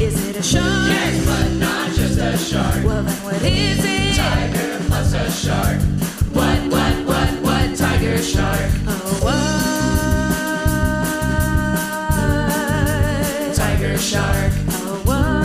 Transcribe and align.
Is 0.00 0.28
it 0.28 0.36
a 0.36 0.42
shark? 0.42 0.88
Yes, 0.88 1.26
but 1.26 1.52
not 1.58 1.90
just 1.92 2.18
a 2.18 2.34
shark. 2.38 2.82
Well, 2.82 3.02
then 3.02 3.22
what 3.24 3.42
is 3.42 3.84
it? 3.84 4.16
Tiger 4.16 4.80
plus 4.86 5.12
a 5.12 5.30
shark. 5.30 5.78
What, 6.32 6.58
what, 6.72 6.94
what, 7.04 7.28
what? 7.42 7.76
Tiger 7.76 8.16
shark. 8.22 8.70
Oh, 8.86 9.18
what? 9.20 9.34
Tiger 13.54 13.98
shark. 13.98 14.52
Oh, 14.70 15.02
what? 15.04 15.44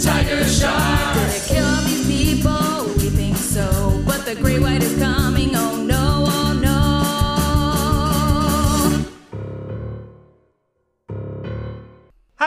Tiger 0.00 0.42
shark. 0.44 1.14
Did 1.16 1.34
it 1.36 1.42
kill 1.48 1.66
all 1.66 1.82
these 1.82 2.06
people? 2.06 2.86
We 2.96 3.10
think 3.10 3.36
so. 3.36 4.00
But 4.06 4.24
the 4.24 4.36
great 4.36 4.62
white 4.62 4.82
is 4.82 4.89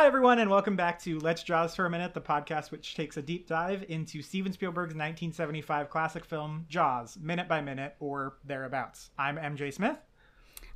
Hi, 0.03 0.07
everyone, 0.07 0.39
and 0.39 0.49
welcome 0.49 0.75
back 0.75 1.01
to 1.03 1.17
Let's 1.19 1.43
Jaws 1.43 1.77
for 1.77 1.85
a 1.85 1.89
Minute, 1.89 2.13
the 2.13 2.19
podcast 2.19 2.71
which 2.71 2.93
takes 2.93 3.15
a 3.15 3.21
deep 3.21 3.47
dive 3.47 3.85
into 3.87 4.21
Steven 4.21 4.51
Spielberg's 4.51 4.95
1975 4.95 5.89
classic 5.89 6.25
film, 6.25 6.65
Jaws, 6.67 7.17
minute 7.21 7.47
by 7.47 7.61
minute 7.61 7.95
or 8.01 8.35
thereabouts. 8.43 9.11
I'm 9.17 9.37
MJ 9.37 9.73
Smith. 9.73 9.95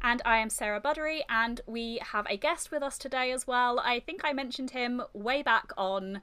And 0.02 0.22
I 0.24 0.38
am 0.38 0.50
Sarah 0.50 0.80
Buddery, 0.80 1.24
and 1.28 1.60
we 1.68 2.00
have 2.04 2.26
a 2.30 2.38
guest 2.38 2.72
with 2.72 2.82
us 2.82 2.98
today 2.98 3.34
as 3.34 3.46
well. 3.46 3.82
I 3.82 4.00
think 4.00 4.22
I 4.24 4.32
mentioned 4.32 4.72
him 4.72 5.02
way 5.12 5.44
back 5.44 5.74
on 5.76 6.22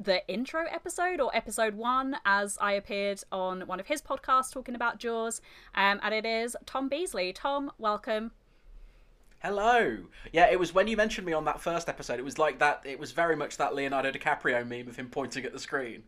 the 0.00 0.26
intro 0.26 0.64
episode 0.70 1.20
or 1.20 1.36
episode 1.36 1.74
one 1.74 2.16
as 2.24 2.56
I 2.58 2.72
appeared 2.72 3.22
on 3.30 3.66
one 3.66 3.80
of 3.80 3.86
his 3.88 4.00
podcasts 4.00 4.50
talking 4.50 4.74
about 4.74 4.98
Jaws. 4.98 5.42
Um, 5.74 6.00
and 6.02 6.14
it 6.14 6.24
is 6.24 6.56
Tom 6.64 6.88
Beasley. 6.88 7.34
Tom, 7.34 7.70
welcome. 7.76 8.30
Hello. 9.40 9.98
Yeah, 10.32 10.50
it 10.50 10.58
was 10.58 10.74
when 10.74 10.88
you 10.88 10.96
mentioned 10.96 11.26
me 11.26 11.32
on 11.32 11.44
that 11.44 11.60
first 11.60 11.88
episode. 11.88 12.18
It 12.18 12.24
was 12.24 12.38
like 12.38 12.58
that. 12.58 12.82
It 12.84 12.98
was 12.98 13.12
very 13.12 13.36
much 13.36 13.58
that 13.58 13.74
Leonardo 13.74 14.10
DiCaprio 14.10 14.66
meme 14.66 14.88
of 14.88 14.96
him 14.96 15.08
pointing 15.08 15.44
at 15.44 15.52
the 15.52 15.58
screen. 15.58 16.04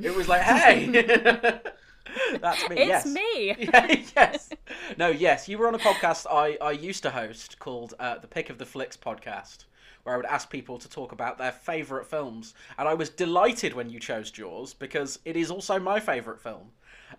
It 0.00 0.14
was 0.14 0.28
like, 0.28 0.42
hey, 0.42 0.86
that's 2.40 2.68
me. 2.68 2.76
It's 2.76 2.88
yes. 2.88 3.06
me. 3.06 3.56
Yeah, 3.58 4.02
yes. 4.16 4.50
No, 4.96 5.08
yes. 5.08 5.48
You 5.48 5.58
were 5.58 5.68
on 5.68 5.74
a 5.74 5.78
podcast 5.78 6.26
I, 6.30 6.56
I 6.64 6.70
used 6.72 7.02
to 7.02 7.10
host 7.10 7.58
called 7.58 7.94
uh, 7.98 8.18
the 8.18 8.26
Pick 8.26 8.48
of 8.48 8.58
the 8.58 8.66
Flicks 8.66 8.96
podcast, 8.96 9.64
where 10.04 10.14
I 10.14 10.16
would 10.16 10.26
ask 10.26 10.48
people 10.48 10.78
to 10.78 10.88
talk 10.88 11.12
about 11.12 11.38
their 11.38 11.52
favourite 11.52 12.06
films. 12.06 12.54
And 12.78 12.88
I 12.88 12.94
was 12.94 13.10
delighted 13.10 13.74
when 13.74 13.90
you 13.90 14.00
chose 14.00 14.30
Jaws 14.30 14.72
because 14.72 15.18
it 15.24 15.36
is 15.36 15.50
also 15.50 15.78
my 15.78 16.00
favourite 16.00 16.40
film. 16.40 16.70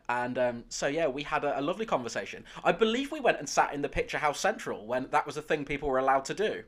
And 0.09 0.37
um, 0.37 0.63
so, 0.69 0.87
yeah, 0.87 1.07
we 1.07 1.23
had 1.23 1.43
a, 1.43 1.59
a 1.59 1.61
lovely 1.61 1.85
conversation. 1.85 2.43
I 2.63 2.71
believe 2.73 3.11
we 3.11 3.19
went 3.19 3.39
and 3.39 3.47
sat 3.47 3.73
in 3.73 3.81
the 3.81 3.89
Picture 3.89 4.17
House 4.17 4.39
Central 4.39 4.85
when 4.85 5.07
that 5.11 5.25
was 5.25 5.37
a 5.37 5.41
thing 5.41 5.65
people 5.65 5.87
were 5.89 5.99
allowed 5.99 6.25
to 6.25 6.33
do. 6.33 6.63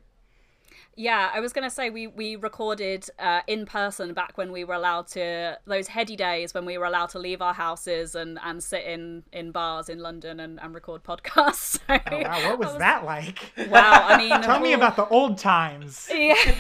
Yeah, 0.97 1.29
I 1.33 1.41
was 1.41 1.51
going 1.51 1.65
to 1.65 1.69
say 1.69 1.89
we, 1.89 2.07
we 2.07 2.37
recorded 2.37 3.09
uh, 3.19 3.41
in 3.47 3.65
person 3.65 4.13
back 4.13 4.37
when 4.37 4.53
we 4.53 4.63
were 4.63 4.75
allowed 4.75 5.07
to, 5.07 5.57
those 5.67 5.87
heady 5.89 6.15
days 6.15 6.53
when 6.53 6.63
we 6.63 6.77
were 6.77 6.85
allowed 6.85 7.09
to 7.09 7.19
leave 7.19 7.41
our 7.41 7.53
houses 7.53 8.15
and, 8.15 8.39
and 8.41 8.63
sit 8.63 8.85
in, 8.85 9.23
in 9.33 9.51
bars 9.51 9.89
in 9.89 9.99
London 9.99 10.39
and, 10.39 10.57
and 10.61 10.73
record 10.73 11.03
podcasts. 11.03 11.79
So, 11.89 11.99
Oh, 12.11 12.21
wow, 12.21 12.49
what 12.49 12.59
was 12.59 12.77
that 12.77 13.03
like? 13.03 13.51
Wow, 13.69 14.05
I 14.07 14.17
mean, 14.17 14.29
Tell 14.41 14.61
me 14.61 14.69
all- 14.69 14.75
about 14.79 14.95
the 14.95 15.07
old 15.09 15.37
times. 15.37 16.07
Yeah. 16.09 16.35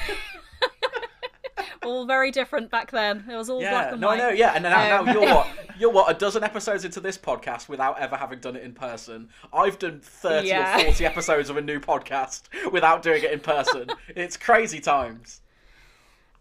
all 1.83 2.05
very 2.05 2.31
different 2.31 2.69
back 2.71 2.91
then. 2.91 3.25
It 3.31 3.35
was 3.35 3.49
all 3.49 3.59
black 3.59 3.91
and 3.91 4.01
no, 4.01 4.07
white. 4.07 4.17
No, 4.17 4.29
no, 4.29 4.35
Yeah, 4.35 4.53
and 4.53 4.63
now, 4.63 4.99
Um, 4.99 5.05
now 5.05 5.13
you're 5.13 5.21
what? 5.35 5.47
You're 5.77 5.91
what? 5.91 6.09
A 6.09 6.17
dozen 6.17 6.41
episodes 6.41 6.85
into 6.85 7.01
this 7.01 7.17
podcast 7.17 7.67
without 7.67 7.99
ever 7.99 8.15
having 8.15 8.39
done 8.39 8.55
it 8.55 8.63
in 8.63 8.71
person. 8.71 9.27
I've 9.53 9.77
done 9.77 9.99
thirty 9.99 10.47
Yeah. 10.47 10.79
or 10.79 10.83
forty 10.85 11.05
episodes 11.05 11.49
of 11.49 11.57
a 11.57 11.61
new 11.61 11.81
podcast 11.81 12.43
without 12.71 13.01
doing 13.01 13.23
it 13.23 13.31
in 13.31 13.41
person. 13.41 13.87
it's 14.07 14.37
crazy 14.37 14.79
times. 14.79 15.41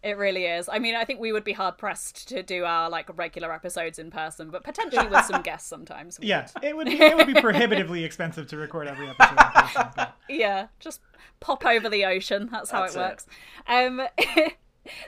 It 0.03 0.17
really 0.17 0.45
is. 0.45 0.69
I 0.71 0.77
mean, 0.77 0.93
I 0.95 1.03
think 1.03 1.19
we 1.19 1.33
would 1.33 1.43
be 1.43 1.51
hard 1.51 1.79
pressed 1.79 2.29
to 2.29 2.43
do 2.43 2.63
our 2.63 2.89
like 2.91 3.09
regular 3.17 3.51
episodes 3.51 3.97
in 3.97 4.11
person, 4.11 4.51
but 4.51 4.63
potentially 4.63 5.07
with 5.07 5.25
some 5.25 5.41
guests 5.41 5.67
sometimes. 5.67 6.19
we 6.19 6.27
Yeah, 6.27 6.47
it 6.61 6.77
would 6.77 6.85
be, 6.85 7.01
it 7.01 7.17
would 7.17 7.25
be 7.27 7.33
prohibitively 7.41 8.03
expensive 8.05 8.45
to 8.49 8.57
record 8.57 8.87
every 8.87 9.09
episode 9.09 9.31
in 9.31 9.51
person. 9.63 9.87
But 9.95 10.15
yeah, 10.29 10.67
just 10.79 11.01
pop 11.39 11.65
over 11.65 11.89
the 11.89 12.05
ocean. 12.05 12.49
That's 12.51 12.69
how 12.69 12.81
That's 12.83 12.95
it 12.95 12.99
it. 12.99 13.01
works. 13.01 13.25
Um, 13.67 14.01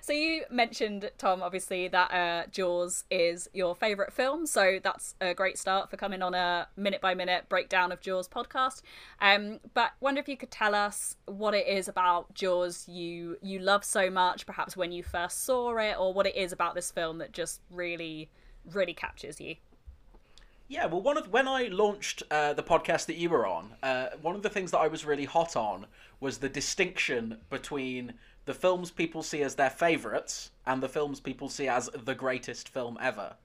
so 0.02 0.14
you 0.14 0.44
mentioned 0.50 1.12
Tom, 1.18 1.42
obviously 1.42 1.88
that 1.88 2.12
uh, 2.12 2.48
Jaws 2.52 3.04
is 3.10 3.50
your 3.54 3.76
favourite 3.76 4.14
film, 4.14 4.46
so 4.46 4.80
that's 4.82 5.16
a 5.22 5.34
great 5.34 5.58
start 5.58 5.90
for 5.90 5.98
coming 5.98 6.22
on 6.22 6.34
a 6.34 6.68
minute 6.76 7.02
by 7.02 7.14
minute 7.14 7.50
breakdown 7.50 7.92
of 7.92 8.02
Jaws 8.02 8.28
podcast. 8.28 8.82
Um, 9.22 9.60
but 9.74 9.92
wonder 10.00 10.20
if 10.20 10.28
you 10.28 10.38
could 10.38 10.52
tell 10.52 10.76
us 10.76 11.16
what 11.26 11.54
it 11.54 11.68
is 11.68 11.88
about 11.88 12.34
Jaws 12.34 12.88
you 12.88 13.38
you 13.42 13.60
love 13.60 13.84
so 13.84 14.10
much, 14.10 14.46
perhaps 14.46 14.76
when 14.76 14.92
you 14.92 15.04
first 15.04 15.44
saw 15.44 15.78
it, 15.78 15.98
or 16.00 16.14
what 16.14 16.26
it 16.26 16.36
is 16.36 16.52
about 16.52 16.76
this 16.76 16.92
film 16.92 17.18
that 17.20 17.32
just 17.32 17.62
really 17.70 18.30
really 18.72 18.94
captures 18.94 19.40
you. 19.40 19.56
Yeah, 20.70 20.86
well, 20.88 21.02
one 21.02 21.18
of 21.18 21.32
when 21.32 21.48
I 21.48 21.68
launched 21.68 22.24
uh, 22.30 22.54
the 22.54 22.64
podcast 22.64 23.06
that 23.06 23.16
you 23.16 23.30
were 23.30 23.48
on, 23.48 23.76
uh, 23.82 24.08
one 24.22 24.36
of 24.36 24.44
the 24.44 24.50
things 24.50 24.72
that 24.72 24.80
I 24.80 24.90
was 24.90 25.06
really 25.06 25.24
hot 25.24 25.56
on 25.56 25.86
was 26.20 26.40
the 26.40 26.50
distinction 26.50 27.38
between 27.50 28.14
the 28.48 28.54
films 28.54 28.90
people 28.90 29.22
see 29.22 29.44
as 29.44 29.56
their 29.56 29.70
favourites 29.70 30.52
and 30.66 30.82
the 30.82 30.90
films 30.90 31.20
people 31.20 31.50
see 31.50 31.68
as 31.68 31.90
the 31.94 32.16
greatest 32.16 32.70
film 32.70 32.98
ever, 33.00 33.36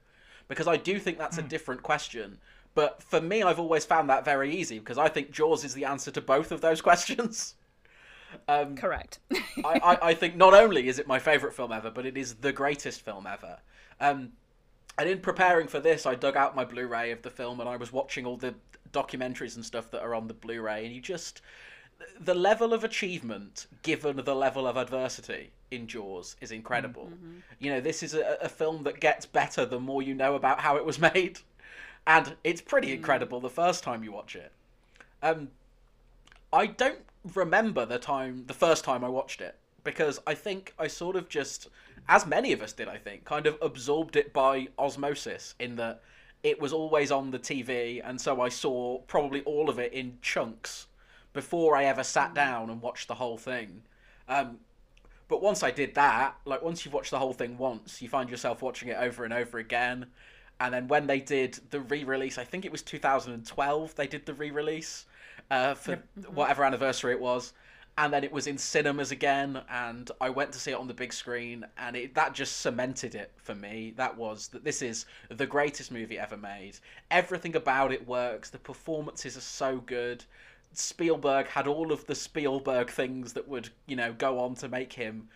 because 0.48 0.68
I 0.68 0.76
do 0.76 0.98
think 0.98 1.18
that's 1.18 1.38
a 1.38 1.42
different 1.42 1.82
question. 1.82 2.38
But 2.74 3.02
for 3.02 3.20
me, 3.20 3.42
I've 3.42 3.58
always 3.58 3.84
found 3.84 4.08
that 4.08 4.24
very 4.24 4.54
easy 4.54 4.78
because 4.78 4.98
I 4.98 5.08
think 5.08 5.32
Jaws 5.32 5.64
is 5.64 5.74
the 5.74 5.84
answer 5.84 6.10
to 6.12 6.20
both 6.20 6.52
of 6.52 6.62
those 6.62 6.80
questions. 6.88 7.56
Correct. 8.76 9.18
I, 9.64 9.80
I, 9.82 9.98
I 10.08 10.14
think 10.14 10.36
not 10.36 10.54
only 10.54 10.88
is 10.88 10.98
it 10.98 11.06
my 11.06 11.18
favourite 11.18 11.54
film 11.54 11.72
ever, 11.72 11.90
but 11.90 12.06
it 12.06 12.16
is 12.16 12.34
the 12.36 12.52
greatest 12.52 13.02
film 13.02 13.26
ever. 13.26 13.58
Um, 14.00 14.30
and 14.96 15.08
in 15.08 15.18
preparing 15.18 15.66
for 15.66 15.80
this, 15.80 16.06
I 16.06 16.14
dug 16.14 16.36
out 16.36 16.54
my 16.54 16.64
Blu-ray 16.64 17.10
of 17.10 17.22
the 17.22 17.30
film 17.30 17.60
and 17.60 17.68
I 17.68 17.76
was 17.76 17.92
watching 17.92 18.24
all 18.24 18.36
the 18.36 18.54
documentaries 18.92 19.56
and 19.56 19.64
stuff 19.64 19.90
that 19.90 20.02
are 20.02 20.14
on 20.14 20.28
the 20.28 20.34
Blu-ray, 20.34 20.84
and 20.84 20.94
you 20.94 21.00
just 21.00 21.42
the 22.20 22.34
level 22.34 22.72
of 22.72 22.84
achievement 22.84 23.66
given 23.82 24.16
the 24.16 24.34
level 24.34 24.66
of 24.66 24.76
adversity 24.76 25.50
in 25.70 25.86
Jaws 25.86 26.36
is 26.40 26.52
incredible. 26.52 27.04
Mm-hmm, 27.04 27.26
mm-hmm. 27.26 27.38
You 27.58 27.72
know, 27.72 27.80
this 27.80 28.02
is 28.02 28.14
a, 28.14 28.38
a 28.42 28.48
film 28.48 28.82
that 28.84 29.00
gets 29.00 29.26
better 29.26 29.64
the 29.64 29.80
more 29.80 30.02
you 30.02 30.14
know 30.14 30.34
about 30.34 30.60
how 30.60 30.76
it 30.76 30.84
was 30.84 30.98
made, 31.14 31.40
and 32.06 32.36
it's 32.44 32.60
pretty 32.60 32.88
mm. 32.88 32.94
incredible 32.94 33.40
the 33.40 33.50
first 33.50 33.82
time 33.82 34.04
you 34.04 34.12
watch 34.12 34.36
it. 34.36 34.52
Um, 35.22 35.48
I 36.52 36.66
don't 36.66 37.00
remember 37.34 37.86
the 37.86 37.98
time, 37.98 38.44
the 38.46 38.54
first 38.54 38.84
time 38.84 39.04
I 39.04 39.08
watched 39.08 39.40
it, 39.40 39.56
because 39.84 40.20
I 40.26 40.34
think 40.34 40.74
I 40.78 40.86
sort 40.86 41.16
of 41.16 41.28
just, 41.28 41.68
as 42.08 42.26
many 42.26 42.52
of 42.52 42.60
us 42.60 42.72
did, 42.72 42.88
I 42.88 42.98
think, 42.98 43.24
kind 43.24 43.46
of 43.46 43.56
absorbed 43.62 44.16
it 44.16 44.32
by 44.32 44.68
osmosis 44.78 45.54
in 45.58 45.76
that 45.76 46.02
it 46.42 46.60
was 46.60 46.72
always 46.72 47.12
on 47.12 47.30
the 47.30 47.38
TV, 47.38 48.00
and 48.04 48.20
so 48.20 48.40
I 48.40 48.48
saw 48.48 48.98
probably 49.02 49.42
all 49.42 49.70
of 49.70 49.78
it 49.78 49.92
in 49.92 50.18
chunks 50.20 50.88
before 51.32 51.76
I 51.76 51.84
ever 51.84 52.04
sat 52.04 52.34
down 52.34 52.70
and 52.70 52.80
watched 52.80 53.08
the 53.08 53.14
whole 53.14 53.38
thing. 53.38 53.82
Um, 54.28 54.58
but 55.28 55.42
once 55.42 55.62
I 55.62 55.70
did 55.70 55.94
that, 55.94 56.36
like 56.44 56.62
once 56.62 56.84
you've 56.84 56.94
watched 56.94 57.10
the 57.10 57.18
whole 57.18 57.32
thing 57.32 57.56
once, 57.56 58.02
you 58.02 58.08
find 58.08 58.28
yourself 58.28 58.60
watching 58.62 58.88
it 58.88 58.98
over 58.98 59.24
and 59.24 59.32
over 59.32 59.58
again. 59.58 60.06
And 60.60 60.72
then 60.72 60.88
when 60.88 61.06
they 61.06 61.20
did 61.20 61.58
the 61.70 61.80
re-release, 61.80 62.38
I 62.38 62.44
think 62.44 62.64
it 62.64 62.70
was 62.70 62.82
2012, 62.82 63.94
they 63.94 64.06
did 64.06 64.26
the 64.26 64.34
re-release 64.34 65.06
uh, 65.50 65.74
for 65.74 66.02
whatever 66.32 66.64
anniversary 66.64 67.12
it 67.12 67.20
was, 67.20 67.52
and 67.98 68.12
then 68.12 68.24
it 68.24 68.32
was 68.32 68.46
in 68.46 68.56
cinemas 68.56 69.10
again, 69.10 69.60
and 69.68 70.10
I 70.20 70.30
went 70.30 70.52
to 70.52 70.58
see 70.58 70.70
it 70.70 70.78
on 70.78 70.88
the 70.88 70.94
big 70.94 71.12
screen, 71.12 71.66
and 71.76 71.94
it, 71.94 72.14
that 72.14 72.32
just 72.32 72.60
cemented 72.60 73.14
it 73.14 73.32
for 73.36 73.54
me. 73.54 73.92
That 73.96 74.16
was 74.16 74.48
that 74.48 74.64
this 74.64 74.80
is 74.80 75.04
the 75.28 75.46
greatest 75.46 75.92
movie 75.92 76.18
ever 76.18 76.36
made. 76.36 76.78
Everything 77.10 77.54
about 77.54 77.92
it 77.92 78.06
works. 78.06 78.48
The 78.48 78.58
performances 78.58 79.36
are 79.36 79.40
so 79.40 79.78
good. 79.78 80.24
Spielberg 80.72 81.48
had 81.48 81.66
all 81.66 81.92
of 81.92 82.06
the 82.06 82.14
Spielberg 82.14 82.90
things 82.90 83.32
that 83.34 83.48
would, 83.48 83.68
you 83.86 83.96
know, 83.96 84.12
go 84.12 84.38
on 84.38 84.54
to 84.56 84.68
make 84.68 84.92
him 84.92 85.28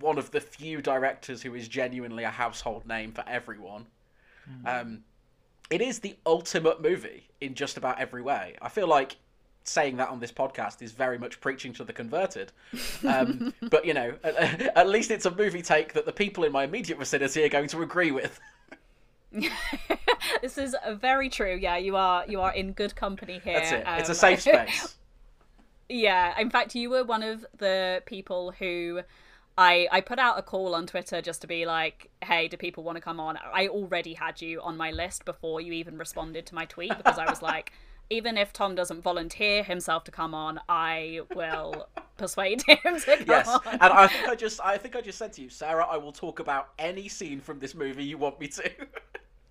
one 0.00 0.18
of 0.18 0.30
the 0.30 0.40
few 0.40 0.82
directors 0.82 1.42
who 1.42 1.54
is 1.54 1.68
genuinely 1.68 2.24
a 2.24 2.30
household 2.30 2.86
name 2.86 3.12
for 3.12 3.24
everyone. 3.26 3.86
Um, 4.64 5.00
it 5.70 5.80
is 5.80 6.00
the 6.00 6.16
ultimate 6.24 6.80
movie 6.80 7.28
in 7.40 7.54
just 7.54 7.76
about 7.76 7.98
every 7.98 8.22
way. 8.22 8.56
I 8.62 8.68
feel 8.68 8.86
like 8.86 9.16
saying 9.64 9.96
that 9.96 10.08
on 10.08 10.20
this 10.20 10.30
podcast 10.30 10.80
is 10.82 10.92
very 10.92 11.18
much 11.18 11.40
preaching 11.40 11.72
to 11.74 11.84
the 11.84 11.92
converted. 11.92 12.52
Um, 13.04 13.52
but, 13.62 13.84
you 13.84 13.94
know, 13.94 14.14
at, 14.22 14.60
at 14.76 14.88
least 14.88 15.10
it's 15.10 15.26
a 15.26 15.30
movie 15.30 15.62
take 15.62 15.92
that 15.94 16.06
the 16.06 16.12
people 16.12 16.44
in 16.44 16.52
my 16.52 16.64
immediate 16.64 16.98
vicinity 16.98 17.44
are 17.44 17.48
going 17.48 17.68
to 17.68 17.82
agree 17.82 18.12
with. 18.12 18.38
this 20.42 20.58
is 20.58 20.74
very 20.94 21.28
true. 21.28 21.56
Yeah, 21.60 21.76
you 21.76 21.96
are 21.96 22.24
you 22.26 22.40
are 22.40 22.52
in 22.52 22.72
good 22.72 22.94
company 22.96 23.40
here. 23.42 23.54
That's 23.54 23.72
it. 23.72 23.84
it's 23.86 24.08
a 24.08 24.12
Um, 24.12 24.36
safe 24.36 24.40
space. 24.42 24.94
Yeah, 25.88 26.38
in 26.40 26.50
fact, 26.50 26.74
you 26.74 26.90
were 26.90 27.04
one 27.04 27.22
of 27.22 27.46
the 27.58 28.02
people 28.06 28.50
who 28.58 29.02
I 29.56 29.86
I 29.92 30.00
put 30.00 30.18
out 30.18 30.36
a 30.38 30.42
call 30.42 30.74
on 30.74 30.86
Twitter 30.86 31.22
just 31.22 31.40
to 31.42 31.46
be 31.46 31.64
like, 31.64 32.10
"Hey, 32.24 32.48
do 32.48 32.56
people 32.56 32.82
want 32.82 32.96
to 32.96 33.00
come 33.02 33.20
on?" 33.20 33.38
I 33.54 33.68
already 33.68 34.14
had 34.14 34.42
you 34.42 34.60
on 34.62 34.76
my 34.76 34.90
list 34.90 35.24
before 35.24 35.60
you 35.60 35.72
even 35.72 35.96
responded 35.96 36.44
to 36.46 36.54
my 36.56 36.64
tweet 36.64 36.96
because 36.96 37.18
I 37.18 37.26
was 37.30 37.40
like, 37.52 37.72
even 38.10 38.36
if 38.36 38.52
Tom 38.52 38.74
doesn't 38.74 39.02
volunteer 39.02 39.62
himself 39.62 40.02
to 40.04 40.10
come 40.10 40.34
on, 40.34 40.60
I 40.68 41.20
will 41.34 41.88
persuade 42.16 42.62
him 42.66 42.78
to 42.98 43.16
come 43.24 43.24
Yes, 43.28 43.48
on. 43.48 43.60
and 43.64 43.92
I 43.92 44.08
think 44.08 44.28
I 44.28 44.34
just 44.34 44.60
I 44.60 44.78
think 44.78 44.96
I 44.96 45.00
just 45.00 45.18
said 45.18 45.32
to 45.34 45.42
you, 45.42 45.48
Sarah, 45.50 45.86
I 45.86 45.96
will 45.98 46.12
talk 46.12 46.40
about 46.40 46.70
any 46.80 47.08
scene 47.08 47.40
from 47.40 47.60
this 47.60 47.76
movie 47.76 48.04
you 48.04 48.18
want 48.18 48.40
me 48.40 48.48
to. 48.48 48.70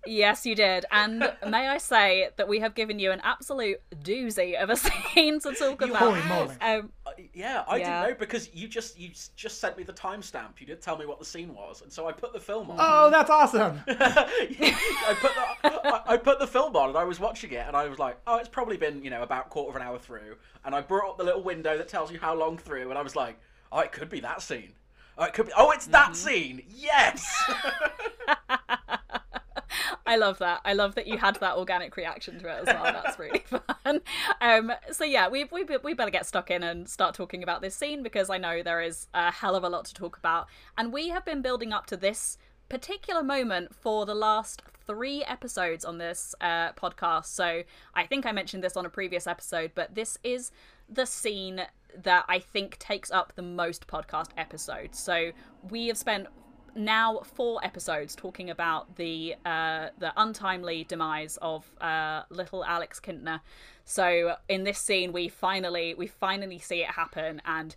Yes, 0.06 0.46
you 0.46 0.54
did. 0.54 0.84
And 0.90 1.32
may 1.46 1.68
I 1.68 1.78
say 1.78 2.30
that 2.36 2.48
we 2.48 2.60
have 2.60 2.74
given 2.74 2.98
you 2.98 3.10
an 3.12 3.20
absolute 3.24 3.80
doozy 4.02 4.54
of 4.60 4.70
a 4.70 4.76
scene 5.14 5.40
to 5.40 5.52
talk 5.54 5.80
You 5.80 5.90
about. 5.90 5.98
Holy 6.02 6.22
moly. 6.22 6.54
Um, 6.60 6.90
Uh, 7.06 7.10
yeah, 7.34 7.64
I 7.68 7.76
Yeah. 7.76 8.00
didn't 8.02 8.10
know 8.14 8.18
because 8.18 8.48
you 8.54 8.68
just 8.68 8.98
you 8.98 9.10
just 9.36 9.60
sent 9.60 9.76
me 9.76 9.84
the 9.84 9.92
timestamp. 9.92 10.58
You 10.60 10.66
didn't 10.66 10.82
tell 10.82 10.96
me 10.98 11.06
what 11.06 11.18
the 11.18 11.24
scene 11.24 11.54
was, 11.54 11.82
and 11.82 11.92
so 11.92 12.08
I 12.08 12.12
put 12.12 12.32
the 12.32 12.40
film 12.40 12.70
on. 12.70 12.76
Oh, 12.80 13.10
that's 13.10 13.30
awesome. 13.30 13.80
I 13.88 15.16
put 15.20 15.32
the 15.34 15.86
I, 15.88 16.02
I 16.14 16.16
put 16.16 16.38
the 16.38 16.46
film 16.46 16.74
on 16.76 16.88
and 16.90 16.98
I 16.98 17.04
was 17.04 17.20
watching 17.20 17.52
it 17.52 17.64
and 17.66 17.76
I 17.76 17.88
was 17.88 17.98
like, 17.98 18.18
oh, 18.26 18.36
it's 18.38 18.48
probably 18.48 18.76
been 18.76 19.02
you 19.04 19.10
know 19.10 19.22
about 19.22 19.50
quarter 19.50 19.70
of 19.70 19.76
an 19.76 19.82
hour 19.82 19.98
through, 19.98 20.36
and 20.64 20.74
I 20.74 20.80
brought 20.80 21.10
up 21.10 21.18
the 21.18 21.24
little 21.24 21.42
window 21.42 21.76
that 21.76 21.88
tells 21.88 22.10
you 22.12 22.18
how 22.18 22.34
long 22.34 22.58
through, 22.58 22.90
and 22.90 22.98
I 22.98 23.02
was 23.02 23.16
like, 23.16 23.38
oh, 23.72 23.80
it 23.80 23.92
could 23.92 24.08
be 24.10 24.20
that 24.20 24.42
scene. 24.42 24.72
Oh, 25.18 25.24
it 25.24 25.32
could 25.32 25.46
be. 25.46 25.52
Oh, 25.56 25.70
it's 25.70 25.86
that 25.86 26.14
scene. 26.14 26.62
Yes. 26.68 27.24
I 30.06 30.16
love 30.16 30.38
that. 30.38 30.60
I 30.64 30.72
love 30.72 30.94
that 30.94 31.06
you 31.06 31.18
had 31.18 31.36
that 31.36 31.56
organic 31.56 31.96
reaction 31.96 32.38
to 32.40 32.48
it 32.48 32.66
as 32.68 32.74
well. 32.74 32.84
That's 32.84 33.18
really 33.18 33.44
fun. 33.84 34.00
Um, 34.40 34.72
so 34.92 35.04
yeah, 35.04 35.28
we, 35.28 35.44
we 35.44 35.64
we 35.82 35.94
better 35.94 36.10
get 36.10 36.26
stuck 36.26 36.50
in 36.50 36.62
and 36.62 36.88
start 36.88 37.14
talking 37.14 37.42
about 37.42 37.60
this 37.60 37.74
scene 37.74 38.02
because 38.02 38.30
I 38.30 38.38
know 38.38 38.62
there 38.62 38.80
is 38.80 39.08
a 39.14 39.30
hell 39.30 39.54
of 39.54 39.64
a 39.64 39.68
lot 39.68 39.84
to 39.86 39.94
talk 39.94 40.16
about, 40.16 40.46
and 40.76 40.92
we 40.92 41.08
have 41.08 41.24
been 41.24 41.42
building 41.42 41.72
up 41.72 41.86
to 41.86 41.96
this 41.96 42.38
particular 42.68 43.22
moment 43.22 43.74
for 43.74 44.06
the 44.06 44.14
last 44.14 44.62
three 44.86 45.24
episodes 45.24 45.84
on 45.84 45.98
this 45.98 46.34
uh, 46.40 46.72
podcast. 46.72 47.26
So 47.26 47.62
I 47.94 48.06
think 48.06 48.26
I 48.26 48.32
mentioned 48.32 48.62
this 48.62 48.76
on 48.76 48.86
a 48.86 48.90
previous 48.90 49.26
episode, 49.26 49.72
but 49.74 49.94
this 49.94 50.18
is 50.22 50.52
the 50.88 51.06
scene 51.06 51.62
that 52.02 52.24
I 52.28 52.38
think 52.38 52.78
takes 52.78 53.10
up 53.10 53.32
the 53.34 53.42
most 53.42 53.86
podcast 53.86 54.28
episodes. 54.36 54.98
So 54.98 55.32
we 55.68 55.88
have 55.88 55.96
spent 55.96 56.28
now 56.76 57.20
four 57.24 57.64
episodes 57.64 58.14
talking 58.14 58.50
about 58.50 58.96
the 58.96 59.34
uh, 59.44 59.88
the 59.98 60.12
untimely 60.16 60.84
demise 60.84 61.38
of 61.42 61.64
uh, 61.80 62.22
little 62.30 62.64
Alex 62.64 63.00
Kintner. 63.00 63.40
So 63.84 64.36
in 64.48 64.64
this 64.64 64.78
scene, 64.78 65.12
we 65.12 65.28
finally 65.28 65.94
we 65.94 66.06
finally 66.06 66.58
see 66.58 66.82
it 66.82 66.90
happen, 66.90 67.42
and 67.44 67.74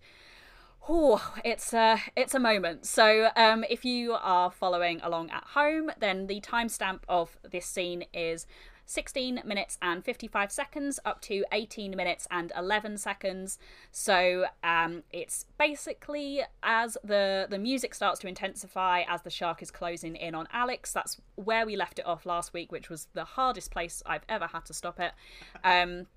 oh, 0.88 1.34
it's 1.44 1.74
a 1.74 2.00
it's 2.16 2.36
a 2.36 2.40
moment. 2.40 2.86
So 2.86 3.30
um, 3.36 3.63
if 3.69 3.86
you 3.86 4.13
are 4.13 4.51
following 4.51 5.00
along 5.01 5.30
at 5.31 5.44
home, 5.44 5.92
then 6.00 6.28
the 6.28 6.42
timestamp 6.42 7.00
of 7.07 7.38
this 7.50 7.66
scene 7.66 8.06
is 8.13 8.46
16 8.89 9.41
minutes 9.45 9.77
and 9.83 10.03
55 10.03 10.51
seconds 10.51 11.00
up 11.06 11.21
to 11.21 11.45
18 11.51 11.95
minutes 11.95 12.27
and 12.31 12.51
11 12.57 12.97
seconds. 12.97 13.59
So 13.91 14.45
um, 14.63 15.03
it's 15.12 15.45
basically 15.59 16.41
as 16.63 16.97
the 17.03 17.45
the 17.47 17.59
music 17.59 17.94
starts 17.94 18.19
to 18.21 18.27
intensify 18.27 19.03
as 19.07 19.21
the 19.21 19.30
shark 19.30 19.62
is 19.62 19.69
closing 19.69 20.15
in 20.15 20.33
on 20.33 20.47
Alex. 20.51 20.91
That's 20.91 21.21
where 21.36 21.68
we 21.68 21.75
left 21.75 22.00
it 22.00 22.07
off 22.07 22.25
last 22.25 22.51
week, 22.51 22.71
which 22.71 22.89
was 22.89 23.07
the 23.13 23.25
hardest 23.25 23.69
place 23.69 24.01
I've 24.07 24.25
ever 24.27 24.47
had 24.47 24.65
to 24.65 24.74
stop 24.74 25.00
it. 25.00 25.12
Um, 25.63 26.07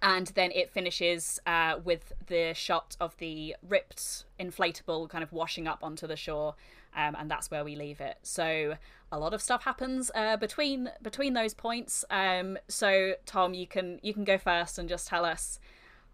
and 0.00 0.28
then 0.36 0.52
it 0.52 0.70
finishes 0.70 1.40
uh, 1.46 1.80
with 1.82 2.12
the 2.28 2.52
shot 2.54 2.96
of 3.00 3.16
the 3.16 3.56
ripped 3.66 4.24
inflatable 4.38 5.08
kind 5.08 5.24
of 5.24 5.32
washing 5.32 5.66
up 5.66 5.82
onto 5.82 6.06
the 6.06 6.16
shore 6.16 6.54
um, 6.96 7.16
and 7.18 7.30
that's 7.30 7.50
where 7.50 7.64
we 7.64 7.76
leave 7.76 8.00
it 8.00 8.18
so 8.22 8.76
a 9.12 9.18
lot 9.18 9.34
of 9.34 9.40
stuff 9.40 9.64
happens 9.64 10.10
uh, 10.14 10.36
between 10.36 10.90
between 11.02 11.34
those 11.34 11.54
points 11.54 12.04
um, 12.10 12.58
so 12.68 13.14
tom 13.26 13.54
you 13.54 13.66
can 13.66 13.98
you 14.02 14.12
can 14.12 14.24
go 14.24 14.38
first 14.38 14.78
and 14.78 14.88
just 14.88 15.08
tell 15.08 15.24
us 15.24 15.58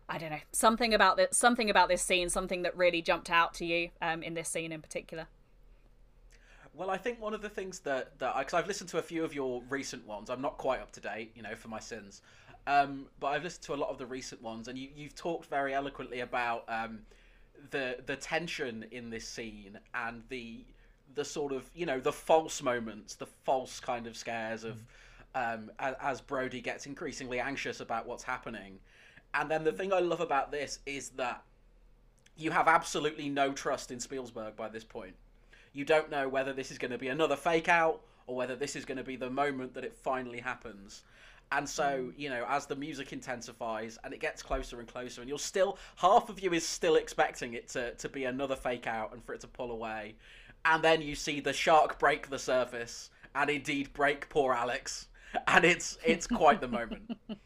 i 0.09 0.19
don't 0.19 0.31
know 0.31 0.41
something 0.53 0.93
about 0.94 1.17
this 1.17 1.37
something 1.37 1.71
about 1.71 1.88
this 1.88 2.03
scene 2.03 2.29
something 2.29 2.62
that 2.62 2.77
really 2.77 3.03
jumped 3.03 3.31
out 3.31 3.55
to 3.55 3.65
you 3.65 3.91
um, 4.03 4.23
in 4.23 4.35
this 4.35 4.49
scene 4.49 4.73
in 4.73 4.82
particular 4.82 5.27
Well, 6.73 6.88
I 6.88 6.99
think 6.99 7.21
one 7.21 7.35
of 7.35 7.43
the 7.43 7.49
things 7.49 7.81
that 7.81 8.19
that 8.21 8.38
because 8.38 8.55
I've 8.55 8.69
listened 8.69 8.88
to 8.91 8.99
a 8.99 9.03
few 9.03 9.25
of 9.25 9.35
your 9.35 9.62
recent 9.69 10.06
ones. 10.06 10.31
I'm 10.31 10.41
not 10.41 10.56
quite 10.56 10.81
up 10.81 10.93
to 10.93 11.00
date, 11.00 11.33
you 11.35 11.43
know, 11.43 11.55
for 11.55 11.69
my 11.69 11.81
sins. 11.81 12.23
Um, 12.67 13.06
but 13.19 13.29
I've 13.29 13.43
listened 13.43 13.65
to 13.65 13.75
a 13.75 13.76
lot 13.76 13.91
of 13.91 13.99
the 13.99 14.06
recent 14.06 14.43
ones, 14.43 14.69
and 14.69 14.79
you, 14.79 14.88
you've 14.94 15.15
talked 15.15 15.47
very 15.47 15.75
eloquently 15.75 16.21
about 16.21 16.65
um, 16.69 17.00
the 17.71 17.99
the 18.07 18.17
tension 18.17 18.85
in 18.91 19.11
this 19.11 19.27
scene 19.27 19.79
and 19.95 20.23
the 20.29 20.65
the 21.15 21.25
sort 21.25 21.53
of 21.53 21.69
you 21.75 21.87
know 21.87 22.01
the 22.01 22.12
false 22.12 22.62
moments, 22.62 23.15
the 23.15 23.27
false 23.27 23.81
kind 23.81 24.07
of 24.07 24.17
scares 24.17 24.65
of 24.65 24.83
um, 25.35 25.71
as, 25.79 26.21
Brody 26.21 26.61
gets 26.61 26.87
increasingly 26.87 27.39
anxious 27.39 27.81
about 27.81 28.07
what's 28.07 28.25
happening. 28.25 28.79
And 29.35 29.51
then 29.51 29.62
the 29.62 29.73
thing 29.73 29.93
I 29.93 30.01
love 30.01 30.21
about 30.21 30.51
this 30.51 30.81
is 30.87 31.11
that 31.11 31.43
you 32.37 32.51
have 32.51 32.67
absolutely 32.67 33.29
no 33.29 33.53
trust 33.53 33.91
in 33.91 34.01
Spielberg 34.01 34.57
by 34.57 34.69
this 34.69 34.85
point. 34.85 35.15
You 35.73 35.85
don't 35.85 36.11
know 36.11 36.29
whether 36.29 36.53
this 36.53 36.73
is 36.73 36.79
going 36.79 36.91
to 36.91 36.99
be 36.99 37.09
another 37.09 37.37
fake 37.37 37.69
out 37.69 38.01
or 38.27 38.35
whether 38.35 38.57
this 38.57 38.75
is 38.75 38.85
going 38.85 38.99
to 38.99 39.05
be 39.05 39.17
the 39.17 39.31
moment 39.31 39.75
that 39.75 39.85
it 39.85 39.95
finally 39.95 40.41
happens. 40.41 41.03
And 41.52 41.69
so, 41.69 41.82
mm. 41.82 42.12
you 42.17 42.31
know, 42.31 42.44
as 42.49 42.67
the 42.67 42.76
music 42.76 43.12
intensifies 43.12 43.99
and 44.05 44.14
it 44.14 44.20
gets 44.20 44.43
closer 44.43 44.79
and 44.79 44.88
closer, 44.88 45.20
and 45.20 45.29
you're 45.29 45.38
still, 45.38 45.79
half 45.97 46.29
of 46.29 46.41
you 46.41 46.52
is 46.52 46.67
still 46.67 46.97
expecting 46.97 47.55
it 47.55 47.69
to, 47.70 47.94
to 47.94 48.08
be 48.08 48.25
another 48.25 48.56
fake 48.56 48.87
out 48.87 49.12
and 49.12 49.25
for 49.25 49.35
it 49.35 49.41
to 49.41 49.49
pull 49.49 49.70
away. 49.70 50.14
And 50.64 50.85
then 50.85 51.02
you 51.02 51.14
see 51.14 51.41
the 51.41 51.52
shark 51.52 51.99
break 51.99 52.29
the 52.29 52.38
surface 52.38 53.11
and 53.35 53.50
indeed 53.50 53.93
break 53.93 54.29
poor 54.29 54.52
Alex. 54.52 55.08
And 55.47 55.64
it's 55.64 55.97
it's 56.05 56.26
quite 56.26 56.61
the 56.61 56.67
moment. 56.67 57.17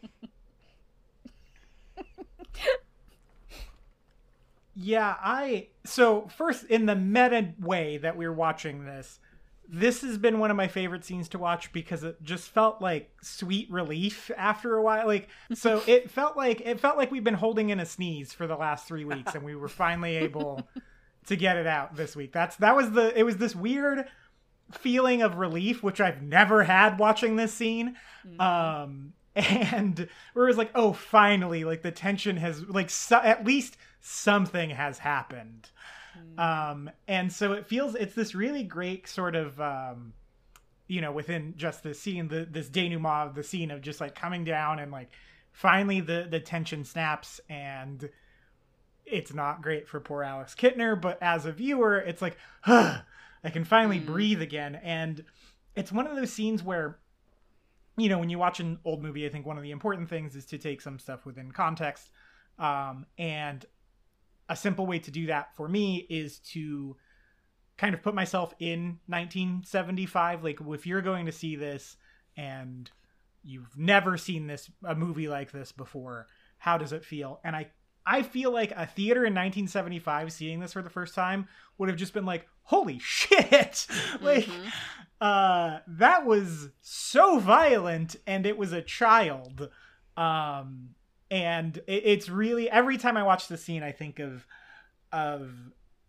Yeah, 4.76 5.14
I 5.20 5.68
so 5.84 6.28
first 6.36 6.64
in 6.64 6.86
the 6.86 6.96
meta 6.96 7.52
way 7.60 7.96
that 7.98 8.16
we 8.16 8.24
are 8.26 8.32
watching 8.32 8.84
this, 8.84 9.20
this 9.68 10.02
has 10.02 10.18
been 10.18 10.38
one 10.38 10.50
of 10.50 10.56
my 10.56 10.68
favorite 10.68 11.04
scenes 11.04 11.28
to 11.30 11.38
watch 11.38 11.72
because 11.72 12.04
it 12.04 12.22
just 12.22 12.50
felt 12.50 12.82
like 12.82 13.10
sweet 13.22 13.70
relief 13.70 14.30
after 14.36 14.76
a 14.76 14.82
while. 14.82 15.06
Like 15.06 15.28
so 15.52 15.82
it 15.86 16.10
felt 16.10 16.36
like 16.36 16.60
it 16.60 16.80
felt 16.80 16.96
like 16.96 17.10
we've 17.10 17.24
been 17.24 17.34
holding 17.34 17.70
in 17.70 17.80
a 17.80 17.86
sneeze 17.86 18.32
for 18.32 18.46
the 18.46 18.56
last 18.56 18.86
3 18.86 19.04
weeks 19.04 19.34
and 19.34 19.44
we 19.44 19.54
were 19.54 19.68
finally 19.68 20.16
able 20.16 20.66
to 21.26 21.36
get 21.36 21.56
it 21.56 21.66
out 21.66 21.96
this 21.96 22.14
week. 22.14 22.32
That's 22.32 22.56
that 22.56 22.76
was 22.76 22.92
the 22.92 23.18
it 23.18 23.22
was 23.22 23.36
this 23.38 23.56
weird 23.56 24.06
feeling 24.72 25.22
of 25.22 25.36
relief 25.36 25.82
which 25.82 26.00
I've 26.00 26.22
never 26.22 26.64
had 26.64 26.98
watching 26.98 27.36
this 27.36 27.52
scene. 27.52 27.96
Um 28.38 29.14
and 29.36 30.08
where 30.32 30.44
it 30.46 30.48
was 30.48 30.58
like, 30.58 30.70
oh, 30.74 30.92
finally, 30.92 31.64
like 31.64 31.82
the 31.82 31.90
tension 31.90 32.36
has 32.36 32.62
like 32.68 32.90
so, 32.90 33.16
at 33.16 33.44
least 33.44 33.76
something 34.00 34.70
has 34.70 34.98
happened. 34.98 35.70
Um, 36.38 36.90
and 37.08 37.32
so 37.32 37.52
it 37.52 37.66
feels 37.66 37.94
it's 37.94 38.14
this 38.14 38.34
really 38.34 38.64
great 38.64 39.08
sort 39.08 39.36
of 39.36 39.60
um, 39.60 40.12
you 40.86 41.00
know 41.00 41.12
within 41.12 41.54
just 41.56 41.82
the 41.82 41.94
scene, 41.94 42.28
the 42.28 42.46
this 42.50 42.68
denouement 42.68 43.28
of 43.28 43.34
the 43.34 43.42
scene 43.42 43.70
of 43.70 43.80
just 43.80 44.00
like 44.00 44.14
coming 44.14 44.44
down 44.44 44.78
and 44.78 44.90
like 44.92 45.10
finally 45.52 46.00
the 46.00 46.26
the 46.30 46.40
tension 46.40 46.84
snaps 46.84 47.40
and 47.48 48.08
it's 49.06 49.34
not 49.34 49.62
great 49.62 49.86
for 49.86 50.00
poor 50.00 50.22
Alex 50.22 50.54
Kintner, 50.54 50.98
but 50.98 51.18
as 51.22 51.44
a 51.44 51.52
viewer, 51.52 51.98
it's 51.98 52.22
like, 52.22 52.38
huh, 52.62 53.00
I 53.44 53.50
can 53.50 53.64
finally 53.64 53.98
breathe 53.98 54.40
again. 54.40 54.74
And 54.82 55.22
it's 55.76 55.92
one 55.92 56.06
of 56.06 56.16
those 56.16 56.32
scenes 56.32 56.62
where 56.62 56.98
you 57.96 58.08
know, 58.08 58.18
when 58.18 58.28
you 58.28 58.38
watch 58.38 58.60
an 58.60 58.78
old 58.84 59.02
movie, 59.02 59.24
I 59.26 59.28
think 59.28 59.46
one 59.46 59.56
of 59.56 59.62
the 59.62 59.70
important 59.70 60.08
things 60.08 60.34
is 60.34 60.46
to 60.46 60.58
take 60.58 60.80
some 60.80 60.98
stuff 60.98 61.24
within 61.24 61.52
context. 61.52 62.10
Um, 62.58 63.06
and 63.18 63.64
a 64.48 64.56
simple 64.56 64.86
way 64.86 64.98
to 65.00 65.10
do 65.10 65.26
that 65.26 65.56
for 65.56 65.68
me 65.68 66.06
is 66.08 66.38
to 66.38 66.96
kind 67.76 67.94
of 67.94 68.02
put 68.02 68.14
myself 68.14 68.54
in 68.58 68.98
1975. 69.06 70.44
Like, 70.44 70.58
if 70.60 70.86
you're 70.86 71.02
going 71.02 71.26
to 71.26 71.32
see 71.32 71.56
this 71.56 71.96
and 72.36 72.90
you've 73.42 73.76
never 73.76 74.16
seen 74.16 74.46
this, 74.46 74.70
a 74.84 74.94
movie 74.94 75.28
like 75.28 75.50
this 75.50 75.72
before, 75.72 76.26
how 76.58 76.78
does 76.78 76.92
it 76.92 77.04
feel? 77.04 77.40
And 77.44 77.56
I, 77.56 77.68
I 78.06 78.22
feel 78.22 78.52
like 78.52 78.72
a 78.72 78.86
theater 78.86 79.20
in 79.20 79.34
1975 79.34 80.32
seeing 80.32 80.60
this 80.60 80.72
for 80.72 80.82
the 80.82 80.90
first 80.90 81.14
time 81.14 81.48
would 81.78 81.88
have 81.88 81.98
just 81.98 82.12
been 82.12 82.26
like, 82.26 82.46
holy 82.62 82.98
shit! 83.02 83.86
like, 84.20 84.48
uh, 85.20 85.78
that 85.86 86.26
was 86.26 86.68
so 86.80 87.38
violent, 87.38 88.16
and 88.26 88.46
it 88.46 88.58
was 88.58 88.72
a 88.72 88.82
child. 88.82 89.70
Um, 90.16 90.90
and 91.34 91.78
it, 91.88 92.02
it's 92.04 92.28
really 92.28 92.70
every 92.70 92.96
time 92.96 93.16
I 93.16 93.24
watch 93.24 93.48
the 93.48 93.58
scene, 93.58 93.82
I 93.82 93.90
think 93.90 94.20
of 94.20 94.46
of 95.12 95.52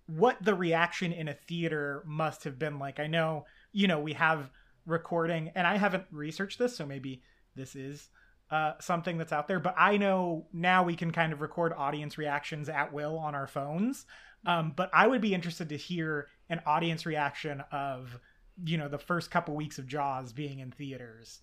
what 0.05 0.37
the 0.43 0.53
reaction 0.53 1.11
in 1.11 1.27
a 1.27 1.33
theater 1.33 2.03
must 2.05 2.43
have 2.43 2.59
been 2.59 2.77
like. 2.77 2.99
I 2.99 3.07
know, 3.07 3.45
you 3.73 3.87
know, 3.87 3.99
we 3.99 4.13
have 4.13 4.51
recording, 4.85 5.51
and 5.55 5.65
I 5.65 5.77
haven't 5.77 6.05
researched 6.11 6.59
this, 6.59 6.77
so 6.77 6.85
maybe 6.85 7.23
this 7.55 7.75
is 7.75 8.09
uh, 8.51 8.73
something 8.79 9.17
that's 9.17 9.33
out 9.33 9.47
there. 9.47 9.59
But 9.59 9.73
I 9.79 9.97
know 9.97 10.45
now 10.53 10.83
we 10.83 10.95
can 10.95 11.09
kind 11.11 11.33
of 11.33 11.41
record 11.41 11.73
audience 11.75 12.19
reactions 12.19 12.69
at 12.69 12.93
will 12.93 13.17
on 13.17 13.33
our 13.33 13.47
phones. 13.47 14.05
Um, 14.45 14.73
but 14.75 14.91
I 14.93 15.07
would 15.07 15.21
be 15.21 15.33
interested 15.33 15.69
to 15.69 15.77
hear 15.77 16.27
an 16.49 16.61
audience 16.67 17.07
reaction 17.07 17.63
of, 17.71 18.19
you 18.63 18.77
know, 18.77 18.87
the 18.87 18.99
first 18.99 19.31
couple 19.31 19.55
weeks 19.55 19.79
of 19.79 19.87
Jaws 19.87 20.33
being 20.33 20.59
in 20.59 20.69
theaters 20.69 21.39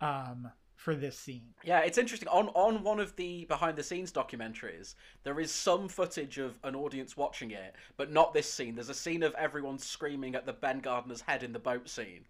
um, 0.00 0.52
for 0.84 0.94
this 0.94 1.18
scene. 1.18 1.54
Yeah, 1.64 1.80
it's 1.80 1.96
interesting. 1.96 2.28
On 2.28 2.48
on 2.48 2.82
one 2.84 3.00
of 3.00 3.16
the 3.16 3.46
behind 3.46 3.76
the 3.78 3.82
scenes 3.82 4.12
documentaries, 4.12 4.94
there 5.22 5.40
is 5.40 5.50
some 5.50 5.88
footage 5.88 6.36
of 6.36 6.58
an 6.62 6.74
audience 6.74 7.16
watching 7.16 7.50
it, 7.52 7.74
but 7.96 8.12
not 8.12 8.34
this 8.34 8.52
scene. 8.52 8.74
There's 8.74 8.90
a 8.90 8.94
scene 8.94 9.22
of 9.22 9.34
everyone 9.34 9.78
screaming 9.78 10.34
at 10.34 10.44
the 10.44 10.52
Ben 10.52 10.80
Gardner's 10.80 11.22
head 11.22 11.42
in 11.42 11.54
the 11.54 11.58
boat 11.58 11.88
scene. 11.88 12.26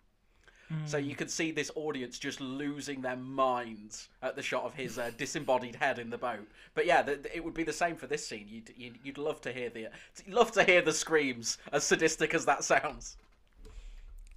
So 0.87 0.97
you 0.97 1.15
could 1.15 1.31
see 1.31 1.53
this 1.53 1.71
audience 1.77 2.19
just 2.19 2.41
losing 2.41 3.01
their 3.03 3.17
minds 3.17 4.09
at 4.23 4.35
the 4.35 4.43
shot 4.43 4.65
of 4.65 4.75
his 4.75 4.99
uh, 4.99 5.11
disembodied 5.17 5.77
head 5.77 5.99
in 6.01 6.11
the 6.11 6.19
boat. 6.19 6.49
But 6.75 6.87
yeah, 6.87 7.03
the, 7.03 7.17
the- 7.17 7.37
it 7.37 7.45
would 7.45 7.55
be 7.55 7.63
the 7.65 7.73
same 7.73 7.95
for 7.97 8.07
this 8.09 8.27
scene. 8.27 8.47
You'd, 8.49 8.73
you'd 8.77 8.99
you'd 9.05 9.19
love 9.19 9.41
to 9.43 9.53
hear 9.53 9.69
the 9.71 9.89
love 10.27 10.51
to 10.53 10.65
hear 10.65 10.81
the 10.83 10.93
screams, 10.93 11.59
as 11.73 11.85
sadistic 11.85 12.35
as 12.35 12.45
that 12.47 12.65
sounds. 12.65 13.17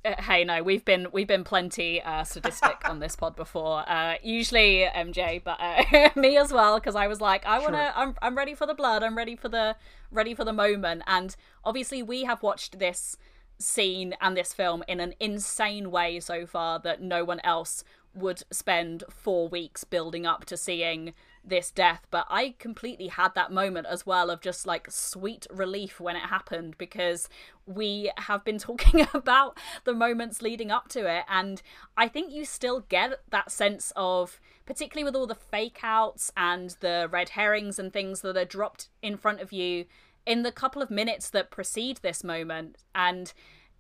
Uh, 0.06 0.22
hey, 0.22 0.44
no, 0.44 0.64
we've 0.64 0.86
been 0.86 1.08
we've 1.12 1.28
been 1.28 1.44
plenty 1.44 2.02
uh, 2.02 2.24
sadistic 2.24 2.88
on 2.88 3.00
this 3.00 3.16
pod 3.16 3.36
before. 3.36 3.88
Uh, 3.90 4.16
usually 4.24 4.88
MJ, 4.96 5.44
but 5.44 5.58
uh, 5.60 6.10
me 6.20 6.38
as 6.38 6.54
well, 6.54 6.80
because 6.80 6.96
I 6.96 7.08
was 7.08 7.20
like, 7.20 7.46
I 7.46 7.60
wanna, 7.60 7.92
I'm 7.96 8.16
I'm 8.22 8.36
ready 8.38 8.54
for 8.54 8.66
the 8.66 8.74
blood. 8.74 9.04
I'm 9.04 9.18
ready 9.18 9.36
for 9.36 9.50
the 9.50 9.76
ready 10.12 10.34
for 10.34 10.46
the 10.46 10.54
moment. 10.54 11.04
And 11.08 11.36
obviously, 11.66 12.04
we 12.04 12.24
have 12.24 12.44
watched 12.44 12.80
this 12.80 13.18
scene 13.60 14.14
and 14.22 14.38
this 14.38 14.54
film 14.54 14.84
in 14.88 15.00
an 15.00 15.14
insane 15.20 15.90
way 15.90 16.20
so 16.20 16.46
far 16.46 16.80
that 16.80 17.02
no 17.02 17.24
one 17.24 17.42
else 17.44 17.84
would 18.14 18.44
spend 18.52 19.04
four 19.10 19.48
weeks 19.48 19.84
building 19.84 20.26
up 20.26 20.46
to 20.46 20.58
seeing 20.58 21.14
this 21.44 21.72
death 21.72 22.06
but 22.12 22.26
i 22.30 22.54
completely 22.60 23.08
had 23.08 23.34
that 23.36 23.52
moment 23.52 23.88
as 23.90 24.06
well 24.06 24.30
of 24.30 24.42
just 24.42 24.68
like 24.68 24.90
sweet 24.90 25.48
relief 25.50 26.00
when 26.00 26.16
it 26.16 26.24
happened 26.24 26.78
because 26.78 27.30
we 27.66 28.12
have 28.18 28.44
been 28.44 28.58
talking 28.58 29.06
about 29.14 29.58
the 29.84 29.94
moments 29.94 30.42
leading 30.42 30.72
up 30.72 30.88
to 30.88 31.08
it 31.10 31.24
and 31.30 31.62
i 31.96 32.08
think 32.08 32.32
you 32.32 32.46
still 32.46 32.82
get 32.82 33.20
that 33.30 33.52
sense 33.52 33.92
of 33.96 34.40
particularly 34.66 35.04
with 35.04 35.16
all 35.16 35.28
the 35.28 35.36
fake 35.36 35.80
outs 35.84 36.32
and 36.36 36.76
the 36.82 37.08
red 37.12 37.30
herrings 37.30 37.80
and 37.80 37.94
things 37.94 38.22
that 38.22 38.38
are 38.38 38.46
dropped 38.46 38.90
in 39.02 39.16
front 39.16 39.40
of 39.40 39.54
you 39.54 39.86
in 40.26 40.44
the 40.44 40.52
couple 40.52 40.82
of 40.82 40.92
minutes 40.92 41.30
that 41.30 41.50
precede 41.50 41.98
this 42.02 42.24
moment 42.24 42.78
and 42.94 43.34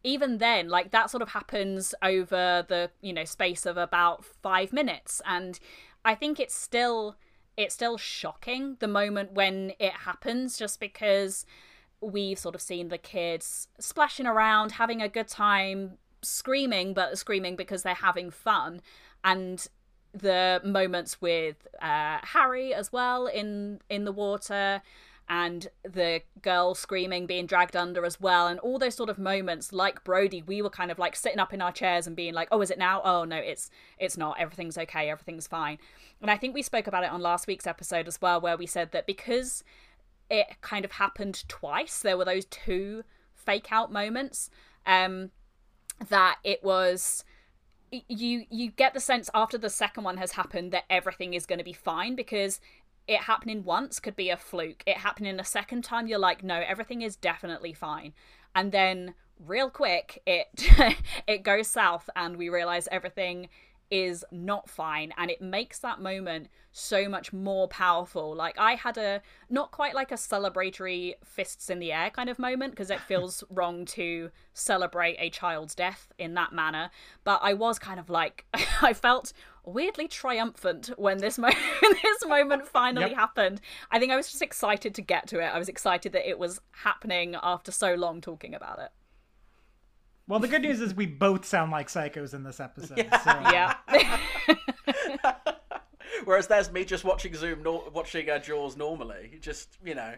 even 0.03 0.37
then 0.37 0.69
like 0.69 0.91
that 0.91 1.09
sort 1.09 1.21
of 1.21 1.29
happens 1.29 1.93
over 2.01 2.65
the 2.67 2.89
you 3.01 3.11
know 3.11 3.25
space 3.25 3.65
of 3.65 3.77
about 3.77 4.23
5 4.23 4.71
minutes 4.71 5.21
and 5.25 5.59
i 6.05 6.15
think 6.15 6.39
it's 6.39 6.55
still 6.55 7.17
it's 7.57 7.73
still 7.73 7.97
shocking 7.97 8.77
the 8.79 8.87
moment 8.87 9.33
when 9.33 9.73
it 9.79 9.91
happens 9.91 10.57
just 10.57 10.79
because 10.79 11.45
we've 11.99 12.37
sort 12.37 12.53
of 12.53 12.61
seen 12.61 12.89
the 12.89 12.97
kids 12.97 13.67
splashing 13.79 14.27
around 14.27 14.73
having 14.73 15.01
a 15.01 15.09
good 15.09 15.27
time 15.27 15.97
screaming 16.21 16.93
but 16.93 17.17
screaming 17.17 17.55
because 17.55 17.83
they're 17.83 17.95
having 17.95 18.29
fun. 18.29 18.81
And 19.23 19.65
the 20.13 20.61
moments 20.63 21.21
with 21.21 21.67
uh, 21.81 22.19
Harry 22.21 22.73
as 22.73 22.91
well 22.91 23.27
in 23.27 23.79
in 23.89 24.05
the 24.05 24.11
water 24.11 24.81
and 25.29 25.67
the 25.83 26.21
girl 26.41 26.73
screaming 26.73 27.25
being 27.25 27.45
dragged 27.45 27.75
under 27.75 28.05
as 28.05 28.19
well 28.19 28.47
and 28.47 28.59
all 28.61 28.79
those 28.79 28.95
sort 28.95 29.09
of 29.09 29.19
moments 29.19 29.73
like 29.73 30.03
Brody 30.03 30.41
we 30.41 30.61
were 30.61 30.69
kind 30.69 30.89
of 30.89 30.97
like 30.97 31.15
sitting 31.15 31.39
up 31.39 31.53
in 31.53 31.61
our 31.61 31.71
chairs 31.71 32.07
and 32.07 32.15
being 32.15 32.33
like 32.33 32.47
oh 32.51 32.61
is 32.61 32.71
it 32.71 32.77
now? 32.77 33.01
Oh 33.03 33.23
no 33.23 33.37
it's 33.37 33.69
it's 33.97 34.17
not. 34.17 34.39
Everything's 34.39 34.77
okay. 34.77 35.09
Everything's 35.09 35.47
fine. 35.47 35.77
And 36.21 36.31
I 36.31 36.37
think 36.37 36.53
we 36.53 36.61
spoke 36.61 36.87
about 36.87 37.03
it 37.03 37.11
on 37.11 37.21
last 37.21 37.47
week's 37.47 37.67
episode 37.67 38.07
as 38.07 38.21
well 38.21 38.39
where 38.39 38.57
we 38.57 38.65
said 38.65 38.91
that 38.91 39.05
because 39.05 39.63
it 40.29 40.47
kind 40.61 40.85
of 40.85 40.93
happened 40.93 41.43
twice 41.47 42.01
there 42.01 42.17
were 42.17 42.25
those 42.25 42.45
two 42.45 43.03
fake 43.33 43.71
out 43.71 43.91
moments 43.91 44.49
um 44.85 45.31
that 46.09 46.37
it 46.43 46.63
was 46.63 47.23
you 47.91 48.45
you 48.49 48.71
get 48.71 48.93
the 48.93 48.99
sense 48.99 49.29
after 49.33 49.57
the 49.57 49.69
second 49.69 50.03
one 50.03 50.17
has 50.17 50.33
happened 50.33 50.71
that 50.71 50.83
everything 50.89 51.33
is 51.33 51.45
going 51.45 51.57
to 51.57 51.63
be 51.63 51.73
fine 51.73 52.15
because 52.15 52.59
it 53.07 53.21
happening 53.21 53.63
once 53.63 53.99
could 53.99 54.15
be 54.15 54.29
a 54.29 54.37
fluke. 54.37 54.83
It 54.85 54.97
happening 54.97 55.39
a 55.39 55.43
second 55.43 55.83
time 55.83 56.07
you're 56.07 56.19
like 56.19 56.43
no 56.43 56.63
everything 56.67 57.01
is 57.01 57.15
definitely 57.15 57.73
fine. 57.73 58.13
And 58.53 58.71
then 58.71 59.13
real 59.45 59.69
quick 59.69 60.21
it 60.25 60.47
it 61.27 61.43
goes 61.43 61.67
south 61.67 62.09
and 62.15 62.37
we 62.37 62.49
realize 62.49 62.87
everything 62.91 63.49
is 63.89 64.25
not 64.31 64.69
fine. 64.69 65.13
And 65.17 65.31
it 65.31 65.41
makes 65.41 65.79
that 65.79 66.01
moment 66.01 66.49
so 66.73 67.07
much 67.07 67.31
more 67.31 67.67
powerful. 67.69 68.35
Like 68.35 68.57
i 68.59 68.75
had 68.75 68.97
a 68.97 69.21
not 69.49 69.71
quite 69.71 69.95
like 69.95 70.11
a 70.11 70.15
celebratory 70.15 71.13
fists 71.23 71.69
in 71.69 71.79
the 71.79 71.93
air 71.93 72.09
kind 72.09 72.29
of 72.29 72.37
moment 72.37 72.73
because 72.73 72.89
it 72.89 72.99
feels 72.99 73.43
wrong 73.49 73.85
to 73.85 74.31
celebrate 74.53 75.15
a 75.19 75.29
child's 75.29 75.75
death 75.75 76.11
in 76.17 76.33
that 76.33 76.51
manner. 76.51 76.89
But 77.23 77.39
i 77.41 77.53
was 77.53 77.79
kind 77.79 77.99
of 77.99 78.09
like 78.09 78.45
i 78.81 78.93
felt 78.93 79.31
weirdly 79.67 80.07
triumphant 80.07 80.87
when 80.97 81.17
this 81.17 81.37
moment 81.37 81.59
this 81.81 82.25
moment 82.25 82.65
finally 82.67 83.07
Yep. 83.09 83.15
happened 83.15 83.61
i 83.91 83.99
think 83.99 84.11
i 84.11 84.15
was 84.15 84.29
just 84.31 84.41
excited 84.41 84.95
to 84.95 85.01
get 85.01 85.27
to 85.27 85.39
it 85.39 85.45
i 85.45 85.59
was 85.59 85.67
excited 85.69 86.13
that 86.13 86.27
it 86.27 86.39
was 86.39 86.61
happening 86.71 87.35
after 87.43 87.71
so 87.71 87.93
long 87.93 88.21
talking 88.21 88.55
about 88.55 88.79
it 88.79 88.89
Well, 90.27 90.39
the 90.39 90.47
good 90.47 90.61
news 90.61 90.79
is 90.81 90.93
we 90.95 91.05
both 91.05 91.45
sound 91.45 91.71
like 91.71 91.87
psychos 91.89 92.33
in 92.33 92.43
this 92.43 92.59
episode. 92.59 92.97
So. 93.23 93.39
yeah 93.51 93.75
Whereas 96.25 96.47
there's 96.47 96.71
me 96.71 96.83
just 96.83 97.03
watching 97.03 97.33
Zoom, 97.35 97.63
nor- 97.63 97.89
watching 97.93 98.29
uh, 98.29 98.39
Jaws 98.39 98.75
normally. 98.75 99.37
Just 99.41 99.77
you 99.85 99.95
know, 99.95 100.15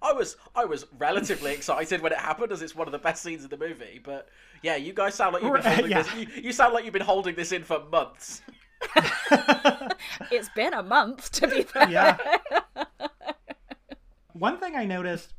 I 0.00 0.12
was 0.12 0.36
I 0.54 0.64
was 0.64 0.86
relatively 0.98 1.52
excited 1.52 2.00
when 2.02 2.12
it 2.12 2.18
happened, 2.18 2.52
as 2.52 2.62
it's 2.62 2.74
one 2.74 2.86
of 2.88 2.92
the 2.92 2.98
best 2.98 3.22
scenes 3.22 3.42
in 3.44 3.50
the 3.50 3.56
movie. 3.56 4.00
But 4.02 4.28
yeah, 4.62 4.76
you 4.76 4.92
guys 4.92 5.14
sound 5.14 5.34
like 5.34 5.42
you've 5.42 5.52
been 5.52 5.62
Right, 5.62 5.74
holding 5.74 5.90
yeah. 5.90 6.02
this. 6.02 6.14
You, 6.14 6.42
you 6.44 6.52
sound 6.52 6.72
like 6.74 6.84
you've 6.84 6.92
been 6.92 7.02
holding 7.02 7.34
this 7.34 7.52
in 7.52 7.64
for 7.64 7.82
months. 7.90 8.42
it's 10.30 10.48
been 10.56 10.74
a 10.74 10.82
month 10.82 11.30
to 11.32 11.46
be 11.46 11.62
fair 11.62 11.88
yeah. 11.88 12.16
One 14.32 14.58
thing 14.58 14.74
I 14.74 14.86
noticed 14.86 15.34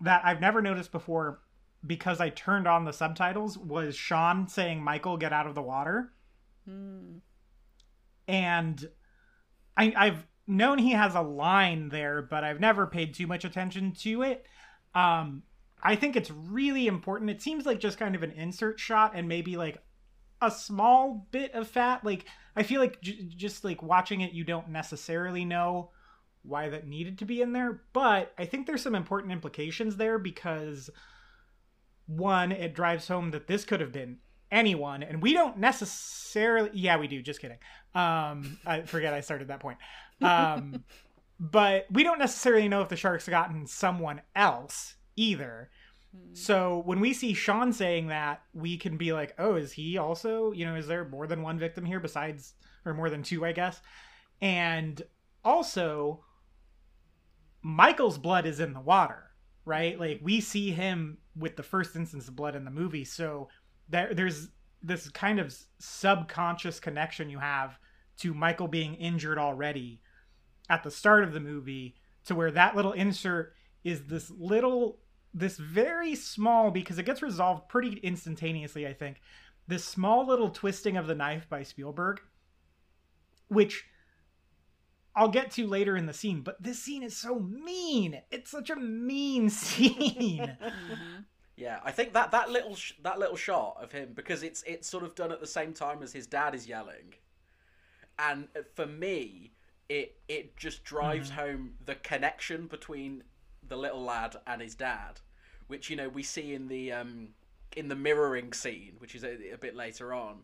that 0.00 0.20
I've 0.24 0.40
never 0.40 0.60
noticed 0.60 0.92
before 0.92 1.40
because 1.86 2.20
I 2.20 2.30
turned 2.30 2.66
on 2.66 2.84
the 2.84 2.92
subtitles 2.92 3.56
was 3.56 3.96
Sean 3.96 4.48
saying, 4.48 4.82
Michael, 4.82 5.16
get 5.16 5.32
out 5.32 5.46
of 5.46 5.54
the 5.54 5.62
water. 5.62 6.12
And 8.28 8.88
I, 9.76 9.94
I've 9.96 10.26
known 10.46 10.78
he 10.78 10.92
has 10.92 11.14
a 11.14 11.22
line 11.22 11.88
there, 11.88 12.22
but 12.22 12.44
I've 12.44 12.60
never 12.60 12.86
paid 12.86 13.14
too 13.14 13.26
much 13.26 13.44
attention 13.44 13.92
to 14.00 14.22
it. 14.22 14.44
Um, 14.94 15.42
I 15.82 15.96
think 15.96 16.16
it's 16.16 16.30
really 16.30 16.86
important. 16.86 17.30
It 17.30 17.42
seems 17.42 17.66
like 17.66 17.80
just 17.80 17.98
kind 17.98 18.14
of 18.14 18.22
an 18.22 18.32
insert 18.32 18.80
shot 18.80 19.12
and 19.14 19.28
maybe 19.28 19.56
like 19.56 19.78
a 20.40 20.50
small 20.50 21.26
bit 21.30 21.52
of 21.54 21.68
fat. 21.68 22.04
Like, 22.04 22.26
I 22.54 22.62
feel 22.62 22.80
like 22.80 23.00
j- 23.00 23.28
just 23.36 23.64
like 23.64 23.82
watching 23.82 24.20
it, 24.20 24.32
you 24.32 24.44
don't 24.44 24.68
necessarily 24.68 25.44
know 25.44 25.90
why 26.42 26.68
that 26.68 26.86
needed 26.86 27.18
to 27.18 27.24
be 27.24 27.42
in 27.42 27.52
there, 27.52 27.82
but 27.92 28.32
I 28.38 28.44
think 28.44 28.66
there's 28.66 28.82
some 28.82 28.94
important 28.94 29.32
implications 29.32 29.96
there 29.96 30.18
because 30.18 30.90
one, 32.06 32.52
it 32.52 32.74
drives 32.74 33.08
home 33.08 33.32
that 33.32 33.46
this 33.48 33.64
could 33.64 33.80
have 33.80 33.92
been 33.92 34.18
anyone, 34.50 35.02
and 35.02 35.20
we 35.20 35.32
don't 35.32 35.58
necessarily. 35.58 36.70
Yeah, 36.72 36.98
we 36.98 37.08
do. 37.08 37.20
Just 37.22 37.40
kidding. 37.40 37.58
Um, 37.94 38.58
I 38.64 38.82
forget 38.82 39.12
I 39.12 39.20
started 39.20 39.48
that 39.48 39.60
point. 39.60 39.78
Um, 40.22 40.84
but 41.40 41.86
we 41.90 42.02
don't 42.02 42.18
necessarily 42.18 42.68
know 42.68 42.82
if 42.82 42.88
the 42.88 42.96
sharks 42.96 43.28
gotten 43.28 43.66
someone 43.66 44.22
else 44.34 44.94
either. 45.16 45.70
So 46.32 46.82
when 46.84 47.00
we 47.00 47.12
see 47.12 47.32
Sean 47.32 47.72
saying 47.72 48.08
that, 48.08 48.42
we 48.52 48.76
can 48.76 48.96
be 48.96 49.12
like, 49.12 49.34
"Oh, 49.38 49.54
is 49.54 49.72
he 49.72 49.96
also? 49.96 50.52
You 50.52 50.66
know, 50.66 50.76
is 50.76 50.86
there 50.86 51.08
more 51.08 51.26
than 51.26 51.42
one 51.42 51.58
victim 51.58 51.84
here 51.84 52.00
besides, 52.00 52.54
or 52.84 52.92
more 52.92 53.08
than 53.10 53.22
two, 53.22 53.44
I 53.44 53.52
guess?" 53.52 53.80
And 54.40 55.00
also, 55.44 56.24
Michael's 57.62 58.18
blood 58.18 58.46
is 58.46 58.60
in 58.60 58.74
the 58.74 58.80
water, 58.80 59.30
right? 59.64 59.98
Like 59.98 60.20
we 60.22 60.40
see 60.40 60.72
him 60.72 61.18
with 61.34 61.56
the 61.56 61.62
first 61.62 61.96
instance 61.96 62.28
of 62.28 62.36
blood 62.36 62.54
in 62.54 62.64
the 62.64 62.70
movie, 62.70 63.04
so 63.04 63.48
there 63.88 64.12
there's 64.14 64.48
this 64.82 65.08
kind 65.08 65.40
of 65.40 65.54
subconscious 65.78 66.78
connection 66.78 67.30
you 67.30 67.38
have 67.38 67.78
to 68.18 68.34
Michael 68.34 68.68
being 68.68 68.94
injured 68.94 69.38
already 69.38 70.00
at 70.68 70.82
the 70.82 70.90
start 70.90 71.24
of 71.24 71.32
the 71.32 71.40
movie 71.40 71.96
to 72.24 72.34
where 72.34 72.50
that 72.50 72.76
little 72.76 72.92
insert 72.92 73.54
is 73.84 74.06
this 74.06 74.30
little 74.30 74.98
this 75.36 75.58
very 75.58 76.14
small 76.14 76.70
because 76.70 76.98
it 76.98 77.06
gets 77.06 77.22
resolved 77.22 77.68
pretty 77.68 77.98
instantaneously, 77.98 78.86
I 78.86 78.92
think. 78.92 79.20
This 79.68 79.84
small 79.84 80.26
little 80.26 80.50
twisting 80.50 80.96
of 80.96 81.06
the 81.06 81.14
knife 81.14 81.48
by 81.48 81.62
Spielberg 81.62 82.20
which 83.48 83.86
I'll 85.14 85.28
get 85.28 85.50
to 85.52 85.66
later 85.66 85.96
in 85.96 86.06
the 86.06 86.12
scene, 86.12 86.42
but 86.42 86.62
this 86.62 86.82
scene 86.82 87.02
is 87.02 87.16
so 87.16 87.38
mean. 87.38 88.20
It's 88.30 88.50
such 88.50 88.70
a 88.70 88.76
mean 88.76 89.50
scene. 89.50 90.56
Mm-hmm. 90.66 91.22
Yeah, 91.58 91.80
I 91.82 91.90
think 91.90 92.12
that 92.12 92.32
that 92.32 92.50
little 92.50 92.74
sh- 92.74 92.92
that 93.02 93.18
little 93.18 93.34
shot 93.34 93.78
of 93.80 93.90
him 93.90 94.10
because 94.14 94.42
it's 94.42 94.62
it's 94.66 94.86
sort 94.86 95.04
of 95.04 95.14
done 95.14 95.32
at 95.32 95.40
the 95.40 95.46
same 95.46 95.72
time 95.72 96.02
as 96.02 96.12
his 96.12 96.26
dad 96.26 96.54
is 96.54 96.68
yelling, 96.68 97.14
and 98.18 98.48
for 98.74 98.84
me, 98.84 99.52
it 99.88 100.18
it 100.28 100.58
just 100.58 100.84
drives 100.84 101.30
mm. 101.30 101.36
home 101.36 101.70
the 101.82 101.94
connection 101.94 102.66
between 102.66 103.24
the 103.66 103.76
little 103.78 104.02
lad 104.02 104.36
and 104.46 104.60
his 104.60 104.74
dad, 104.74 105.22
which 105.68 105.90
you 105.90 105.96
know 105.96 106.08
we 106.08 106.22
see 106.22 106.54
in 106.54 106.68
the 106.68 106.92
um 106.92 107.28
in 107.76 107.88
the 107.88 107.96
mirroring 107.96 108.52
scene, 108.52 108.94
which 108.98 109.14
is 109.14 109.24
a, 109.24 109.52
a 109.52 109.58
bit 109.58 109.76
later 109.76 110.14
on, 110.14 110.38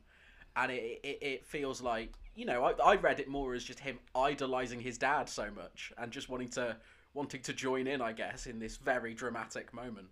and 0.56 0.72
it, 0.72 1.00
it 1.02 1.18
it 1.20 1.46
feels 1.46 1.80
like 1.80 2.12
you 2.34 2.46
know, 2.46 2.64
I, 2.64 2.92
I 2.92 2.96
read 2.96 3.20
it 3.20 3.28
more 3.28 3.54
as 3.54 3.64
just 3.64 3.80
him 3.80 3.98
idolizing 4.14 4.80
his 4.80 4.96
dad 4.98 5.28
so 5.28 5.48
much 5.54 5.92
and 5.98 6.10
just 6.10 6.28
wanting 6.28 6.48
to 6.50 6.76
wanting 7.14 7.42
to 7.42 7.52
join 7.52 7.86
in, 7.86 8.00
I 8.00 8.12
guess, 8.12 8.46
in 8.46 8.58
this 8.58 8.76
very 8.76 9.12
dramatic 9.12 9.74
moment. 9.74 10.08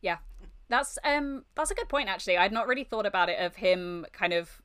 Yeah, 0.00 0.18
that's 0.68 0.98
um 1.04 1.44
that's 1.54 1.70
a 1.70 1.74
good 1.74 1.88
point 1.88 2.08
actually. 2.08 2.38
I'd 2.38 2.52
not 2.52 2.66
really 2.66 2.84
thought 2.84 3.06
about 3.06 3.28
it 3.28 3.38
of 3.38 3.56
him 3.56 4.06
kind 4.12 4.32
of 4.32 4.62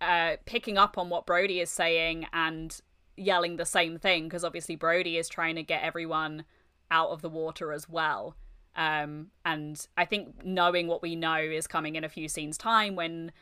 uh 0.00 0.36
picking 0.46 0.78
up 0.78 0.98
on 0.98 1.08
what 1.08 1.26
Brody 1.26 1.60
is 1.60 1.70
saying 1.70 2.26
and 2.32 2.80
yelling 3.16 3.56
the 3.56 3.66
same 3.66 3.98
thing 3.98 4.24
because 4.24 4.44
obviously 4.44 4.74
Brody 4.74 5.16
is 5.16 5.28
trying 5.28 5.54
to 5.56 5.62
get 5.62 5.82
everyone 5.82 6.44
out 6.90 7.10
of 7.10 7.22
the 7.22 7.28
water 7.28 7.72
as 7.72 7.88
well. 7.88 8.34
Um, 8.76 9.28
and 9.44 9.86
I 9.96 10.04
think 10.04 10.44
knowing 10.44 10.86
what 10.86 11.02
we 11.02 11.14
know 11.14 11.36
is 11.36 11.66
coming 11.66 11.96
in 11.96 12.04
a 12.04 12.08
few 12.08 12.28
scenes 12.28 12.56
time 12.56 12.96
when, 12.96 13.32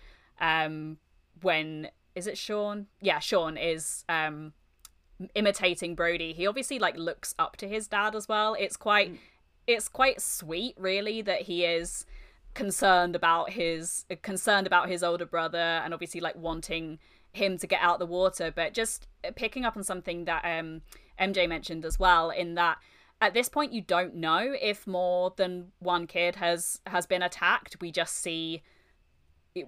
um, 0.40 0.98
when 1.42 1.88
is 2.14 2.26
it 2.26 2.36
Sean? 2.36 2.86
Yeah, 3.00 3.18
Sean 3.20 3.56
is 3.56 4.04
um 4.08 4.52
imitating 5.34 5.94
Brody. 5.94 6.32
He 6.32 6.46
obviously 6.46 6.78
like 6.78 6.96
looks 6.96 7.34
up 7.38 7.56
to 7.58 7.68
his 7.68 7.86
dad 7.88 8.14
as 8.14 8.28
well. 8.28 8.54
It's 8.58 8.76
quite, 8.76 9.18
it's 9.66 9.88
quite 9.88 10.20
sweet, 10.20 10.74
really, 10.78 11.22
that 11.22 11.42
he 11.42 11.64
is 11.64 12.06
concerned 12.54 13.14
about 13.14 13.50
his 13.50 14.04
concerned 14.22 14.66
about 14.66 14.88
his 14.88 15.02
older 15.02 15.24
brother 15.24 15.56
and 15.56 15.94
obviously 15.94 16.20
like 16.20 16.34
wanting 16.34 16.98
him 17.32 17.56
to 17.56 17.64
get 17.64 17.80
out 17.80 18.00
the 18.00 18.06
water 18.06 18.52
but 18.52 18.74
just 18.74 19.06
picking 19.36 19.64
up 19.64 19.76
on 19.76 19.84
something 19.84 20.24
that 20.24 20.44
um 20.44 20.82
MJ 21.20 21.48
mentioned 21.48 21.84
as 21.84 21.96
well 21.96 22.30
in 22.30 22.56
that 22.56 22.78
at 23.20 23.34
this 23.34 23.48
point 23.48 23.72
you 23.72 23.82
don't 23.82 24.14
know 24.14 24.54
if 24.60 24.86
more 24.86 25.32
than 25.36 25.72
one 25.78 26.06
kid 26.06 26.36
has 26.36 26.80
has 26.86 27.06
been 27.06 27.22
attacked. 27.22 27.76
We 27.80 27.90
just 27.92 28.16
see 28.16 28.62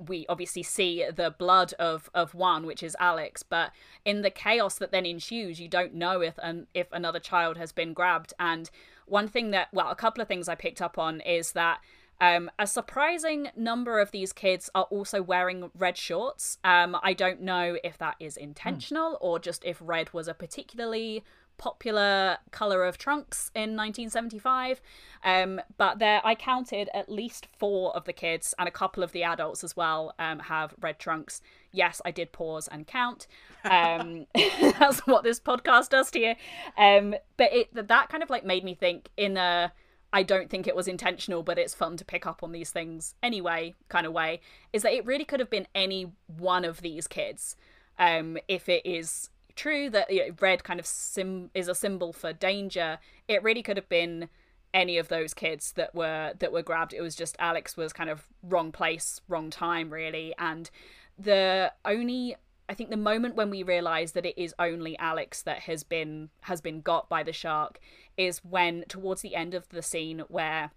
we 0.07 0.25
obviously 0.29 0.63
see 0.63 1.05
the 1.15 1.35
blood 1.37 1.75
of 1.79 2.09
of 2.15 2.35
one 2.35 2.67
which 2.67 2.83
is 2.83 2.97
Alex. 2.99 3.43
But 3.43 3.73
in 4.05 4.23
the 4.23 4.31
chaos 4.31 4.77
that 4.77 4.93
then 4.93 5.07
ensues 5.07 5.61
you 5.61 5.69
don't 5.69 5.95
know 5.95 6.21
if 6.21 6.39
an 6.39 6.67
if 6.75 6.91
another 6.93 7.21
child 7.21 7.57
has 7.57 7.73
been 7.73 7.93
grabbed. 7.93 8.33
And 8.39 8.71
one 9.07 9.29
thing 9.29 9.51
that 9.51 9.69
well 9.73 9.91
a 9.91 9.97
couple 9.97 10.23
of 10.23 10.29
things 10.29 10.49
I 10.49 10.55
picked 10.55 10.81
up 10.81 10.99
on 10.99 11.21
is 11.21 11.53
that 11.53 11.81
um, 12.21 12.53
a 12.57 12.69
surprising 12.69 13.49
number 13.57 13.99
of 13.99 14.13
these 14.13 14.33
kids 14.33 14.71
are 14.77 14.85
also 14.85 15.21
wearing 15.21 15.73
red 15.77 15.97
shorts. 15.97 16.57
Um, 16.63 16.97
I 17.03 17.15
don't 17.15 17.41
know 17.41 17.79
if 17.83 17.99
that 17.99 18.15
is 18.21 18.37
intentional 18.37 19.19
or 19.21 19.41
just 19.41 19.65
if 19.65 19.79
red 19.81 20.13
was 20.13 20.29
a 20.29 20.35
particularly 20.35 21.25
popular 21.63 22.39
color 22.51 22.83
of 22.83 22.99
trunks 22.99 23.53
in 23.55 23.77
1975. 23.77 24.83
Um, 25.23 25.61
but 25.77 26.01
there, 26.01 26.21
I 26.25 26.35
counted 26.35 26.91
at 26.93 27.09
least 27.09 27.47
four 27.57 27.95
of 27.95 28.05
the 28.05 28.13
kids 28.13 28.53
and 28.59 28.67
a 28.67 28.73
couple 28.73 29.05
of 29.05 29.13
the 29.13 29.23
adults 29.23 29.63
as 29.63 29.77
well 29.77 30.13
um, 30.19 30.41
have 30.41 30.75
red 30.81 30.99
trunks. 30.99 31.41
Yes, 31.71 32.03
I 32.05 32.11
did 32.11 32.33
pause 32.33 32.67
and 32.67 32.85
count. 32.85 33.29
Um, 33.63 34.27
that's 34.35 35.07
what 35.07 35.23
this 35.23 35.39
podcast 35.39 35.91
does 35.91 36.11
to 36.11 36.19
you. 36.19 36.35
Um, 36.77 37.15
but 37.37 37.53
it 37.53 37.69
that 37.75 38.09
kind 38.09 38.25
of 38.25 38.31
like 38.31 38.45
made 38.45 38.65
me 38.65 38.75
think 38.75 39.11
in 39.17 39.37
a 39.37 39.73
I 40.13 40.25
don't 40.25 40.51
think 40.51 40.67
it 40.67 40.75
was 40.75 40.89
intentional, 40.89 41.45
but 41.45 41.61
it's 41.61 41.75
fun 41.75 41.97
to 41.97 42.05
pick 42.05 42.27
up 42.27 42.43
on 42.43 42.51
these 42.51 42.71
things 42.71 43.15
anyway, 43.23 43.75
kind 43.89 44.05
of 44.05 44.13
way, 44.13 44.41
is 44.73 44.83
that 44.83 44.93
it 44.93 45.07
really 45.07 45.25
could 45.25 45.39
have 45.39 45.49
been 45.49 45.69
any 45.77 46.13
one 46.27 46.65
of 46.65 46.83
these 46.83 47.07
kids. 47.07 47.55
Um, 48.01 48.37
if 48.49 48.69
it 48.69 48.85
is 48.85 49.31
true 49.57 49.91
that 49.91 50.13
you 50.13 50.29
know, 50.29 50.35
red 50.41 50.65
kind 50.65 50.81
of 50.81 50.87
sim 50.87 51.51
is 51.55 51.69
a 51.69 51.75
symbol 51.75 52.13
for 52.13 52.33
danger, 52.33 52.99
it 53.29 53.43
really 53.43 53.63
could 53.63 53.77
have 53.77 53.89
been 53.89 54.29
any 54.75 54.97
of 54.99 55.09
those 55.09 55.35
kids 55.35 55.73
that 55.73 55.95
were 55.95 56.33
that 56.39 56.53
were 56.53 56.63
grabbed. 56.63 56.95
It 56.95 57.01
was 57.01 57.15
just 57.15 57.37
Alex 57.39 57.77
was 57.77 57.93
kind 57.93 58.11
of 58.11 58.27
wrong 58.43 58.73
place, 58.73 59.21
wrong 59.29 59.51
time, 59.51 59.93
really, 59.93 60.35
and 60.39 60.71
the 61.19 61.73
only 61.85 62.37
I 62.69 62.75
think 62.75 62.91
the 62.91 62.97
moment 62.97 63.35
when 63.35 63.51
we 63.51 63.63
realize 63.63 64.13
that 64.13 64.25
it 64.25 64.41
is 64.41 64.55
only 64.59 64.99
Alex 64.99 65.43
that 65.43 65.61
has 65.61 65.83
been 65.83 66.31
has 66.43 66.61
been 66.61 66.81
got 66.81 67.09
by 67.09 67.23
the 67.23 67.33
shark 67.33 67.79
is 68.17 68.39
when 68.45 68.85
towards 68.89 69.21
the 69.21 69.35
end 69.35 69.55
of 69.55 69.69
the 69.69 69.83
scene 69.83 70.21
where 70.29 70.71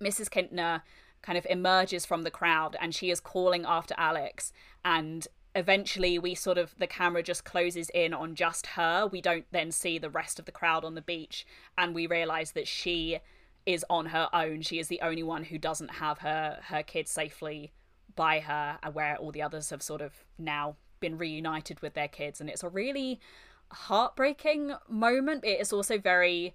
Mrs. 0.00 0.28
Kintner 0.28 0.82
kind 1.22 1.36
of 1.36 1.46
emerges 1.48 2.06
from 2.06 2.22
the 2.22 2.30
crowd 2.30 2.76
and 2.80 2.94
she 2.94 3.10
is 3.10 3.20
calling 3.20 3.64
after 3.66 3.94
Alex 3.98 4.52
and 4.84 5.28
eventually 5.54 6.18
we 6.18 6.34
sort 6.34 6.58
of 6.58 6.74
the 6.78 6.86
camera 6.86 7.22
just 7.22 7.44
closes 7.44 7.90
in 7.90 8.14
on 8.14 8.34
just 8.34 8.66
her. 8.68 9.06
We 9.06 9.20
don't 9.20 9.46
then 9.50 9.72
see 9.72 9.98
the 9.98 10.10
rest 10.10 10.38
of 10.38 10.44
the 10.44 10.52
crowd 10.52 10.84
on 10.84 10.94
the 10.94 11.02
beach 11.02 11.46
and 11.76 11.94
we 11.94 12.06
realize 12.06 12.52
that 12.52 12.68
she 12.68 13.18
is 13.66 13.84
on 13.90 14.06
her 14.06 14.28
own. 14.32 14.62
She 14.62 14.78
is 14.78 14.88
the 14.88 15.00
only 15.02 15.22
one 15.22 15.44
who 15.44 15.58
doesn't 15.58 15.94
have 15.94 16.18
her 16.18 16.60
her 16.64 16.82
kids 16.82 17.10
safely 17.10 17.72
by 18.14 18.40
her 18.40 18.78
where 18.92 19.16
all 19.16 19.32
the 19.32 19.42
others 19.42 19.70
have 19.70 19.82
sort 19.82 20.00
of 20.00 20.24
now 20.38 20.76
been 21.00 21.18
reunited 21.18 21.80
with 21.80 21.94
their 21.94 22.08
kids. 22.08 22.40
And 22.40 22.48
it's 22.48 22.62
a 22.62 22.68
really 22.68 23.20
heartbreaking 23.72 24.72
moment. 24.88 25.44
It 25.44 25.60
is 25.60 25.72
also 25.72 25.98
very 25.98 26.54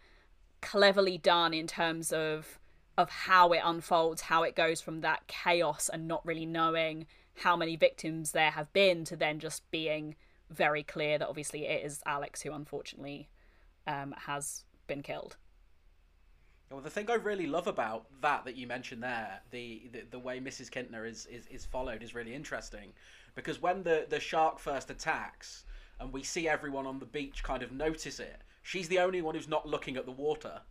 cleverly 0.62 1.18
done 1.18 1.54
in 1.54 1.68
terms 1.68 2.12
of 2.12 2.60
of 2.98 3.10
how 3.10 3.52
it 3.52 3.62
unfolds 3.64 4.22
how 4.22 4.44
it 4.44 4.56
goes 4.56 4.80
from 4.80 5.02
that 5.02 5.28
chaos 5.28 5.90
and 5.92 6.08
not 6.08 6.26
really 6.26 6.46
knowing 6.46 7.06
how 7.36 7.56
many 7.56 7.76
victims 7.76 8.32
there 8.32 8.52
have 8.52 8.72
been 8.74 9.04
to 9.06 9.16
then 9.16 9.40
just 9.40 9.70
being 9.72 10.16
very 10.50 10.84
clear 10.84 11.18
that 11.18 11.28
obviously 11.28 11.66
it 11.66 11.86
is 11.86 12.02
Alex 12.06 12.42
who 12.42 12.54
unfortunately 12.54 13.30
um, 13.88 14.14
has 14.26 14.64
been 14.88 15.02
killed 15.02 15.38
well, 16.72 16.82
the 16.82 16.90
thing 16.90 17.10
I 17.10 17.16
really 17.16 17.46
love 17.46 17.68
about 17.68 18.08
that 18.22 18.44
that 18.46 18.56
you 18.56 18.66
mentioned 18.66 19.04
there, 19.04 19.40
the 19.52 19.84
the, 19.92 20.04
the 20.12 20.20
way 20.20 20.40
Mrs. 20.40 20.70
Kintner 20.70 21.08
is, 21.08 21.28
is 21.28 21.46
is 21.48 21.66
followed 21.66 22.02
is 22.02 22.16
really 22.16 22.34
interesting, 22.34 22.92
because 23.36 23.62
when 23.62 23.84
the 23.84 24.08
the 24.10 24.20
shark 24.20 24.58
first 24.60 24.90
attacks 24.90 25.66
and 26.00 26.12
we 26.12 26.24
see 26.24 26.50
everyone 26.50 26.88
on 26.88 27.00
the 27.00 27.06
beach 27.06 27.44
kind 27.44 27.62
of 27.62 27.72
notice 27.72 28.20
it, 28.20 28.42
she's 28.64 28.88
the 28.88 29.00
only 29.00 29.22
one 29.22 29.36
who's 29.36 29.48
not 29.48 29.68
looking 29.68 29.96
at 29.96 30.06
the 30.06 30.12
water. 30.12 30.62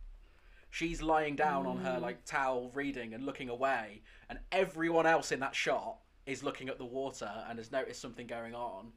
She's 0.69 1.01
lying 1.01 1.37
down 1.37 1.65
on 1.65 1.77
her 1.77 1.97
like 1.99 2.25
towel, 2.25 2.69
reading 2.73 3.13
and 3.13 3.25
looking 3.25 3.47
away, 3.49 4.01
and 4.29 4.39
everyone 4.51 5.05
else 5.05 5.31
in 5.31 5.39
that 5.39 5.55
shot 5.55 5.99
is 6.25 6.43
looking 6.43 6.69
at 6.69 6.77
the 6.77 6.85
water 6.85 7.31
and 7.49 7.59
has 7.59 7.71
noticed 7.71 8.01
something 8.01 8.27
going 8.27 8.55
on. 8.55 8.91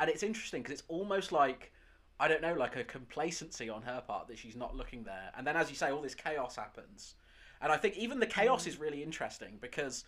And 0.00 0.08
it's 0.10 0.22
interesting 0.22 0.62
because 0.62 0.78
it's 0.78 0.88
almost 0.88 1.32
like 1.32 1.72
I 2.20 2.28
don't 2.28 2.42
know, 2.42 2.54
like 2.54 2.76
a 2.76 2.84
complacency 2.84 3.68
on 3.68 3.82
her 3.82 4.00
part 4.06 4.28
that 4.28 4.38
she's 4.38 4.54
not 4.54 4.76
looking 4.76 5.02
there. 5.02 5.32
And 5.36 5.44
then, 5.44 5.56
as 5.56 5.70
you 5.70 5.74
say, 5.74 5.90
all 5.90 6.00
this 6.00 6.14
chaos 6.14 6.54
happens. 6.54 7.16
And 7.60 7.72
I 7.72 7.76
think 7.76 7.96
even 7.96 8.20
the 8.20 8.26
chaos 8.26 8.66
is 8.66 8.78
really 8.78 9.02
interesting 9.02 9.58
because 9.60 10.04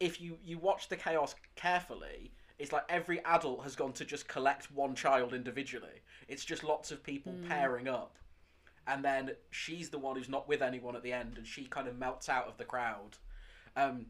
if 0.00 0.20
you 0.20 0.36
you 0.44 0.58
watch 0.58 0.88
the 0.88 0.96
chaos 0.96 1.34
carefully, 1.56 2.32
it's 2.58 2.72
like 2.72 2.84
every 2.88 3.24
adult 3.24 3.62
has 3.62 3.76
gone 3.76 3.92
to 3.94 4.04
just 4.04 4.28
collect 4.28 4.70
one 4.70 4.94
child 4.94 5.32
individually. 5.32 6.02
It's 6.26 6.44
just 6.44 6.64
lots 6.64 6.90
of 6.90 7.02
people 7.02 7.34
pairing 7.48 7.88
up. 7.88 8.16
And 8.86 9.04
then 9.04 9.32
she's 9.50 9.90
the 9.90 9.98
one 9.98 10.16
who's 10.16 10.28
not 10.28 10.48
with 10.48 10.62
anyone 10.62 10.96
at 10.96 11.02
the 11.02 11.12
end, 11.12 11.36
and 11.36 11.46
she 11.46 11.66
kind 11.66 11.88
of 11.88 11.98
melts 11.98 12.28
out 12.28 12.48
of 12.48 12.56
the 12.56 12.64
crowd. 12.64 13.16
Um, 13.76 14.06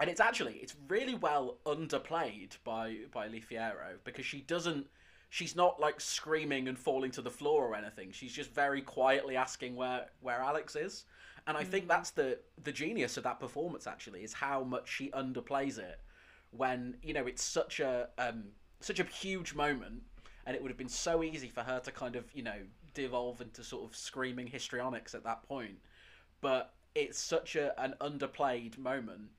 and 0.00 0.10
it's 0.10 0.20
actually 0.20 0.54
it's 0.54 0.74
really 0.88 1.14
well 1.14 1.58
underplayed 1.64 2.50
by 2.64 2.96
by 3.12 3.28
Lee 3.28 3.42
Fierro 3.42 3.98
because 4.04 4.26
she 4.26 4.40
doesn't 4.42 4.86
she's 5.30 5.56
not 5.56 5.80
like 5.80 6.00
screaming 6.00 6.68
and 6.68 6.78
falling 6.78 7.10
to 7.12 7.22
the 7.22 7.30
floor 7.30 7.66
or 7.66 7.74
anything. 7.74 8.10
She's 8.12 8.32
just 8.32 8.52
very 8.52 8.82
quietly 8.82 9.36
asking 9.36 9.76
where 9.76 10.06
where 10.20 10.40
Alex 10.40 10.76
is. 10.76 11.04
And 11.46 11.56
I 11.56 11.62
think 11.64 11.88
that's 11.88 12.10
the 12.10 12.38
the 12.62 12.72
genius 12.72 13.16
of 13.16 13.24
that 13.24 13.40
performance 13.40 13.86
actually 13.86 14.24
is 14.24 14.32
how 14.32 14.64
much 14.64 14.88
she 14.88 15.10
underplays 15.10 15.78
it 15.78 16.00
when, 16.50 16.96
you 17.02 17.12
know, 17.12 17.26
it's 17.26 17.42
such 17.42 17.80
a 17.80 18.08
um 18.18 18.44
such 18.80 19.00
a 19.00 19.04
huge 19.04 19.54
moment 19.54 20.02
and 20.44 20.54
it 20.54 20.62
would 20.62 20.70
have 20.70 20.78
been 20.78 20.88
so 20.88 21.22
easy 21.22 21.48
for 21.48 21.62
her 21.62 21.80
to 21.80 21.90
kind 21.90 22.14
of, 22.16 22.24
you 22.34 22.42
know, 22.42 22.58
devolve 22.94 23.40
into 23.40 23.64
sort 23.64 23.84
of 23.88 23.96
screaming 23.96 24.46
histrionics 24.46 25.14
at 25.14 25.24
that 25.24 25.42
point. 25.42 25.78
But 26.40 26.72
it's 26.94 27.18
such 27.18 27.56
a 27.56 27.78
an 27.80 27.94
underplayed 28.00 28.78
moment 28.78 29.30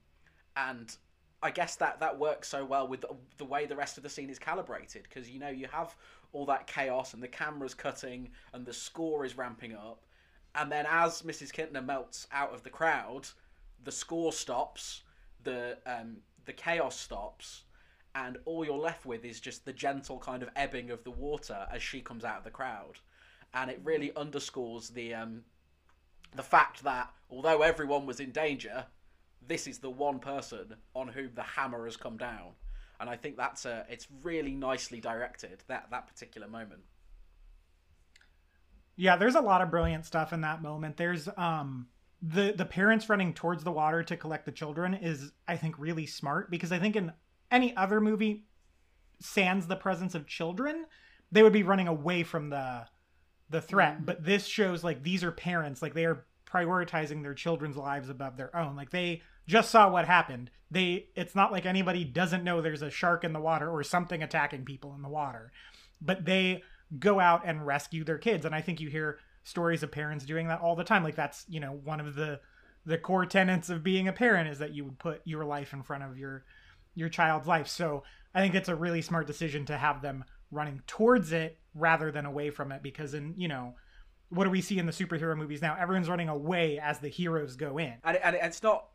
and 0.57 0.95
I 1.41 1.51
guess 1.51 1.75
that 1.75 1.99
that 1.99 2.17
works 2.17 2.47
so 2.47 2.65
well 2.65 2.87
with 2.87 3.01
the, 3.01 3.09
the 3.37 3.45
way 3.45 3.65
the 3.65 3.75
rest 3.75 3.97
of 3.97 4.03
the 4.03 4.09
scene 4.09 4.29
is 4.29 4.39
calibrated 4.39 5.03
because 5.03 5.29
you 5.29 5.39
know 5.39 5.49
you 5.49 5.67
have 5.71 5.95
all 6.33 6.45
that 6.47 6.67
chaos 6.67 7.13
and 7.13 7.21
the 7.21 7.27
camera's 7.27 7.73
cutting 7.73 8.29
and 8.53 8.65
the 8.65 8.73
score 8.73 9.23
is 9.23 9.37
ramping 9.37 9.75
up, 9.75 10.03
and 10.55 10.71
then 10.71 10.85
as 10.89 11.21
Mrs. 11.21 11.51
Kintner 11.51 11.85
melts 11.85 12.27
out 12.31 12.53
of 12.53 12.63
the 12.63 12.69
crowd, 12.69 13.27
the 13.83 13.91
score 13.91 14.33
stops, 14.33 15.03
the 15.43 15.77
um, 15.85 16.17
the 16.45 16.53
chaos 16.53 16.99
stops, 16.99 17.63
and 18.15 18.37
all 18.45 18.65
you're 18.65 18.77
left 18.77 19.05
with 19.05 19.23
is 19.23 19.39
just 19.39 19.63
the 19.63 19.73
gentle 19.73 20.17
kind 20.17 20.41
of 20.41 20.49
ebbing 20.55 20.89
of 20.89 21.03
the 21.03 21.11
water 21.11 21.67
as 21.71 21.83
she 21.83 22.01
comes 22.01 22.25
out 22.25 22.39
of 22.39 22.43
the 22.43 22.49
crowd, 22.49 22.99
and 23.53 23.69
it 23.69 23.79
really 23.83 24.11
underscores 24.15 24.89
the 24.89 25.13
um, 25.13 25.43
the 26.35 26.43
fact 26.43 26.83
that 26.83 27.11
although 27.29 27.61
everyone 27.61 28.05
was 28.05 28.19
in 28.19 28.31
danger, 28.31 28.85
this 29.45 29.67
is 29.67 29.79
the 29.79 29.89
one 29.89 30.19
person 30.19 30.75
on 30.93 31.07
whom 31.07 31.31
the 31.35 31.43
hammer 31.43 31.85
has 31.85 31.97
come 31.97 32.17
down 32.17 32.51
and 32.99 33.09
i 33.09 33.15
think 33.15 33.37
that's 33.37 33.65
a 33.65 33.85
it's 33.89 34.07
really 34.23 34.55
nicely 34.55 34.99
directed 34.99 35.63
that 35.67 35.87
that 35.91 36.07
particular 36.07 36.47
moment 36.47 36.81
Yeah, 38.95 39.15
there's 39.15 39.35
a 39.35 39.41
lot 39.41 39.61
of 39.61 39.69
brilliant 39.69 40.05
stuff 40.05 40.33
in 40.33 40.41
that 40.41 40.61
moment. 40.61 40.97
There's 40.97 41.29
um 41.37 41.87
the 42.21 42.53
the 42.55 42.65
parents 42.65 43.09
running 43.09 43.33
towards 43.33 43.63
the 43.63 43.71
water 43.71 44.03
to 44.03 44.17
collect 44.17 44.45
the 44.45 44.51
children 44.51 44.93
is 44.95 45.31
I 45.47 45.55
think 45.55 45.77
really 45.77 46.07
smart 46.07 46.49
because 46.49 46.71
I 46.71 46.79
think 46.79 46.95
in 46.95 47.13
any 47.51 47.75
other 47.77 48.01
movie 48.01 48.45
sans 49.19 49.67
the 49.67 49.75
presence 49.75 50.15
of 50.15 50.27
children, 50.27 50.85
they 51.31 51.43
would 51.43 51.53
be 51.53 51.63
running 51.63 51.87
away 51.87 52.23
from 52.23 52.49
the 52.49 52.87
the 53.49 53.61
threat. 53.61 54.05
But 54.05 54.23
this 54.25 54.45
shows 54.45 54.83
like 54.83 55.03
these 55.03 55.23
are 55.23 55.31
parents, 55.31 55.81
like 55.81 55.93
they 55.93 56.05
are 56.05 56.25
prioritizing 56.51 57.21
their 57.21 57.33
children's 57.33 57.77
lives 57.77 58.09
above 58.09 58.37
their 58.37 58.55
own. 58.55 58.75
Like 58.75 58.91
they 58.91 59.21
just 59.47 59.71
saw 59.71 59.89
what 59.89 60.05
happened. 60.05 60.49
They 60.71 61.07
it's 61.15 61.35
not 61.35 61.51
like 61.51 61.65
anybody 61.65 62.03
doesn't 62.03 62.43
know 62.43 62.61
there's 62.61 62.81
a 62.81 62.89
shark 62.89 63.23
in 63.23 63.33
the 63.33 63.39
water 63.39 63.69
or 63.69 63.83
something 63.83 64.23
attacking 64.23 64.65
people 64.65 64.93
in 64.95 65.01
the 65.01 65.09
water. 65.09 65.51
But 66.01 66.25
they 66.25 66.63
go 66.99 67.19
out 67.19 67.43
and 67.45 67.65
rescue 67.65 68.03
their 68.03 68.17
kids. 68.17 68.45
And 68.45 68.55
I 68.55 68.61
think 68.61 68.79
you 68.79 68.89
hear 68.89 69.19
stories 69.43 69.83
of 69.83 69.91
parents 69.91 70.25
doing 70.25 70.47
that 70.47 70.61
all 70.61 70.75
the 70.75 70.83
time. 70.83 71.03
Like 71.03 71.15
that's, 71.15 71.45
you 71.47 71.59
know, 71.59 71.79
one 71.83 71.99
of 71.99 72.15
the 72.15 72.39
the 72.85 72.97
core 72.97 73.25
tenets 73.25 73.69
of 73.69 73.83
being 73.83 74.07
a 74.07 74.13
parent 74.13 74.49
is 74.49 74.59
that 74.59 74.73
you 74.73 74.85
would 74.85 74.97
put 74.97 75.21
your 75.25 75.43
life 75.43 75.73
in 75.73 75.83
front 75.83 76.03
of 76.03 76.17
your 76.17 76.45
your 76.95 77.09
child's 77.09 77.47
life. 77.47 77.67
So 77.67 78.03
I 78.33 78.41
think 78.41 78.55
it's 78.55 78.69
a 78.69 78.75
really 78.75 79.01
smart 79.01 79.27
decision 79.27 79.65
to 79.65 79.77
have 79.77 80.01
them 80.01 80.23
running 80.51 80.81
towards 80.87 81.31
it 81.31 81.59
rather 81.75 82.11
than 82.11 82.25
away 82.25 82.49
from 82.49 82.71
it 82.71 82.81
because 82.81 83.13
in, 83.13 83.33
you 83.37 83.47
know, 83.47 83.75
what 84.29 84.43
do 84.43 84.49
we 84.49 84.61
see 84.61 84.77
in 84.77 84.85
the 84.85 84.91
superhero 84.91 85.37
movies 85.37 85.61
now? 85.61 85.75
Everyone's 85.79 86.09
running 86.09 86.29
away 86.29 86.79
as 86.79 86.99
the 86.99 87.07
heroes 87.07 87.55
go 87.55 87.77
in. 87.77 87.93
and, 88.03 88.17
and 88.17 88.35
it's 88.35 88.61
not 88.63 88.85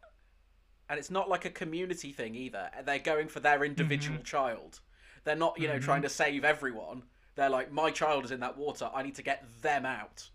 and 0.88 0.98
it's 0.98 1.10
not 1.10 1.28
like 1.28 1.44
a 1.46 1.50
community 1.50 2.12
thing 2.12 2.34
either 2.34 2.68
they're 2.84 2.98
going 2.98 3.28
for 3.28 3.40
their 3.40 3.64
individual 3.64 4.16
Mm-hmm. 4.18 4.24
child 4.24 4.80
they're 5.24 5.36
not 5.36 5.58
you 5.58 5.68
know 5.68 5.78
trying 5.78 6.02
to 6.02 6.08
save 6.10 6.44
everyone 6.44 7.04
they're 7.34 7.48
like 7.48 7.72
my 7.72 7.90
child 7.90 8.24
is 8.26 8.30
in 8.30 8.40
that 8.40 8.58
water 8.58 8.90
i 8.94 9.02
need 9.02 9.14
to 9.14 9.22
get 9.22 9.42
them 9.62 9.86
out 9.86 10.28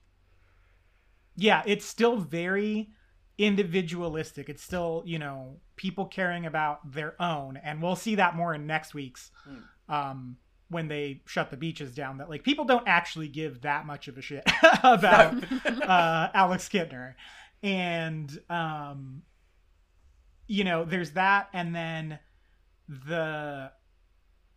yeah, 1.39 1.61
it's 1.67 1.85
still 1.85 2.15
very 2.17 2.89
individualistic. 3.37 4.49
It's 4.49 4.63
still, 4.63 5.03
you 5.05 5.19
know, 5.19 5.57
people 5.75 6.05
caring 6.05 6.45
about 6.47 6.91
their 6.91 7.21
own. 7.21 7.57
And 7.57 7.81
we'll 7.81 7.95
see 7.95 8.15
that 8.15 8.35
more 8.35 8.53
in 8.55 8.65
next 8.65 8.93
week's 8.95 9.31
um 9.89 10.37
when 10.69 10.87
they 10.87 11.21
shut 11.25 11.49
the 11.49 11.57
beaches 11.57 11.93
down 11.93 12.17
that 12.17 12.29
like 12.29 12.43
people 12.43 12.65
don't 12.65 12.87
actually 12.87 13.27
give 13.27 13.61
that 13.61 13.85
much 13.85 14.07
of 14.07 14.17
a 14.17 14.21
shit 14.21 14.43
about 14.83 15.33
uh 15.65 16.29
Alex 16.33 16.69
Kintner. 16.69 17.15
And 17.63 18.39
um 18.49 19.23
you 20.47 20.63
know, 20.63 20.85
there's 20.85 21.11
that 21.11 21.49
and 21.53 21.75
then 21.75 22.19
the 22.87 23.71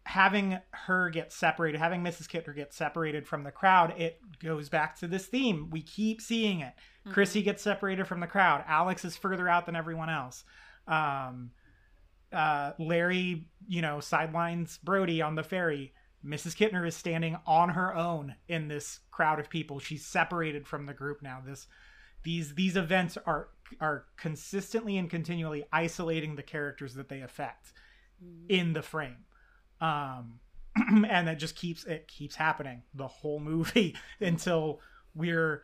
having 0.05 0.59
her 0.73 1.11
get 1.11 1.33
separated, 1.33 1.79
having 1.79 2.03
Mrs. 2.03 2.29
Kintner 2.29 2.55
get 2.55 2.75
separated 2.75 3.29
from 3.29 3.45
the 3.45 3.51
crowd, 3.53 3.95
it 3.99 4.19
goes 4.41 4.69
back 4.69 4.99
to 4.99 5.07
this 5.07 5.27
theme. 5.27 5.69
We 5.71 5.83
keep 5.83 6.21
seeing 6.21 6.61
it. 6.61 6.73
Chrissy 7.09 7.43
gets 7.43 7.63
separated 7.63 8.07
from 8.07 8.21
the 8.21 8.27
crowd. 8.27 8.65
Alex 8.67 9.05
is 9.05 9.17
further 9.17 9.49
out 9.49 9.67
than 9.67 9.77
everyone 9.77 10.11
else. 10.11 10.45
Um, 10.87 11.53
uh, 12.33 12.73
Larry, 12.79 13.47
you 13.67 13.83
know, 13.83 14.01
sidelines 14.01 14.79
Brody 14.79 15.23
on 15.23 15.35
the 15.35 15.43
ferry. 15.43 15.93
Mrs. 16.25 16.55
Kintner 16.55 16.87
is 16.87 16.97
standing 16.97 17.39
on 17.47 17.71
her 17.71 17.95
own 17.95 18.35
in 18.47 18.69
this 18.69 19.01
crowd 19.11 19.41
of 19.41 19.49
people. 19.49 19.79
She's 19.79 20.05
separated 20.05 20.67
from 20.67 20.87
the 20.87 20.93
group 20.93 21.23
now. 21.23 21.43
This, 21.45 21.67
these, 22.23 22.55
these 22.55 22.77
events 22.77 23.17
are 23.25 23.49
are 23.81 24.07
consistently 24.17 24.97
and 24.97 25.09
continually 25.09 25.65
isolating 25.73 26.37
the 26.37 26.43
characters 26.43 26.95
that 26.95 27.09
they 27.09 27.21
affect 27.21 27.73
in 28.49 28.73
the 28.73 28.83
frame 28.83 29.25
um 29.81 30.41
and 31.09 31.29
it 31.29 31.37
just 31.37 31.57
keeps 31.57 31.85
it 31.85 32.09
keeps 32.09 32.35
happening 32.35 32.83
the 32.95 33.07
whole 33.07 33.41
movie 33.41 33.97
until 34.21 34.81
we're 35.15 35.63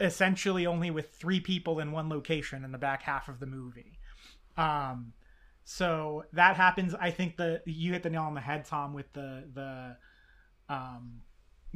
essentially 0.00 0.66
only 0.66 0.90
with 0.90 1.10
three 1.14 1.40
people 1.40 1.80
in 1.80 1.92
one 1.92 2.08
location 2.08 2.64
in 2.64 2.72
the 2.72 2.78
back 2.78 3.02
half 3.02 3.28
of 3.28 3.40
the 3.40 3.46
movie 3.46 3.98
um 4.56 5.12
so 5.68 6.24
that 6.32 6.56
happens 6.56 6.94
i 6.94 7.10
think 7.10 7.36
the 7.36 7.60
you 7.66 7.92
hit 7.92 8.02
the 8.02 8.08
nail 8.08 8.22
on 8.22 8.34
the 8.34 8.40
head 8.40 8.64
tom 8.64 8.94
with 8.94 9.12
the 9.12 9.44
the 9.52 9.96
um 10.72 11.20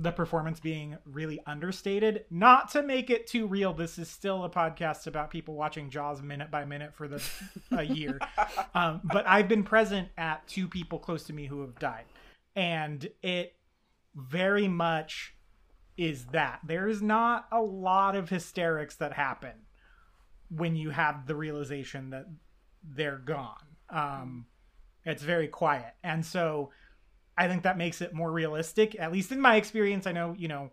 the 0.02 0.12
performance 0.12 0.60
being 0.60 0.96
really 1.04 1.40
understated. 1.46 2.24
Not 2.30 2.70
to 2.72 2.82
make 2.82 3.10
it 3.10 3.26
too 3.26 3.46
real 3.46 3.72
this 3.72 3.98
is 3.98 4.08
still 4.08 4.44
a 4.44 4.50
podcast 4.50 5.06
about 5.06 5.30
people 5.30 5.54
watching 5.54 5.90
jaws 5.90 6.22
minute 6.22 6.50
by 6.50 6.64
minute 6.64 6.94
for 6.94 7.08
the 7.08 7.22
a 7.70 7.82
year. 7.82 8.18
Um, 8.74 9.00
but 9.04 9.26
i've 9.26 9.48
been 9.48 9.64
present 9.64 10.08
at 10.16 10.46
two 10.46 10.68
people 10.68 10.98
close 10.98 11.24
to 11.24 11.32
me 11.32 11.46
who 11.46 11.60
have 11.62 11.78
died. 11.78 12.04
And 12.54 13.08
it 13.22 13.54
very 14.14 14.68
much 14.68 15.34
is 15.96 16.26
that. 16.26 16.60
There's 16.64 17.02
not 17.02 17.46
a 17.50 17.60
lot 17.60 18.14
of 18.16 18.28
hysterics 18.28 18.96
that 18.96 19.12
happen 19.12 19.52
when 20.48 20.76
you 20.76 20.90
have 20.90 21.26
the 21.26 21.34
realization 21.34 22.10
that 22.10 22.26
they're 22.82 23.18
gone 23.18 23.69
um, 23.90 24.46
it's 25.04 25.22
very 25.22 25.48
quiet 25.48 25.94
and 26.02 26.24
so 26.24 26.70
I 27.40 27.48
think 27.48 27.62
that 27.62 27.78
makes 27.78 28.02
it 28.02 28.12
more 28.12 28.30
realistic, 28.30 29.00
at 29.00 29.12
least 29.12 29.32
in 29.32 29.40
my 29.40 29.56
experience. 29.56 30.06
I 30.06 30.12
know, 30.12 30.34
you 30.36 30.46
know, 30.46 30.70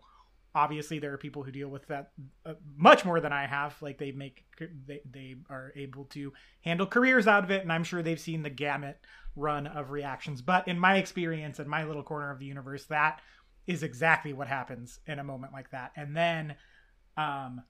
obviously 0.54 0.98
there 0.98 1.14
are 1.14 1.16
people 1.18 1.42
who 1.42 1.50
deal 1.50 1.68
with 1.68 1.86
that 1.86 2.10
uh, 2.44 2.54
much 2.76 3.06
more 3.06 3.20
than 3.20 3.32
I 3.32 3.46
have. 3.46 3.80
Like 3.80 3.96
they 3.96 4.12
make, 4.12 4.44
they, 4.86 5.00
they 5.10 5.36
are 5.48 5.72
able 5.76 6.04
to 6.06 6.34
handle 6.60 6.86
careers 6.86 7.26
out 7.26 7.42
of 7.42 7.50
it. 7.50 7.62
And 7.62 7.72
I'm 7.72 7.84
sure 7.84 8.02
they've 8.02 8.20
seen 8.20 8.42
the 8.42 8.50
gamut 8.50 8.98
run 9.34 9.66
of 9.66 9.92
reactions. 9.92 10.42
But 10.42 10.68
in 10.68 10.78
my 10.78 10.96
experience, 10.98 11.58
in 11.58 11.68
my 11.68 11.84
little 11.84 12.02
corner 12.02 12.30
of 12.30 12.38
the 12.38 12.44
universe, 12.44 12.84
that 12.86 13.22
is 13.66 13.82
exactly 13.82 14.34
what 14.34 14.48
happens 14.48 15.00
in 15.06 15.18
a 15.18 15.24
moment 15.24 15.54
like 15.54 15.70
that. 15.70 15.92
And 15.96 16.14
then, 16.14 16.54
um, 17.16 17.62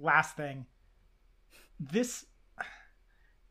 last 0.00 0.36
thing, 0.36 0.66
this, 1.78 2.26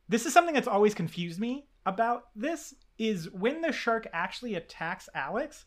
this 0.07 0.25
is 0.25 0.33
something 0.33 0.53
that's 0.53 0.67
always 0.67 0.93
confused 0.93 1.39
me 1.39 1.67
about 1.85 2.23
this 2.35 2.73
is 2.97 3.29
when 3.31 3.61
the 3.61 3.71
shark 3.71 4.07
actually 4.13 4.55
attacks 4.55 5.09
Alex, 5.13 5.65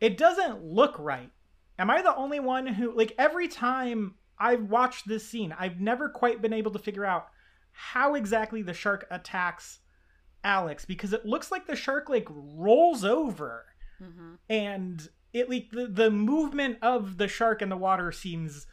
it 0.00 0.16
doesn't 0.16 0.64
look 0.64 0.96
right. 0.98 1.30
Am 1.78 1.90
I 1.90 2.02
the 2.02 2.14
only 2.14 2.40
one 2.40 2.66
who 2.66 2.96
like 2.96 3.12
every 3.18 3.48
time 3.48 4.14
I've 4.38 4.64
watched 4.64 5.06
this 5.06 5.28
scene, 5.28 5.54
I've 5.58 5.80
never 5.80 6.08
quite 6.08 6.42
been 6.42 6.52
able 6.52 6.72
to 6.72 6.78
figure 6.78 7.04
out 7.04 7.28
how 7.72 8.14
exactly 8.14 8.62
the 8.62 8.74
shark 8.74 9.06
attacks 9.10 9.80
Alex 10.44 10.84
because 10.84 11.12
it 11.12 11.24
looks 11.24 11.50
like 11.50 11.66
the 11.66 11.76
shark 11.76 12.08
like 12.08 12.26
rolls 12.30 13.04
over 13.04 13.64
mm-hmm. 14.00 14.34
and 14.50 15.08
it 15.32 15.48
like 15.48 15.70
the, 15.70 15.86
the 15.86 16.10
movement 16.10 16.78
of 16.82 17.16
the 17.16 17.28
shark 17.28 17.62
in 17.62 17.68
the 17.68 17.76
water 17.76 18.12
seems 18.12 18.66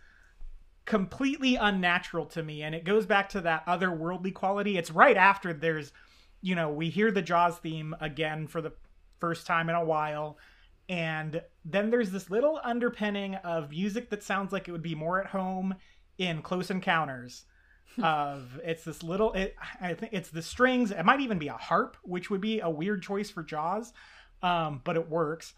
completely 0.89 1.56
unnatural 1.56 2.25
to 2.25 2.41
me 2.41 2.63
and 2.63 2.73
it 2.73 2.84
goes 2.84 3.06
back 3.06 3.30
to 3.30 3.41
that 3.41 3.63
otherworldly 3.67 4.34
quality. 4.34 4.75
It's 4.75 4.89
right 4.89 5.15
after 5.15 5.54
there's 5.54 5.93
you 6.41 6.56
know 6.56 6.71
we 6.71 6.89
hear 6.89 7.12
the 7.12 7.21
jaws 7.21 7.60
theme 7.60 7.95
again 8.02 8.47
for 8.47 8.60
the 8.60 8.73
first 9.19 9.45
time 9.45 9.69
in 9.69 9.75
a 9.75 9.86
while 9.86 10.38
and 10.88 11.43
then 11.63 11.91
there's 11.91 12.10
this 12.10 12.32
little 12.32 12.60
underpinning 12.63 13.36
of 13.36 13.69
music 13.69 14.10
that 14.10 14.23
sounds 14.23 14.52
like 14.52 14.67
it 14.67 14.71
would 14.71 14.82
be 14.82 14.95
more 14.95 15.21
at 15.21 15.28
home 15.28 15.75
in 16.17 16.41
close 16.41 16.71
encounters 16.71 17.45
of 18.02 18.60
it's 18.63 18.84
this 18.84 19.04
little 19.04 19.34
it, 19.34 19.56
i 19.82 19.93
think 19.93 20.12
it's 20.13 20.30
the 20.30 20.41
strings 20.41 20.89
it 20.89 21.04
might 21.04 21.19
even 21.19 21.38
be 21.38 21.49
a 21.49 21.54
harp 21.54 21.97
which 22.04 22.30
would 22.32 22.41
be 22.41 22.62
a 22.62 22.69
weird 22.69 23.04
choice 23.04 23.30
for 23.30 23.43
jaws 23.43 23.93
um, 24.41 24.82
but 24.86 24.95
it 24.95 25.10
works 25.10 25.54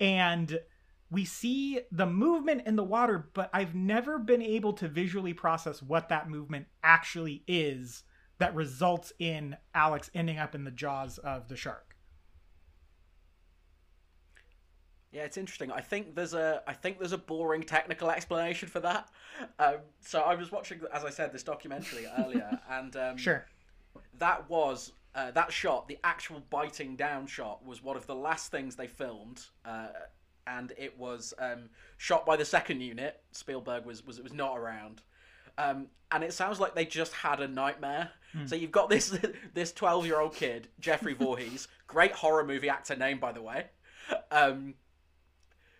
and 0.00 0.58
we 1.10 1.24
see 1.24 1.80
the 1.92 2.06
movement 2.06 2.62
in 2.66 2.76
the 2.76 2.84
water 2.84 3.30
but 3.34 3.50
i've 3.52 3.74
never 3.74 4.18
been 4.18 4.42
able 4.42 4.72
to 4.72 4.88
visually 4.88 5.32
process 5.32 5.82
what 5.82 6.08
that 6.08 6.28
movement 6.28 6.66
actually 6.82 7.42
is 7.46 8.02
that 8.38 8.54
results 8.54 9.12
in 9.18 9.56
alex 9.74 10.10
ending 10.14 10.38
up 10.38 10.54
in 10.54 10.64
the 10.64 10.70
jaws 10.70 11.18
of 11.18 11.48
the 11.48 11.56
shark 11.56 11.96
Yeah, 15.12 15.22
it's 15.22 15.38
interesting. 15.38 15.72
I 15.72 15.80
think 15.80 16.14
there's 16.14 16.34
a 16.34 16.62
I 16.66 16.74
think 16.74 16.98
there's 16.98 17.14
a 17.14 17.18
boring 17.18 17.62
technical 17.62 18.10
explanation 18.10 18.68
for 18.68 18.80
that. 18.80 19.08
Um, 19.58 19.76
so 20.00 20.20
I 20.20 20.34
was 20.34 20.52
watching, 20.52 20.80
as 20.92 21.06
I 21.06 21.10
said, 21.10 21.32
this 21.32 21.42
documentary 21.42 22.06
earlier, 22.18 22.60
and 22.68 22.94
um, 22.96 23.16
sure 23.16 23.46
that 24.18 24.48
was 24.48 24.92
uh, 25.14 25.30
that 25.30 25.52
shot, 25.52 25.88
the 25.88 25.98
actual 26.04 26.42
biting 26.50 26.96
down 26.96 27.26
shot, 27.26 27.64
was 27.64 27.82
one 27.82 27.96
of 27.96 28.06
the 28.06 28.14
last 28.14 28.50
things 28.50 28.76
they 28.76 28.86
filmed, 28.86 29.46
uh, 29.64 29.88
and 30.46 30.72
it 30.78 30.98
was 30.98 31.34
um, 31.38 31.68
shot 31.96 32.24
by 32.26 32.36
the 32.36 32.44
second 32.44 32.80
unit. 32.80 33.20
Spielberg 33.32 33.84
was 33.84 34.04
was 34.06 34.20
was 34.20 34.32
not 34.32 34.56
around, 34.56 35.02
um, 35.58 35.86
and 36.10 36.22
it 36.24 36.32
sounds 36.32 36.60
like 36.60 36.74
they 36.74 36.84
just 36.84 37.12
had 37.12 37.40
a 37.40 37.48
nightmare. 37.48 38.10
So 38.44 38.54
you've 38.54 38.70
got 38.72 38.90
this 38.90 39.16
this 39.54 39.72
twelve 39.72 40.04
year 40.06 40.20
old 40.20 40.34
kid, 40.34 40.68
Jeffrey 40.78 41.14
Voorhees, 41.18 41.68
great 41.86 42.12
horror 42.12 42.44
movie 42.44 42.68
actor 42.68 42.94
name 42.96 43.18
by 43.18 43.32
the 43.32 43.40
way. 43.42 43.66
Um, 44.30 44.74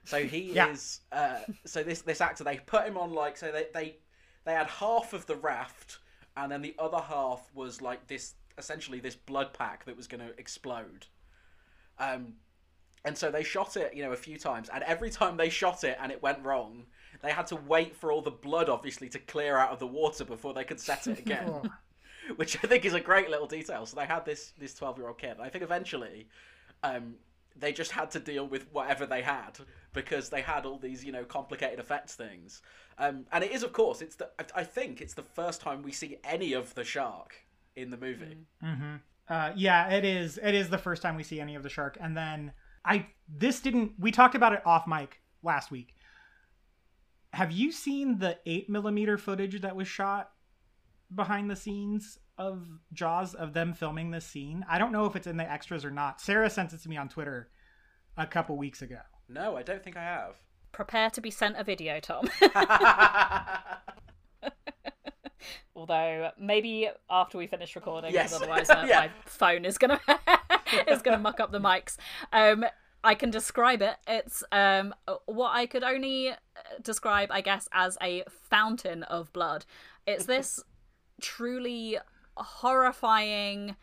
so 0.05 0.23
he 0.25 0.53
Yeah. 0.53 0.71
is. 0.71 1.01
Uh, 1.13 1.41
so 1.65 1.83
this 1.83 2.01
this 2.03 2.21
actor 2.21 2.45
they 2.45 2.57
put 2.59 2.87
him 2.87 2.97
on 2.97 3.13
like 3.13 3.37
so 3.37 3.53
they 3.53 3.67
they 3.75 3.97
they 4.45 4.53
had 4.55 4.69
half 4.69 5.13
of 5.13 5.27
the 5.27 5.37
raft 5.37 5.99
and 6.37 6.51
then 6.51 6.63
the 6.63 6.75
other 6.79 7.01
half 7.01 7.51
was 7.55 7.83
like 7.83 8.07
this 8.07 8.35
essentially 8.59 9.01
this 9.01 9.17
blood 9.17 9.53
pack 9.53 9.85
that 9.85 9.97
was 9.97 10.07
going 10.07 10.21
to 10.27 10.39
explode. 10.39 11.07
Um, 11.99 12.35
and 13.07 13.17
so 13.17 13.31
they 13.31 13.43
shot 13.43 13.77
it, 13.79 13.95
you 13.95 14.03
know, 14.03 14.13
a 14.13 14.17
few 14.17 14.39
times, 14.39 14.69
and 14.69 14.85
every 14.85 15.09
time 15.09 15.39
they 15.39 15.49
shot 15.49 15.85
it 15.85 15.97
and 16.01 16.13
it 16.13 16.23
went 16.23 16.45
wrong, 16.45 16.85
they 17.23 17.31
had 17.31 17.47
to 17.47 17.57
wait 17.57 17.97
for 17.97 18.13
all 18.13 18.21
the 18.21 18.31
blood, 18.31 18.69
obviously, 18.69 19.09
to 19.09 19.19
clear 19.19 19.57
out 19.57 19.71
of 19.71 19.79
the 19.79 19.87
water 19.87 20.25
before 20.25 20.53
they 20.53 20.65
could 20.65 20.81
set 20.81 21.07
it 21.07 21.19
again. 21.19 21.71
which 22.37 22.57
I 22.57 22.67
think 22.67 22.85
is 22.85 22.95
a 22.95 23.01
great 23.01 23.31
little 23.31 23.47
detail. 23.47 23.87
So 23.87 23.97
they 23.97 24.07
had 24.07 24.25
this 24.25 24.53
this 24.59 24.75
twelve 24.75 24.99
year 24.99 25.07
old 25.09 25.19
kid. 25.19 25.31
And 25.33 25.43
I 25.43 25.49
think 25.49 25.63
eventually, 25.63 26.29
um, 26.83 27.15
they 27.57 27.73
just 27.73 27.93
had 27.93 28.11
to 28.13 28.21
deal 28.21 28.47
with 28.47 28.67
whatever 28.73 29.07
they 29.07 29.23
had 29.23 29.59
because 29.93 30.29
they 30.29 30.43
had 30.43 30.67
all 30.67 30.79
these 30.79 31.05
you 31.05 31.13
know 31.13 31.25
complicated 31.25 31.79
effects 31.79 32.15
things. 32.15 32.63
Um, 32.99 33.27
and 33.31 33.45
it 33.45 33.53
is 33.53 33.63
of 33.63 33.73
course 33.73 34.03
it's 34.03 34.17
the 34.17 34.29
I- 34.39 34.61
I 34.61 34.65
think 34.65 35.01
it's 35.01 35.15
the 35.15 35.23
first 35.23 35.61
time 35.61 35.83
we 35.83 35.93
see 35.93 36.19
any 36.25 36.53
of 36.53 36.75
the 36.75 36.85
shark 36.85 37.37
in 37.77 37.91
the 37.91 37.97
movie. 37.97 38.39
Uh, 39.29 39.53
yeah, 39.57 39.91
it 39.91 40.05
is. 40.05 40.39
It 40.43 40.55
is 40.55 40.69
the 40.69 40.79
first 40.79 41.03
time 41.03 41.17
we 41.17 41.23
see 41.23 41.41
any 41.41 41.55
of 41.55 41.63
the 41.63 41.69
shark, 41.69 41.97
and 42.01 42.17
then 42.17 42.53
I 42.87 43.07
this 43.29 43.61
didn't. 43.61 43.93
We 43.99 44.13
talked 44.13 44.35
about 44.35 44.53
it 44.53 44.65
off 44.65 44.87
mic 44.87 45.21
last 45.43 45.71
week. 45.71 45.95
Have 47.33 47.53
you 47.53 47.73
seen 47.73 48.19
the 48.19 48.39
eight 48.47 48.71
millimeter 48.71 49.19
footage 49.19 49.61
that 49.61 49.77
was 49.77 49.89
shot 49.89 50.31
behind 51.15 51.51
the 51.51 51.57
scenes 51.57 52.19
of 52.39 52.67
Jaws 52.93 53.35
of 53.35 53.53
them 53.53 53.75
filming 53.75 54.11
this 54.11 54.25
scene? 54.25 54.65
I 54.69 54.79
don't 54.79 54.93
know 54.93 55.07
if 55.07 55.17
it's 55.17 55.27
in 55.27 55.37
the 55.37 55.51
extras 55.51 55.85
or 55.85 55.91
not. 55.91 56.21
Sarah 56.21 56.49
sent 56.49 56.73
it 56.73 56.83
to 56.83 56.89
me 56.89 56.97
on 56.97 57.09
Twitter 57.09 57.51
a 58.17 58.27
couple 58.27 58.57
weeks 58.57 58.81
ago. 58.83 59.01
No, 59.29 59.57
I 59.57 59.63
don't 59.63 59.83
think 59.83 59.97
I 59.97 60.03
have. 60.03 60.37
Prepare 60.73 61.11
to 61.11 61.21
be 61.21 61.31
sent 61.31 61.57
a 61.59 61.65
video, 61.65 62.01
Tom. 62.01 62.29
Although 65.75 66.31
maybe 66.39 66.89
after 67.11 67.39
we 67.39 67.47
finish 67.47 67.75
recording, 67.77 68.13
because 68.13 68.33
Yes. 68.33 68.41
otherwise 68.43 68.71
uh, 68.71 68.85
Yeah. 68.89 68.99
my 69.01 69.11
phone 69.25 69.65
is 69.65 69.79
gonna 69.79 70.01
is 70.89 71.03
gonna 71.03 71.19
muck 71.19 71.41
up 71.41 71.53
the 71.53 71.61
mics. 71.61 71.97
Um, 72.33 72.65
I 73.05 73.15
can 73.15 73.31
describe 73.31 73.83
it. 73.83 73.97
It's 74.09 74.43
um 74.53 74.95
what 75.27 75.51
I 75.55 75.67
could 75.67 75.85
only 75.85 76.31
uh, 76.31 76.35
describe, 76.83 77.31
I 77.31 77.41
guess, 77.41 77.69
as 77.73 77.97
a 78.03 78.25
fountain 78.29 79.03
of 79.05 79.33
blood. 79.33 79.65
It's 80.07 80.27
this 80.27 80.61
truly 81.21 81.99
horrifying. 82.37 83.77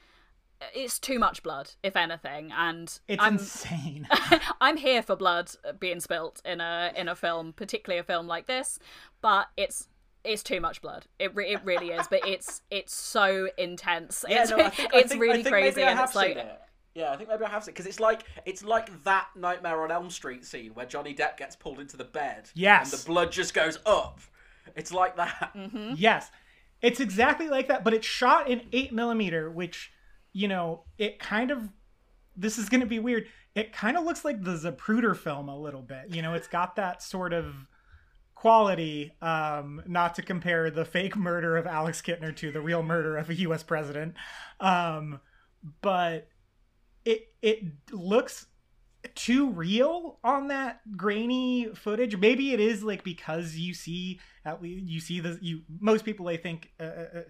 It's 0.74 0.98
too 0.98 1.20
much 1.20 1.44
blood, 1.44 1.72
if 1.84 1.98
anything, 1.98 2.52
and 2.54 2.88
It's 3.10 3.22
I'm 3.22 3.34
insane. 3.34 4.08
I'm 4.62 4.78
here 4.78 5.02
for 5.02 5.16
blood 5.18 5.52
being 5.78 6.00
spilt 6.00 6.42
in 6.46 6.62
a 6.62 6.92
in 6.96 7.10
a 7.10 7.16
film, 7.16 7.52
particularly 7.54 8.00
a 8.00 8.04
film 8.04 8.28
like 8.28 8.48
this, 8.48 8.80
but 9.22 9.48
it's 9.58 9.90
it's 10.24 10.44
too 10.44 10.62
much 10.62 10.82
blood. 10.82 11.06
It 11.20 11.36
re- 11.36 11.54
it 11.54 11.62
really 11.64 11.90
is, 11.90 12.08
but 12.08 12.28
it's 12.28 12.62
it's 12.72 12.96
so 12.96 13.50
intense. 13.58 14.24
Yeah, 14.28 14.42
it's 14.44 14.52
no, 14.52 14.70
think, 14.70 14.92
it's 14.94 15.10
think- 15.10 15.22
really 15.22 15.44
crazy, 15.44 15.84
I 15.84 15.90
and 15.90 16.00
have 16.00 16.10
it's 16.10 16.16
like 16.16 16.30
seen 16.30 16.38
it. 16.38 16.60
Yeah, 16.96 17.12
I 17.12 17.18
think 17.18 17.28
maybe 17.30 17.44
I 17.44 17.50
have 17.50 17.64
seen 17.64 17.72
it 17.72 17.74
because 17.76 17.88
it's 17.88 18.00
like 18.00 18.24
it's 18.46 18.64
like 18.64 19.04
that 19.04 19.28
Nightmare 19.36 19.82
on 19.84 19.92
Elm 19.92 20.10
Street 20.10 20.46
scene 20.46 20.72
where 20.76 20.86
Johnny 20.86 21.14
Depp 21.16 21.38
gets 21.38 21.56
pulled 21.56 21.80
into 21.80 21.98
the 21.98 22.04
bed. 22.04 22.50
Yes. 22.54 22.92
and 22.94 23.02
the 23.02 23.06
blood 23.06 23.32
just 23.32 23.54
goes 23.54 23.80
up. 23.86 24.20
It's 24.76 24.94
like 24.94 25.18
that. 25.18 25.52
Mm-hmm. 25.56 25.94
Yes, 25.98 26.30
it's 26.82 27.00
exactly 27.00 27.48
like 27.50 27.68
that, 27.68 27.84
but 27.84 27.94
it's 27.94 28.06
shot 28.08 28.50
in 28.50 28.62
eight 28.72 28.94
millimeter, 28.94 29.50
which 29.52 29.92
you 30.34 30.48
know 30.48 30.84
it 30.98 31.20
kind 31.20 31.52
of. 31.52 31.70
This 32.36 32.58
is 32.58 32.70
going 32.70 32.82
to 32.82 32.88
be 32.88 32.98
weird. 33.00 33.28
It 33.56 33.72
kind 33.74 33.96
of 33.98 34.04
looks 34.06 34.26
like 34.26 34.44
the 34.44 34.56
Zapruder 34.56 35.16
film 35.16 35.48
a 35.50 35.56
little 35.56 35.84
bit. 35.84 36.06
You 36.16 36.22
know, 36.24 36.34
it's 36.34 36.48
got 36.48 36.76
that 36.78 37.04
sort 37.04 37.32
of 37.34 37.54
quality. 38.44 39.14
Um, 39.22 39.82
not 39.88 40.16
to 40.16 40.22
compare 40.22 40.70
the 40.70 40.84
fake 40.84 41.16
murder 41.16 41.56
of 41.56 41.66
Alex 41.66 42.02
Kintner 42.02 42.36
to 42.36 42.52
the 42.52 42.60
real 42.60 42.84
murder 42.84 43.16
of 43.16 43.30
a 43.30 43.36
U.S. 43.36 43.64
president, 43.64 44.16
um, 44.60 45.22
but 45.82 46.28
it 47.06 47.30
it 47.42 47.64
looks 47.94 48.48
too 49.16 49.50
real 49.50 50.20
on 50.26 50.50
that 50.50 50.82
grainy 50.98 51.70
footage. 51.74 52.18
Maybe 52.18 52.52
it 52.52 52.60
is 52.60 52.84
like 52.84 53.06
because 53.06 53.56
you 53.56 53.74
see 53.74 54.20
at 54.44 54.62
least 54.62 54.88
you 54.88 55.00
see 55.00 55.22
the 55.22 55.40
you 55.42 55.62
most 55.80 56.04
people 56.04 56.28
I 56.28 56.36
think 56.36 56.74
uh, 56.82 56.84
uh, 56.84 57.22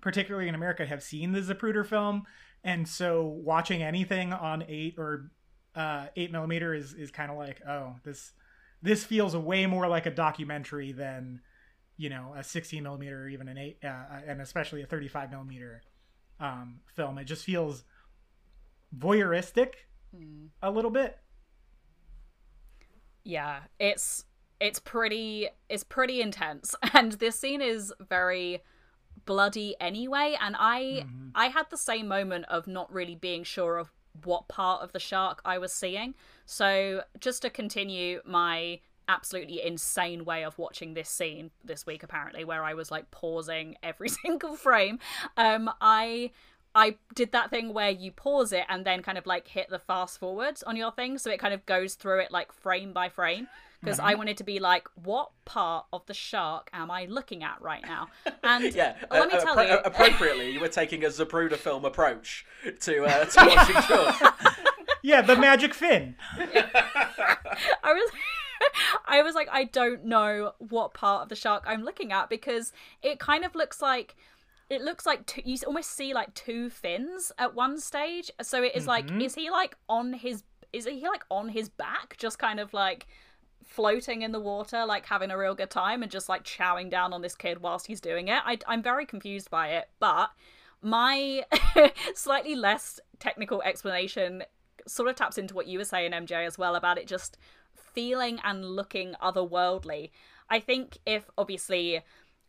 particularly 0.00 0.46
in 0.46 0.54
America 0.54 0.86
have 0.86 1.02
seen 1.02 1.32
the 1.32 1.40
Zapruder 1.40 1.84
film, 1.84 2.22
and 2.62 2.86
so 2.86 3.24
watching 3.24 3.82
anything 3.82 4.32
on 4.32 4.62
eight 4.68 4.94
or 4.98 5.32
uh, 5.74 6.06
eight 6.14 6.30
millimeter 6.30 6.72
is 6.74 6.94
is 6.94 7.10
kind 7.10 7.32
of 7.32 7.36
like 7.36 7.60
oh 7.68 7.96
this 8.04 8.34
this 8.82 9.04
feels 9.04 9.36
way 9.36 9.66
more 9.66 9.88
like 9.88 10.06
a 10.06 10.10
documentary 10.10 10.92
than 10.92 11.40
you 11.96 12.08
know 12.08 12.34
a 12.36 12.42
16 12.42 12.82
millimeter 12.82 13.24
or 13.24 13.28
even 13.28 13.48
an 13.48 13.58
eight 13.58 13.78
uh, 13.84 14.04
and 14.26 14.40
especially 14.40 14.82
a 14.82 14.86
35 14.86 15.30
millimeter 15.30 15.82
um, 16.38 16.80
film. 16.86 17.18
It 17.18 17.24
just 17.24 17.44
feels 17.44 17.84
voyeuristic 18.96 19.74
a 20.62 20.70
little 20.70 20.90
bit. 20.90 21.18
yeah, 23.24 23.60
it's 23.78 24.24
it's 24.60 24.78
pretty 24.78 25.48
it's 25.68 25.84
pretty 25.84 26.20
intense, 26.20 26.74
and 26.94 27.12
this 27.12 27.38
scene 27.38 27.62
is 27.62 27.92
very 28.00 28.62
bloody 29.26 29.76
anyway. 29.80 30.36
And 30.40 30.56
I 30.58 31.04
I 31.34 31.46
had 31.48 31.66
the 31.70 31.76
same 31.76 32.08
moment 32.08 32.46
of 32.48 32.66
not 32.66 32.92
really 32.92 33.14
being 33.14 33.44
sure 33.44 33.78
of 33.78 33.92
what 34.24 34.48
part 34.48 34.82
of 34.82 34.92
the 34.92 34.98
shark 34.98 35.40
I 35.44 35.58
was 35.58 35.72
seeing. 35.72 36.14
So 36.50 37.02
just 37.20 37.42
to 37.42 37.50
continue 37.50 38.22
my 38.24 38.80
absolutely 39.06 39.64
insane 39.64 40.24
way 40.24 40.42
of 40.42 40.58
watching 40.58 40.94
this 40.94 41.08
scene 41.08 41.52
this 41.64 41.86
week 41.86 42.02
apparently 42.02 42.44
where 42.44 42.64
I 42.64 42.74
was 42.74 42.90
like 42.90 43.10
pausing 43.12 43.76
every 43.82 44.08
single 44.08 44.54
frame 44.54 45.00
um 45.36 45.68
I 45.80 46.30
I 46.74 46.96
did 47.14 47.32
that 47.32 47.50
thing 47.50 47.72
where 47.72 47.90
you 47.90 48.10
pause 48.10 48.52
it 48.52 48.64
and 48.68 48.84
then 48.84 49.02
kind 49.02 49.16
of 49.16 49.26
like 49.26 49.46
hit 49.48 49.68
the 49.70 49.78
fast 49.78 50.18
forwards 50.18 50.62
on 50.62 50.76
your 50.76 50.92
thing. 50.92 51.18
So 51.18 51.28
it 51.28 51.40
kind 51.40 51.52
of 51.52 51.66
goes 51.66 51.94
through 51.94 52.20
it 52.20 52.30
like 52.30 52.52
frame 52.52 52.92
by 52.92 53.08
frame. 53.08 53.48
Because 53.80 53.98
I 53.98 54.14
wanted 54.14 54.36
to 54.36 54.44
be 54.44 54.60
like 54.60 54.86
what 54.94 55.30
part 55.46 55.86
of 55.92 56.04
the 56.06 56.14
shark 56.14 56.68
am 56.72 56.90
I 56.90 57.06
looking 57.06 57.42
at 57.42 57.60
right 57.62 57.82
now? 57.82 58.08
And 58.44 58.72
Yeah, 58.74 58.94
let 59.10 59.32
me 59.32 59.38
uh, 59.38 59.40
tell 59.40 59.56
appro- 59.56 59.70
you 59.70 59.78
appropriately, 59.78 60.50
you 60.50 60.60
were 60.60 60.68
taking 60.68 61.02
a 61.04 61.08
Zapruder 61.08 61.56
film 61.56 61.84
approach 61.84 62.44
to 62.80 63.04
uh, 63.04 63.24
to 63.24 63.46
watching. 63.56 64.69
Yeah, 65.02 65.22
the 65.22 65.36
magic 65.36 65.74
fin. 65.74 66.16
I 66.38 67.92
was 67.92 68.10
I 69.06 69.22
was 69.22 69.34
like 69.34 69.48
I 69.50 69.64
don't 69.64 70.04
know 70.04 70.52
what 70.58 70.94
part 70.94 71.22
of 71.22 71.28
the 71.28 71.36
shark 71.36 71.64
I'm 71.66 71.82
looking 71.82 72.12
at 72.12 72.28
because 72.28 72.72
it 73.02 73.18
kind 73.18 73.44
of 73.44 73.54
looks 73.54 73.80
like 73.80 74.16
it 74.68 74.82
looks 74.82 75.04
like 75.04 75.26
two, 75.26 75.42
you 75.44 75.58
almost 75.66 75.90
see 75.90 76.14
like 76.14 76.32
two 76.34 76.70
fins 76.70 77.32
at 77.38 77.54
one 77.54 77.80
stage. 77.80 78.30
So 78.40 78.62
it 78.62 78.76
is 78.76 78.86
like 78.86 79.06
mm-hmm. 79.06 79.20
is 79.20 79.34
he 79.34 79.50
like 79.50 79.76
on 79.88 80.12
his 80.12 80.44
is 80.72 80.86
he 80.86 81.06
like 81.08 81.24
on 81.30 81.48
his 81.48 81.68
back 81.68 82.16
just 82.18 82.38
kind 82.38 82.60
of 82.60 82.72
like 82.72 83.06
floating 83.64 84.22
in 84.22 84.32
the 84.32 84.40
water 84.40 84.84
like 84.84 85.06
having 85.06 85.30
a 85.30 85.38
real 85.38 85.54
good 85.54 85.70
time 85.70 86.02
and 86.02 86.10
just 86.10 86.28
like 86.28 86.42
chowing 86.44 86.90
down 86.90 87.12
on 87.12 87.22
this 87.22 87.34
kid 87.34 87.62
whilst 87.62 87.86
he's 87.86 88.00
doing 88.00 88.28
it. 88.28 88.40
I 88.44 88.58
I'm 88.66 88.82
very 88.82 89.06
confused 89.06 89.50
by 89.50 89.68
it, 89.70 89.88
but 89.98 90.30
my 90.82 91.44
slightly 92.14 92.54
less 92.54 93.00
technical 93.18 93.62
explanation 93.62 94.44
sort 94.86 95.08
of 95.08 95.16
taps 95.16 95.38
into 95.38 95.54
what 95.54 95.66
you 95.66 95.78
were 95.78 95.84
saying, 95.84 96.12
MJ, 96.12 96.46
as 96.46 96.58
well 96.58 96.74
about 96.74 96.98
it 96.98 97.06
just 97.06 97.36
feeling 97.74 98.40
and 98.44 98.64
looking 98.64 99.14
otherworldly. 99.22 100.10
I 100.48 100.60
think 100.60 100.98
if 101.06 101.30
obviously 101.38 102.02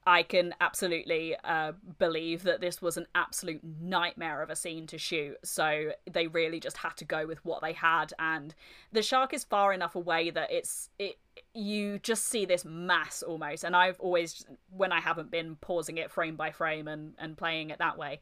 I 0.05 0.23
can 0.23 0.55
absolutely 0.59 1.35
uh, 1.43 1.73
believe 1.99 2.41
that 2.43 2.59
this 2.59 2.81
was 2.81 2.97
an 2.97 3.05
absolute 3.13 3.61
nightmare 3.63 4.41
of 4.41 4.49
a 4.49 4.55
scene 4.55 4.87
to 4.87 4.97
shoot. 4.97 5.37
So 5.43 5.91
they 6.11 6.25
really 6.25 6.59
just 6.59 6.77
had 6.77 6.97
to 6.97 7.05
go 7.05 7.27
with 7.27 7.43
what 7.45 7.61
they 7.61 7.73
had, 7.73 8.11
and 8.17 8.55
the 8.91 9.03
shark 9.03 9.33
is 9.33 9.43
far 9.43 9.73
enough 9.73 9.95
away 9.95 10.31
that 10.31 10.51
it's 10.51 10.89
it. 10.97 11.19
You 11.53 11.99
just 11.99 12.25
see 12.25 12.45
this 12.45 12.65
mass 12.65 13.21
almost, 13.21 13.63
and 13.63 13.75
I've 13.75 13.99
always, 13.99 14.43
when 14.75 14.91
I 14.91 14.99
haven't 14.99 15.29
been 15.29 15.55
pausing 15.57 15.97
it 15.97 16.09
frame 16.09 16.35
by 16.35 16.51
frame 16.51 16.87
and 16.87 17.13
and 17.19 17.37
playing 17.37 17.69
it 17.69 17.77
that 17.77 17.97
way, 17.97 18.21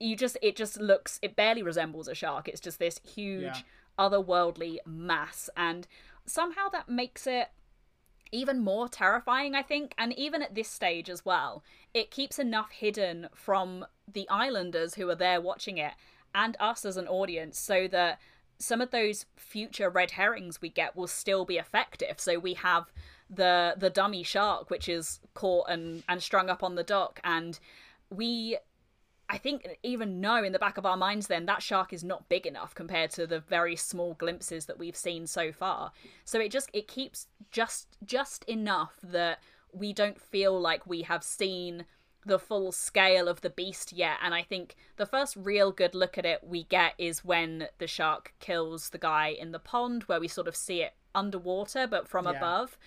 you 0.00 0.16
just 0.16 0.36
it 0.42 0.56
just 0.56 0.80
looks 0.80 1.18
it 1.22 1.36
barely 1.36 1.62
resembles 1.62 2.08
a 2.08 2.14
shark. 2.14 2.48
It's 2.48 2.60
just 2.60 2.78
this 2.78 2.98
huge 3.04 3.42
Yeah. 3.42 3.62
otherworldly 3.98 4.78
mass, 4.86 5.50
and 5.56 5.86
somehow 6.26 6.68
that 6.70 6.88
makes 6.88 7.26
it 7.26 7.48
even 8.32 8.60
more 8.60 8.88
terrifying, 8.88 9.54
I 9.54 9.62
think. 9.62 9.92
And 9.98 10.12
even 10.16 10.40
at 10.42 10.54
this 10.54 10.68
stage 10.68 11.10
as 11.10 11.24
well, 11.24 11.64
it 11.92 12.10
keeps 12.10 12.38
enough 12.38 12.70
hidden 12.70 13.28
from 13.34 13.84
the 14.10 14.28
islanders 14.28 14.94
who 14.94 15.08
are 15.10 15.16
there 15.16 15.40
watching 15.40 15.78
it 15.78 15.94
and 16.34 16.56
us 16.60 16.84
as 16.84 16.96
an 16.96 17.08
audience 17.08 17.58
so 17.58 17.88
that 17.88 18.20
some 18.58 18.80
of 18.80 18.90
those 18.92 19.26
future 19.36 19.90
red 19.90 20.12
herrings 20.12 20.60
we 20.60 20.68
get 20.68 20.94
will 20.94 21.08
still 21.08 21.44
be 21.44 21.58
effective. 21.58 22.20
So 22.20 22.38
we 22.38 22.54
have 22.54 22.92
the 23.28 23.74
the 23.76 23.90
dummy 23.90 24.22
shark 24.22 24.70
which 24.70 24.88
is 24.88 25.20
caught 25.34 25.68
and 25.68 26.02
and 26.08 26.22
strung 26.22 26.48
up 26.50 26.62
on 26.62 26.74
the 26.74 26.82
dock 26.82 27.20
and 27.22 27.58
we 28.10 28.58
I 29.30 29.38
think 29.38 29.78
even 29.84 30.20
know 30.20 30.42
in 30.42 30.52
the 30.52 30.58
back 30.58 30.76
of 30.76 30.84
our 30.84 30.96
minds 30.96 31.28
then 31.28 31.46
that 31.46 31.62
shark 31.62 31.92
is 31.92 32.02
not 32.02 32.28
big 32.28 32.46
enough 32.46 32.74
compared 32.74 33.10
to 33.12 33.28
the 33.28 33.38
very 33.38 33.76
small 33.76 34.14
glimpses 34.14 34.66
that 34.66 34.78
we've 34.78 34.96
seen 34.96 35.28
so 35.28 35.52
far. 35.52 35.92
So 36.24 36.40
it 36.40 36.50
just 36.50 36.68
it 36.72 36.88
keeps 36.88 37.28
just 37.52 37.96
just 38.04 38.42
enough 38.44 38.98
that 39.04 39.38
we 39.72 39.92
don't 39.92 40.20
feel 40.20 40.60
like 40.60 40.84
we 40.84 41.02
have 41.02 41.22
seen 41.22 41.84
the 42.26 42.40
full 42.40 42.72
scale 42.72 43.28
of 43.28 43.40
the 43.40 43.48
beast 43.48 43.92
yet 43.92 44.18
and 44.22 44.34
I 44.34 44.42
think 44.42 44.76
the 44.96 45.06
first 45.06 45.36
real 45.36 45.72
good 45.72 45.94
look 45.94 46.18
at 46.18 46.26
it 46.26 46.40
we 46.44 46.64
get 46.64 46.92
is 46.98 47.24
when 47.24 47.68
the 47.78 47.86
shark 47.86 48.34
kills 48.40 48.90
the 48.90 48.98
guy 48.98 49.28
in 49.28 49.52
the 49.52 49.58
pond 49.58 50.02
where 50.02 50.20
we 50.20 50.28
sort 50.28 50.48
of 50.48 50.54
see 50.54 50.82
it 50.82 50.92
underwater 51.14 51.86
but 51.86 52.08
from 52.08 52.26
Yeah. 52.26 52.32
above. 52.32 52.78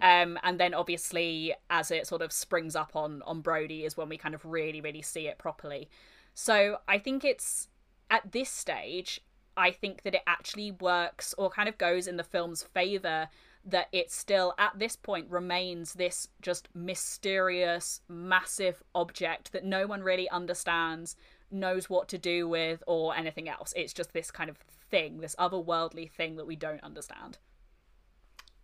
Um, 0.00 0.38
and 0.42 0.58
then 0.58 0.72
obviously 0.72 1.54
as 1.68 1.90
it 1.90 2.06
sort 2.06 2.22
of 2.22 2.32
springs 2.32 2.74
up 2.74 2.96
on 2.96 3.22
on 3.22 3.42
Brody 3.42 3.84
is 3.84 3.96
when 3.96 4.08
we 4.08 4.16
kind 4.16 4.34
of 4.34 4.44
really 4.44 4.80
really 4.80 5.02
see 5.02 5.28
it 5.28 5.38
properly. 5.38 5.88
So 6.34 6.78
I 6.88 6.98
think 6.98 7.24
it's 7.24 7.68
at 8.10 8.32
this 8.32 8.48
stage 8.50 9.20
I 9.56 9.70
think 9.70 10.02
that 10.02 10.14
it 10.14 10.22
actually 10.26 10.70
works 10.70 11.34
or 11.36 11.50
kind 11.50 11.68
of 11.68 11.76
goes 11.76 12.06
in 12.06 12.16
the 12.16 12.24
film's 12.24 12.62
favor 12.62 13.28
that 13.64 13.88
it 13.92 14.10
still 14.10 14.54
at 14.58 14.78
this 14.78 14.96
point 14.96 15.30
remains 15.30 15.92
this 15.92 16.28
just 16.40 16.68
mysterious 16.74 18.00
massive 18.08 18.82
object 18.94 19.52
that 19.52 19.64
no 19.64 19.86
one 19.86 20.02
really 20.02 20.28
understands 20.30 21.16
knows 21.50 21.90
what 21.90 22.08
to 22.08 22.18
do 22.18 22.48
with 22.48 22.82
or 22.86 23.14
anything 23.14 23.48
else 23.48 23.72
it's 23.76 23.92
just 23.92 24.12
this 24.14 24.30
kind 24.30 24.48
of 24.50 24.56
thing 24.90 25.20
this 25.20 25.36
otherworldly 25.38 26.10
thing 26.10 26.36
that 26.36 26.46
we 26.46 26.56
don't 26.56 26.82
understand 26.82 27.38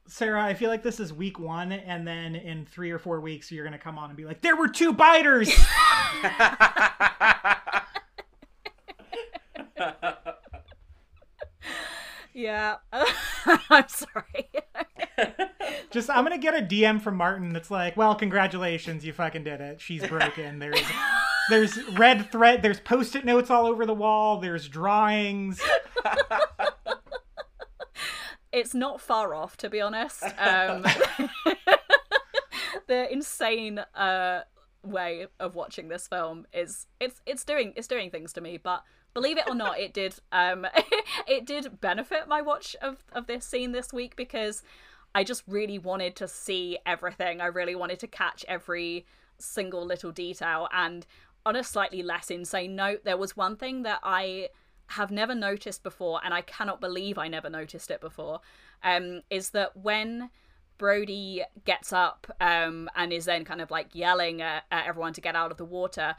Sarah, 0.08 0.42
I 0.42 0.54
feel 0.54 0.70
like 0.70 0.82
this 0.82 1.00
is 1.00 1.12
week 1.12 1.38
one, 1.38 1.70
and 1.70 2.06
then 2.06 2.34
in 2.34 2.64
three 2.64 2.90
or 2.90 2.98
four 2.98 3.20
weeks, 3.20 3.52
you're 3.52 3.64
gonna 3.64 3.78
come 3.78 3.98
on 3.98 4.10
and 4.10 4.16
be 4.16 4.24
like, 4.24 4.40
"There 4.40 4.56
were 4.56 4.68
two 4.68 4.92
biters." 4.92 5.48
yeah 12.34 12.76
i'm 13.70 13.88
sorry 13.88 14.48
Just, 15.90 16.10
I'm 16.10 16.24
gonna 16.24 16.38
get 16.38 16.54
a 16.54 16.64
DM 16.64 17.00
from 17.00 17.16
Martin 17.16 17.52
that's 17.52 17.70
like, 17.70 17.96
"Well, 17.96 18.14
congratulations, 18.14 19.04
you 19.04 19.12
fucking 19.12 19.44
did 19.44 19.60
it. 19.60 19.80
She's 19.80 20.06
broken. 20.06 20.58
There's, 20.58 20.80
there's 21.50 21.82
red 21.92 22.30
thread. 22.30 22.62
There's 22.62 22.78
post-it 22.78 23.24
notes 23.24 23.50
all 23.50 23.66
over 23.66 23.86
the 23.86 23.94
wall. 23.94 24.38
There's 24.38 24.68
drawings. 24.68 25.60
It's 28.58 28.74
not 28.74 29.00
far 29.00 29.34
off 29.34 29.56
to 29.58 29.70
be 29.70 29.80
honest. 29.80 30.22
Um 30.38 30.84
the 32.86 33.12
insane 33.12 33.78
uh 33.94 34.42
way 34.82 35.26
of 35.38 35.54
watching 35.54 35.88
this 35.88 36.06
film 36.08 36.46
is 36.52 36.86
it's 37.00 37.20
it's 37.26 37.44
doing 37.44 37.72
it's 37.76 37.88
doing 37.88 38.10
things 38.10 38.32
to 38.32 38.40
me 38.40 38.56
but 38.56 38.82
believe 39.12 39.36
it 39.36 39.44
or 39.48 39.54
not 39.54 39.78
it 39.78 39.92
did 39.92 40.14
um 40.32 40.66
it 41.26 41.44
did 41.44 41.80
benefit 41.80 42.28
my 42.28 42.40
watch 42.40 42.76
of 42.80 43.04
of 43.12 43.26
this 43.26 43.44
scene 43.44 43.72
this 43.72 43.92
week 43.92 44.16
because 44.16 44.62
i 45.14 45.24
just 45.24 45.42
really 45.46 45.78
wanted 45.78 46.14
to 46.16 46.28
see 46.28 46.78
everything. 46.86 47.40
I 47.40 47.46
really 47.46 47.74
wanted 47.74 47.98
to 48.00 48.06
catch 48.06 48.44
every 48.48 49.04
single 49.38 49.84
little 49.84 50.12
detail 50.12 50.68
and 50.72 51.06
on 51.44 51.56
a 51.56 51.64
slightly 51.64 52.02
less 52.02 52.30
insane 52.30 52.74
note 52.76 53.04
there 53.04 53.16
was 53.16 53.36
one 53.36 53.56
thing 53.56 53.82
that 53.82 54.00
i 54.02 54.48
have 54.88 55.10
never 55.10 55.34
noticed 55.34 55.82
before, 55.82 56.20
and 56.24 56.32
I 56.32 56.42
cannot 56.42 56.80
believe 56.80 57.18
I 57.18 57.28
never 57.28 57.50
noticed 57.50 57.90
it 57.90 58.00
before, 58.00 58.40
um, 58.82 59.22
is 59.30 59.50
that 59.50 59.76
when 59.76 60.30
Brody 60.78 61.42
gets 61.64 61.92
up 61.92 62.26
um, 62.40 62.88
and 62.96 63.12
is 63.12 63.26
then 63.26 63.44
kind 63.44 63.60
of 63.60 63.70
like 63.70 63.94
yelling 63.94 64.40
at, 64.40 64.64
at 64.70 64.86
everyone 64.86 65.12
to 65.14 65.20
get 65.20 65.36
out 65.36 65.50
of 65.50 65.58
the 65.58 65.64
water, 65.64 66.14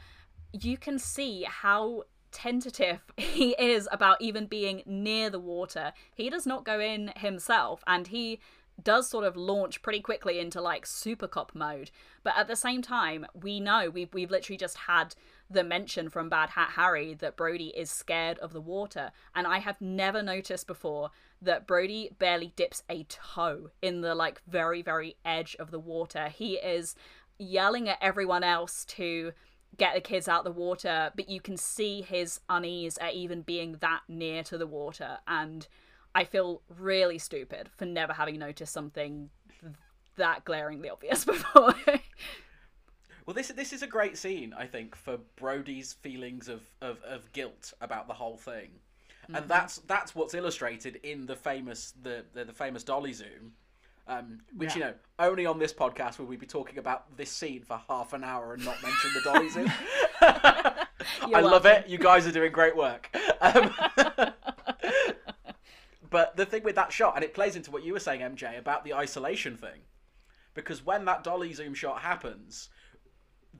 you 0.52 0.76
can 0.76 0.98
see 0.98 1.44
how 1.48 2.04
tentative 2.30 3.00
he 3.16 3.56
is 3.58 3.88
about 3.90 4.20
even 4.20 4.46
being 4.46 4.82
near 4.86 5.30
the 5.30 5.40
water. 5.40 5.92
He 6.14 6.30
does 6.30 6.46
not 6.46 6.64
go 6.64 6.78
in 6.78 7.12
himself, 7.16 7.82
and 7.86 8.06
he 8.06 8.40
does 8.82 9.08
sort 9.08 9.24
of 9.24 9.36
launch 9.36 9.82
pretty 9.82 10.00
quickly 10.00 10.38
into 10.38 10.60
like 10.60 10.86
super 10.86 11.28
cop 11.28 11.52
mode. 11.54 11.90
But 12.22 12.34
at 12.36 12.48
the 12.48 12.56
same 12.56 12.82
time, 12.82 13.26
we 13.34 13.60
know 13.60 13.90
we've 13.90 14.12
we've 14.14 14.30
literally 14.30 14.58
just 14.58 14.76
had 14.76 15.14
the 15.50 15.64
mention 15.64 16.08
from 16.08 16.28
Bad 16.28 16.50
Hat 16.50 16.70
Harry 16.76 17.14
that 17.14 17.36
Brody 17.36 17.68
is 17.76 17.90
scared 17.90 18.38
of 18.38 18.52
the 18.52 18.60
water, 18.60 19.10
and 19.34 19.46
I 19.46 19.58
have 19.58 19.80
never 19.80 20.22
noticed 20.22 20.66
before 20.66 21.10
that 21.42 21.66
Brody 21.66 22.10
barely 22.18 22.52
dips 22.56 22.82
a 22.88 23.04
toe 23.04 23.70
in 23.82 24.00
the 24.00 24.14
like 24.14 24.42
very 24.46 24.82
very 24.82 25.16
edge 25.24 25.56
of 25.58 25.70
the 25.70 25.78
water. 25.78 26.28
He 26.28 26.54
is 26.54 26.94
yelling 27.38 27.88
at 27.88 27.98
everyone 28.00 28.44
else 28.44 28.84
to 28.84 29.32
get 29.76 29.94
the 29.94 30.00
kids 30.00 30.28
out 30.28 30.46
of 30.46 30.54
the 30.54 30.60
water, 30.60 31.10
but 31.16 31.28
you 31.28 31.40
can 31.40 31.56
see 31.56 32.02
his 32.02 32.40
unease 32.48 32.98
at 32.98 33.14
even 33.14 33.42
being 33.42 33.76
that 33.80 34.00
near 34.08 34.42
to 34.44 34.58
the 34.58 34.66
water 34.66 35.18
and 35.26 35.66
I 36.14 36.24
feel 36.24 36.62
really 36.68 37.18
stupid 37.18 37.70
for 37.76 37.84
never 37.84 38.12
having 38.12 38.38
noticed 38.38 38.72
something 38.72 39.30
that 40.16 40.44
glaringly 40.44 40.90
obvious 40.90 41.24
before. 41.24 41.74
Well, 43.30 43.36
this 43.36 43.46
this 43.46 43.72
is 43.72 43.82
a 43.84 43.86
great 43.86 44.18
scene, 44.18 44.52
I 44.58 44.66
think, 44.66 44.96
for 44.96 45.16
Brody's 45.36 45.92
feelings 45.92 46.48
of, 46.48 46.62
of, 46.82 47.00
of 47.04 47.30
guilt 47.32 47.72
about 47.80 48.08
the 48.08 48.12
whole 48.12 48.36
thing, 48.36 48.70
and 49.32 49.46
that's 49.46 49.76
that's 49.86 50.16
what's 50.16 50.34
illustrated 50.34 50.98
in 51.04 51.26
the 51.26 51.36
famous 51.36 51.94
the 52.02 52.24
the, 52.34 52.46
the 52.46 52.52
famous 52.52 52.82
dolly 52.82 53.12
zoom, 53.12 53.52
um, 54.08 54.40
which 54.56 54.74
you 54.74 54.80
know 54.80 54.94
only 55.20 55.46
on 55.46 55.60
this 55.60 55.72
podcast 55.72 56.18
will 56.18 56.26
we 56.26 56.36
be 56.36 56.44
talking 56.44 56.78
about 56.78 57.16
this 57.16 57.30
scene 57.30 57.62
for 57.62 57.80
half 57.88 58.14
an 58.14 58.24
hour 58.24 58.54
and 58.54 58.64
not 58.64 58.82
mention 58.82 59.12
the 59.14 59.20
dolly 59.20 59.48
zoom. 59.48 59.72
I 60.20 60.86
love 61.40 61.62
welcome. 61.62 61.84
it. 61.84 61.88
You 61.88 61.98
guys 61.98 62.26
are 62.26 62.32
doing 62.32 62.50
great 62.50 62.74
work. 62.74 63.16
Um, 63.40 63.72
but 66.10 66.36
the 66.36 66.46
thing 66.46 66.64
with 66.64 66.74
that 66.74 66.92
shot, 66.92 67.14
and 67.14 67.22
it 67.22 67.32
plays 67.32 67.54
into 67.54 67.70
what 67.70 67.84
you 67.84 67.92
were 67.92 68.00
saying, 68.00 68.22
MJ, 68.22 68.58
about 68.58 68.82
the 68.82 68.94
isolation 68.94 69.56
thing, 69.56 69.82
because 70.52 70.84
when 70.84 71.04
that 71.04 71.22
dolly 71.22 71.52
zoom 71.52 71.74
shot 71.74 72.00
happens, 72.00 72.70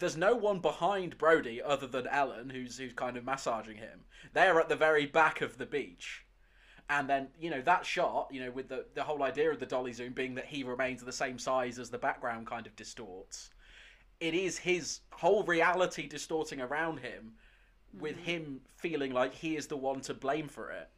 there's 0.01 0.17
no 0.17 0.35
one 0.35 0.59
behind 0.59 1.17
Brody 1.19 1.63
other 1.63 1.87
than 1.87 2.07
Ellen, 2.07 2.51
who's 2.51 2.79
who's 2.79 2.93
kind 2.93 3.17
of 3.17 3.25
massaging 3.25 3.77
him. 3.77 4.01
They're 4.33 4.61
at 4.61 4.69
the 4.69 4.77
very 4.77 5.07
back 5.07 5.41
of 5.41 5.59
the 5.59 5.67
beach. 5.67 6.25
And 6.89 7.09
then, 7.09 7.29
you 7.39 7.51
know, 7.51 7.63
that 7.63 7.87
shot, 7.87 8.29
you 8.33 8.45
know, 8.45 8.51
with 8.51 8.69
the, 8.69 8.85
the 8.95 9.05
whole 9.05 9.23
idea 9.23 9.53
of 9.53 9.61
the 9.61 9.67
dolly 9.67 9.93
zoom 9.93 10.13
being 10.13 10.35
that 10.35 10.47
he 10.47 10.65
remains 10.65 11.05
the 11.05 11.13
same 11.13 11.39
size 11.39 11.79
as 11.79 11.89
the 11.89 11.99
background 11.99 12.49
kind 12.49 12.67
of 12.67 12.75
distorts. 12.75 13.51
It 14.19 14.35
is 14.35 14.59
his 14.59 14.99
whole 15.13 15.45
reality 15.45 16.09
distorting 16.09 16.61
around 16.61 16.99
him, 16.99 17.35
with 17.97 18.17
mm-hmm. 18.17 18.25
him 18.25 18.61
feeling 18.77 19.13
like 19.13 19.35
he 19.35 19.57
is 19.57 19.69
the 19.69 19.77
one 19.77 20.01
to 20.03 20.15
blame 20.15 20.49
for 20.49 20.73
it. 20.73 20.89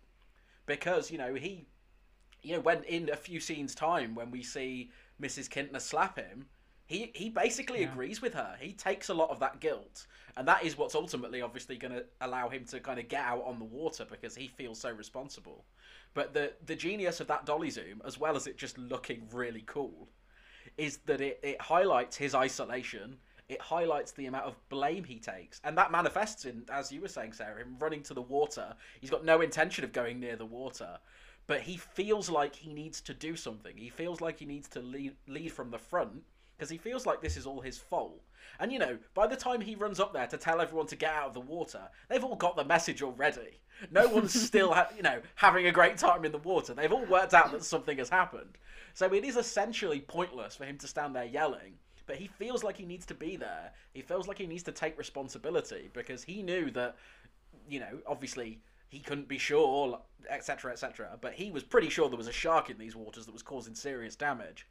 Because, 0.64 1.10
you 1.10 1.18
know, 1.18 1.34
he 1.34 1.66
you 2.42 2.54
know, 2.54 2.60
when 2.60 2.82
in 2.84 3.08
a 3.10 3.16
few 3.16 3.40
scenes 3.40 3.74
time 3.74 4.14
when 4.14 4.30
we 4.30 4.42
see 4.42 4.90
Mrs. 5.20 5.48
Kintner 5.48 5.80
slap 5.80 6.18
him, 6.18 6.46
he 6.92 7.10
he 7.14 7.30
basically 7.30 7.84
agrees 7.84 8.20
with 8.20 8.34
her. 8.34 8.54
He 8.60 8.72
takes 8.72 9.08
a 9.08 9.14
lot 9.14 9.30
of 9.30 9.40
that 9.40 9.60
guilt, 9.60 10.06
and 10.36 10.46
that 10.46 10.62
is 10.62 10.76
what's 10.76 10.94
ultimately 10.94 11.40
obviously 11.40 11.78
going 11.78 11.94
to 11.94 12.04
allow 12.20 12.50
him 12.50 12.66
to 12.66 12.80
kind 12.80 13.00
of 13.00 13.08
get 13.08 13.24
out 13.24 13.42
on 13.46 13.58
the 13.58 13.64
water 13.64 14.06
because 14.08 14.36
he 14.36 14.46
feels 14.46 14.78
so 14.78 14.90
responsible. 14.90 15.64
But 16.12 16.34
the 16.34 16.52
the 16.66 16.76
genius 16.76 17.20
of 17.20 17.28
that 17.28 17.46
dolly 17.46 17.70
zoom, 17.70 18.02
as 18.04 18.20
well 18.20 18.36
as 18.36 18.46
it 18.46 18.58
just 18.58 18.76
looking 18.76 19.26
really 19.32 19.64
cool, 19.66 20.10
is 20.76 20.98
that 21.06 21.22
it, 21.22 21.40
it 21.42 21.60
highlights 21.62 22.18
his 22.18 22.34
isolation. 22.34 23.16
It 23.48 23.60
highlights 23.60 24.12
the 24.12 24.26
amount 24.26 24.44
of 24.44 24.56
blame 24.68 25.04
he 25.04 25.18
takes, 25.18 25.60
and 25.64 25.76
that 25.78 25.92
manifests 25.92 26.44
in, 26.44 26.64
as 26.70 26.92
you 26.92 27.00
were 27.00 27.08
saying, 27.08 27.32
Sarah, 27.32 27.58
him 27.58 27.76
running 27.78 28.02
to 28.04 28.14
the 28.14 28.22
water. 28.22 28.74
He's 29.00 29.10
got 29.10 29.24
no 29.24 29.40
intention 29.40 29.84
of 29.84 29.92
going 29.92 30.20
near 30.20 30.36
the 30.36 30.46
water, 30.46 30.98
but 31.46 31.60
he 31.60 31.76
feels 31.76 32.30
like 32.30 32.54
he 32.54 32.72
needs 32.72 33.00
to 33.02 33.14
do 33.14 33.34
something. 33.36 33.76
He 33.76 33.90
feels 33.90 34.20
like 34.20 34.38
he 34.38 34.46
needs 34.46 34.68
to 34.68 34.80
lead, 34.80 35.16
lead 35.26 35.52
from 35.52 35.70
the 35.70 35.78
front 35.78 36.22
because 36.62 36.70
he 36.70 36.78
feels 36.78 37.06
like 37.06 37.20
this 37.20 37.36
is 37.36 37.44
all 37.44 37.60
his 37.60 37.76
fault. 37.76 38.22
And 38.60 38.70
you 38.70 38.78
know, 38.78 38.96
by 39.14 39.26
the 39.26 39.34
time 39.34 39.60
he 39.60 39.74
runs 39.74 39.98
up 39.98 40.12
there 40.12 40.28
to 40.28 40.36
tell 40.36 40.60
everyone 40.60 40.86
to 40.86 40.94
get 40.94 41.12
out 41.12 41.26
of 41.26 41.34
the 41.34 41.40
water, 41.40 41.80
they've 42.08 42.22
all 42.22 42.36
got 42.36 42.54
the 42.54 42.64
message 42.64 43.02
already. 43.02 43.58
No 43.90 44.06
one's 44.06 44.32
still, 44.46 44.72
ha- 44.72 44.90
you 44.96 45.02
know, 45.02 45.20
having 45.34 45.66
a 45.66 45.72
great 45.72 45.96
time 45.96 46.24
in 46.24 46.30
the 46.30 46.38
water. 46.38 46.72
They've 46.72 46.92
all 46.92 47.04
worked 47.06 47.34
out 47.34 47.50
that 47.50 47.64
something 47.64 47.98
has 47.98 48.08
happened. 48.08 48.58
So 48.94 49.12
it 49.12 49.24
is 49.24 49.36
essentially 49.36 50.02
pointless 50.02 50.54
for 50.54 50.64
him 50.64 50.78
to 50.78 50.86
stand 50.86 51.16
there 51.16 51.24
yelling. 51.24 51.78
But 52.06 52.14
he 52.14 52.28
feels 52.28 52.62
like 52.62 52.76
he 52.76 52.86
needs 52.86 53.06
to 53.06 53.14
be 53.14 53.34
there. 53.34 53.72
He 53.92 54.00
feels 54.00 54.28
like 54.28 54.38
he 54.38 54.46
needs 54.46 54.62
to 54.62 54.72
take 54.72 54.96
responsibility 54.96 55.90
because 55.92 56.22
he 56.22 56.44
knew 56.44 56.70
that, 56.70 56.94
you 57.68 57.80
know, 57.80 57.98
obviously 58.06 58.60
he 58.88 59.00
couldn't 59.00 59.26
be 59.26 59.38
sure, 59.38 59.98
etc., 60.30 60.70
etc. 60.70 61.18
But 61.20 61.32
he 61.32 61.50
was 61.50 61.64
pretty 61.64 61.88
sure 61.88 62.08
there 62.08 62.16
was 62.16 62.28
a 62.28 62.32
shark 62.32 62.70
in 62.70 62.78
these 62.78 62.94
waters 62.94 63.26
that 63.26 63.32
was 63.32 63.42
causing 63.42 63.74
serious 63.74 64.14
damage. 64.14 64.68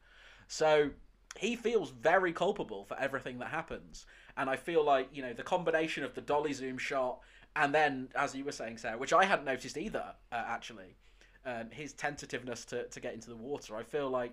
So 0.47 0.91
he 1.38 1.56
feels 1.56 1.89
very 1.91 2.34
culpable 2.34 2.84
for 2.86 2.98
everything 3.00 3.39
that 3.39 3.48
happens. 3.50 4.06
And 4.38 4.50
I 4.50 4.56
feel 4.56 4.84
like, 4.84 5.10
you 5.13 5.22
know, 5.22 5.34
the 5.34 5.44
combination 5.44 6.04
of 6.04 6.14
the 6.14 6.22
dolly 6.22 6.53
zoom 6.53 6.78
shot 6.78 7.20
and 7.55 7.76
then, 7.76 8.08
as 8.16 8.34
you 8.34 8.45
were 8.45 8.51
saying, 8.53 8.78
Sarah, 8.78 8.97
which 8.97 9.12
I 9.12 9.26
hadn't 9.26 9.43
noticed 9.45 9.78
either, 9.78 10.14
uh, 10.32 10.43
actually, 10.47 10.95
um, 11.45 11.66
his 11.70 11.91
tentativeness 11.93 12.64
to, 12.66 12.88
to 12.88 12.99
get 13.01 13.14
into 13.14 13.30
the 13.30 13.36
water, 13.36 13.76
I 13.76 13.84
feel 13.84 14.10
like 14.10 14.32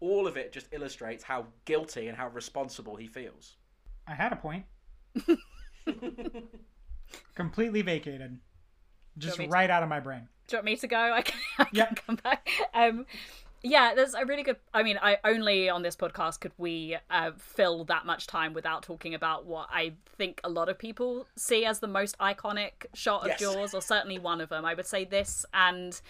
all 0.00 0.26
of 0.26 0.36
it 0.36 0.52
just 0.52 0.66
illustrates 0.72 1.24
how 1.24 1.46
guilty 1.64 2.08
and 2.08 2.16
how 2.16 2.28
responsible 2.28 2.96
he 2.96 3.06
feels. 3.06 3.56
I 4.06 4.14
had 4.14 4.32
a 4.32 4.36
point. 4.36 4.64
Completely 7.34 7.82
vacated. 7.82 8.38
Just 9.18 9.38
me 9.38 9.46
to- 9.46 9.50
right 9.50 9.70
out 9.70 9.82
of 9.82 9.88
my 9.88 10.00
brain. 10.00 10.28
Do 10.48 10.56
you 10.56 10.58
want 10.58 10.64
me 10.66 10.76
to 10.76 10.86
go? 10.88 10.98
I 10.98 11.22
can, 11.22 11.38
I 11.58 11.64
can 11.64 11.74
Yeah. 11.76 11.92
come 12.06 12.16
back. 12.16 12.48
Um, 12.74 13.06
yeah, 13.62 13.94
there's 13.94 14.14
a 14.14 14.24
really 14.24 14.42
good. 14.42 14.56
I 14.74 14.82
mean, 14.82 14.98
I 15.00 15.18
only 15.24 15.68
on 15.68 15.82
this 15.82 15.94
podcast 15.94 16.40
could 16.40 16.52
we 16.58 16.96
uh, 17.10 17.30
fill 17.38 17.84
that 17.84 18.04
much 18.04 18.26
time 18.26 18.54
without 18.54 18.82
talking 18.82 19.14
about 19.14 19.46
what 19.46 19.68
I 19.70 19.92
think 20.16 20.40
a 20.42 20.48
lot 20.48 20.68
of 20.68 20.78
people 20.78 21.26
see 21.36 21.64
as 21.64 21.78
the 21.78 21.86
most 21.86 22.18
iconic 22.18 22.86
shot 22.92 23.22
of 23.22 23.28
Yes. 23.28 23.40
Jaws, 23.40 23.74
or 23.74 23.80
certainly 23.80 24.18
one 24.18 24.40
of 24.40 24.48
them. 24.48 24.64
I 24.64 24.74
would 24.74 24.86
say 24.86 25.04
this 25.04 25.46
and 25.54 26.00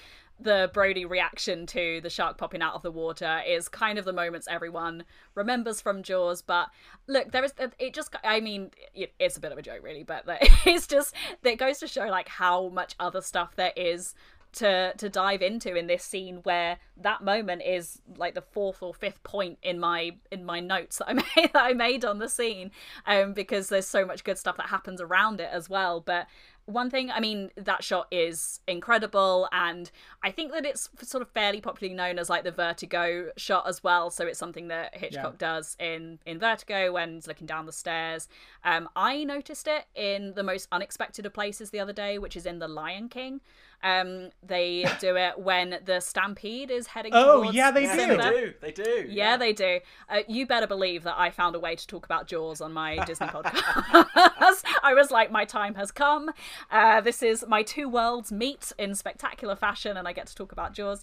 the 0.41 0.71
Brody 0.73 1.05
reaction 1.05 1.67
to 1.67 2.01
the 2.01 2.11
shark 2.11 2.37
popping 2.39 2.63
out 2.63 2.75
of 2.75 2.83
the 2.83 2.91
water 2.91 3.43
is 3.47 3.69
kind 3.69 3.99
of 3.99 4.05
the 4.05 4.13
moments 4.13 4.49
everyone 4.51 5.05
remembers 5.35 5.81
from 5.81 6.03
Jaws. 6.03 6.43
But 6.43 6.69
look, 7.07 7.33
there 7.33 7.45
is 7.45 7.53
it 7.79 7.95
just. 7.95 8.15
I 8.25 8.41
mean, 8.41 8.71
it, 8.95 9.13
it's 9.19 9.37
a 9.37 9.41
bit 9.41 9.53
of 9.53 9.59
a 9.59 9.63
joke, 9.63 9.83
really, 9.83 10.03
but 10.03 10.25
it's 10.67 10.87
just 10.87 11.15
it 11.43 11.57
goes 11.57 11.79
to 11.79 11.87
show 11.87 12.07
like 12.07 12.29
how 12.29 12.69
much 12.69 12.95
other 12.99 13.21
stuff 13.21 13.57
there 13.57 13.73
is 13.77 14.15
to 14.55 14.93
to 14.99 15.09
dive 15.09 15.41
into 15.43 15.75
in 15.75 15.87
this 15.87 16.05
scene 16.05 16.41
where 16.43 16.79
that 16.97 17.23
moment 17.23 17.63
is 17.65 18.01
like 18.17 18.35
the 18.35 18.43
fourth 18.43 18.83
or 18.83 18.93
fifth 18.93 19.23
point 19.23 19.59
in 19.63 19.79
my 19.81 20.13
in 20.31 20.45
my 20.45 20.61
notes 20.61 20.99
that 20.99 21.09
I 21.09 21.13
made 21.37 21.53
that 21.53 21.65
I 21.65 21.73
made 21.73 22.05
on 22.05 22.19
the 22.19 22.29
scene 22.29 22.71
um 23.07 23.33
because 23.33 23.69
there's 23.69 23.87
so 23.87 24.05
much 24.05 24.25
good 24.25 24.39
stuff 24.39 24.57
that 24.59 24.67
happens 24.67 25.01
around 25.01 25.41
it 25.41 25.49
as 25.53 25.69
well. 25.71 26.01
But 26.01 26.27
one 26.67 26.89
thing 26.91 27.11
i 27.11 27.19
mean 27.19 27.51
that 27.57 27.83
shot 27.83 28.07
is 28.13 28.61
incredible 28.69 29.49
and 29.51 29.91
i 30.23 30.31
think 30.31 30.53
that 30.53 30.65
it's 30.65 30.89
sort 31.03 31.21
of 31.21 31.29
fairly 31.31 31.61
popularly 31.61 31.93
known 31.93 32.21
as 32.21 32.31
like 32.31 32.45
the 32.45 32.53
vertigo 32.53 33.31
shot 33.37 33.67
as 33.67 33.83
well. 33.83 34.11
So 34.11 34.27
it's 34.29 34.39
something 34.39 34.69
that 34.69 34.97
hitchcock 34.97 35.35
Yeah. 35.41 35.55
does 35.55 35.77
in 35.81 36.21
in 36.25 36.39
vertigo 36.39 36.93
when 36.93 37.15
he's 37.15 37.27
looking 37.27 37.49
down 37.49 37.67
the 37.67 37.73
stairs. 37.73 38.29
Um 38.63 38.89
i 38.95 39.25
noticed 39.25 39.67
it 39.67 39.87
in 39.97 40.35
the 40.35 40.45
most 40.45 40.69
unexpected 40.71 41.27
of 41.27 41.33
places 41.33 41.71
the 41.71 41.81
other 41.81 41.93
day 41.93 42.17
which 42.19 42.37
is 42.37 42.47
in 42.47 42.61
the 42.61 42.69
lion 42.69 43.09
king 43.09 43.41
um 43.83 44.31
they 44.43 44.87
do 45.01 45.17
it 45.17 45.39
when 45.39 45.79
the 45.85 45.99
stampede 46.01 46.71
is 46.71 46.87
heading 46.87 47.13
Oh, 47.15 47.51
yeah, 47.51 47.71
they 47.71 47.85
Yeah, 47.85 47.97
do. 47.97 48.17
they 48.17 48.31
do. 48.31 48.55
They 48.61 48.71
do. 48.73 49.07
Yeah, 49.09 49.37
they 49.37 49.53
do. 49.53 49.81
Uh, 50.09 50.21
you 50.29 50.47
better 50.47 50.67
believe 50.67 51.03
that 51.05 51.15
I 51.19 51.31
found 51.31 51.57
a 51.57 51.61
way 51.61 51.75
to 51.75 51.87
talk 51.87 52.05
about 52.05 52.27
Jaws 52.29 52.61
on 52.61 52.73
my 52.73 52.97
Disney 53.05 53.27
podcast. 53.29 54.63
I 54.83 54.95
was 54.95 55.11
like, 55.11 55.31
my 55.33 55.45
time 55.45 55.75
has 55.75 55.91
come. 55.91 56.31
Uh, 56.71 57.01
this 57.01 57.23
is 57.23 57.45
my 57.49 57.63
two 57.63 57.89
worlds 57.89 58.31
meet 58.31 58.73
in 58.79 58.95
spectacular 58.95 59.57
fashion, 59.57 59.97
and 59.97 60.07
I 60.07 60.13
get 60.13 60.27
to 60.29 60.35
talk 60.35 60.53
about 60.53 60.75
Jaws. 60.75 61.03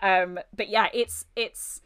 Um, 0.00 0.38
but 0.56 0.68
yeah, 0.68 0.88
it's 0.94 1.24
it's 1.36 1.82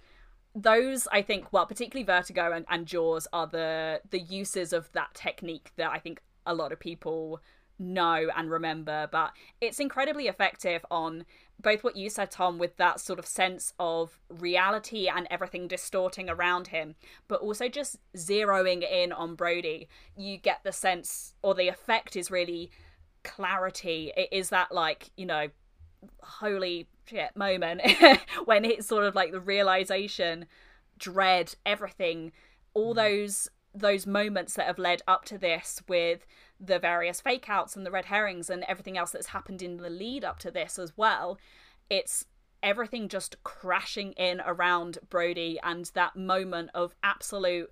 those 0.54 1.08
I 1.10 1.22
think, 1.22 1.52
well, 1.52 1.66
particularly 1.66 2.04
Vertigo 2.04 2.52
and, 2.52 2.64
and 2.68 2.86
Jaws 2.86 3.26
are 3.32 3.46
the 3.46 4.00
the 4.10 4.20
uses 4.20 4.72
of 4.72 4.92
that 4.92 5.14
technique 5.14 5.72
that 5.76 5.90
I 5.90 5.98
think 5.98 6.20
a 6.46 6.54
lot 6.54 6.70
of 6.72 6.78
people 6.78 7.40
know 7.78 8.28
and 8.36 8.50
remember. 8.50 9.08
But 9.10 9.32
it's 9.60 9.80
incredibly 9.80 10.28
effective 10.28 10.84
on 10.90 11.24
both 11.60 11.84
what 11.84 11.96
you 11.96 12.10
said, 12.10 12.30
Tom, 12.30 12.58
with 12.58 12.76
that 12.76 13.00
sort 13.00 13.18
of 13.18 13.26
sense 13.26 13.72
of 13.78 14.18
reality 14.28 15.08
and 15.08 15.26
everything 15.30 15.68
distorting 15.68 16.28
around 16.28 16.68
him, 16.68 16.94
but 17.28 17.40
also 17.40 17.68
just 17.68 17.96
zeroing 18.16 18.82
in 18.88 19.12
on 19.12 19.34
Brody. 19.34 19.88
You 20.16 20.36
get 20.36 20.60
the 20.64 20.72
sense, 20.72 21.34
or 21.42 21.54
the 21.54 21.68
effect 21.68 22.16
is 22.16 22.30
really 22.30 22.70
clarity. 23.22 24.12
It 24.16 24.28
is 24.32 24.50
that, 24.50 24.72
like, 24.72 25.10
you 25.16 25.26
know, 25.26 25.48
holy 26.22 26.88
shit 27.06 27.36
moment 27.36 27.80
when 28.44 28.64
it's 28.64 28.86
sort 28.86 29.04
of 29.04 29.14
like 29.14 29.32
the 29.32 29.40
realization 29.40 30.46
dread 30.98 31.54
everything 31.66 32.32
all 32.72 32.92
mm. 32.92 32.96
those 32.96 33.48
those 33.74 34.06
moments 34.06 34.54
that 34.54 34.66
have 34.66 34.78
led 34.78 35.02
up 35.08 35.24
to 35.24 35.36
this 35.36 35.82
with 35.88 36.26
the 36.60 36.78
various 36.78 37.20
fake 37.20 37.48
outs 37.48 37.76
and 37.76 37.84
the 37.84 37.90
red 37.90 38.06
herrings 38.06 38.48
and 38.48 38.64
everything 38.64 38.96
else 38.96 39.10
that's 39.10 39.28
happened 39.28 39.62
in 39.62 39.76
the 39.76 39.90
lead 39.90 40.24
up 40.24 40.38
to 40.38 40.50
this 40.50 40.78
as 40.78 40.92
well 40.96 41.38
it's 41.90 42.26
everything 42.62 43.08
just 43.08 43.42
crashing 43.42 44.12
in 44.12 44.40
around 44.46 44.98
brody 45.10 45.58
and 45.62 45.90
that 45.94 46.16
moment 46.16 46.70
of 46.74 46.94
absolute 47.02 47.70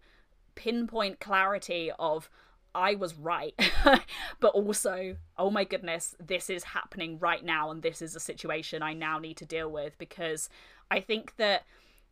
pinpoint 0.55 1.21
clarity 1.21 1.91
of 1.99 2.29
I 2.75 2.95
was 2.95 3.15
right, 3.15 3.55
but 4.41 4.55
also, 4.55 5.17
oh 5.37 5.51
my 5.51 5.65
goodness, 5.65 6.15
this 6.19 6.49
is 6.49 6.65
happening 6.65 7.19
right 7.19 7.45
now, 7.45 7.71
and 7.71 7.83
this 7.83 8.01
is 8.01 8.17
a 8.17 8.21
situation 8.21 8.83
I 8.83 8.95
now 8.95 9.19
need 9.19 9.37
to 9.39 9.45
deal 9.45 9.71
with 9.71 9.99
because 9.99 10.49
I 10.91 11.01
think 11.01 11.37
that 11.37 11.65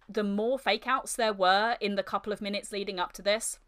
the 0.09 0.25
more 0.25 0.59
fake 0.59 0.87
outs 0.87 1.17
there 1.17 1.33
were 1.33 1.77
in 1.81 1.95
the 1.95 2.03
couple 2.03 2.33
of 2.33 2.43
minutes 2.43 2.73
leading 2.73 2.99
up 2.99 3.13
to 3.15 3.23
this, 3.23 3.59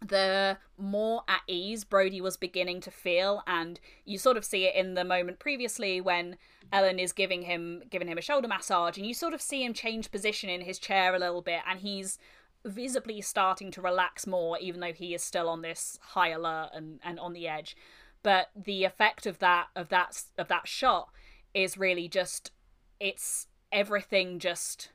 the 0.00 0.58
more 0.76 1.22
at 1.28 1.42
ease 1.46 1.84
Brody 1.84 2.20
was 2.20 2.36
beginning 2.36 2.80
to 2.82 2.90
feel, 2.90 3.42
and 3.46 3.80
you 4.04 4.18
sort 4.18 4.36
of 4.36 4.44
see 4.44 4.64
it 4.64 4.74
in 4.74 4.94
the 4.94 5.04
moment 5.04 5.38
previously 5.38 6.00
when 6.00 6.36
Ellen 6.72 6.98
is 6.98 7.12
giving 7.12 7.42
him 7.42 7.82
giving 7.90 8.08
him 8.08 8.18
a 8.18 8.22
shoulder 8.22 8.48
massage, 8.48 8.96
and 8.96 9.06
you 9.06 9.14
sort 9.14 9.34
of 9.34 9.42
see 9.42 9.64
him 9.64 9.74
change 9.74 10.10
position 10.10 10.48
in 10.50 10.60
his 10.60 10.78
chair 10.78 11.14
a 11.14 11.18
little 11.18 11.42
bit, 11.42 11.60
and 11.68 11.80
he's 11.80 12.18
visibly 12.64 13.20
starting 13.20 13.70
to 13.72 13.80
relax 13.80 14.26
more, 14.26 14.58
even 14.58 14.80
though 14.80 14.92
he 14.92 15.14
is 15.14 15.22
still 15.22 15.48
on 15.48 15.62
this 15.62 15.98
high 16.00 16.30
alert 16.30 16.70
and, 16.74 17.00
and 17.02 17.18
on 17.18 17.32
the 17.32 17.48
edge. 17.48 17.76
But 18.22 18.48
the 18.54 18.84
effect 18.84 19.26
of 19.26 19.38
that 19.38 19.68
of 19.76 19.88
that 19.88 20.22
of 20.36 20.48
that 20.48 20.68
shot 20.68 21.08
is 21.54 21.78
really 21.78 22.08
just 22.08 22.52
it's 23.00 23.46
everything 23.70 24.38
just 24.38 24.90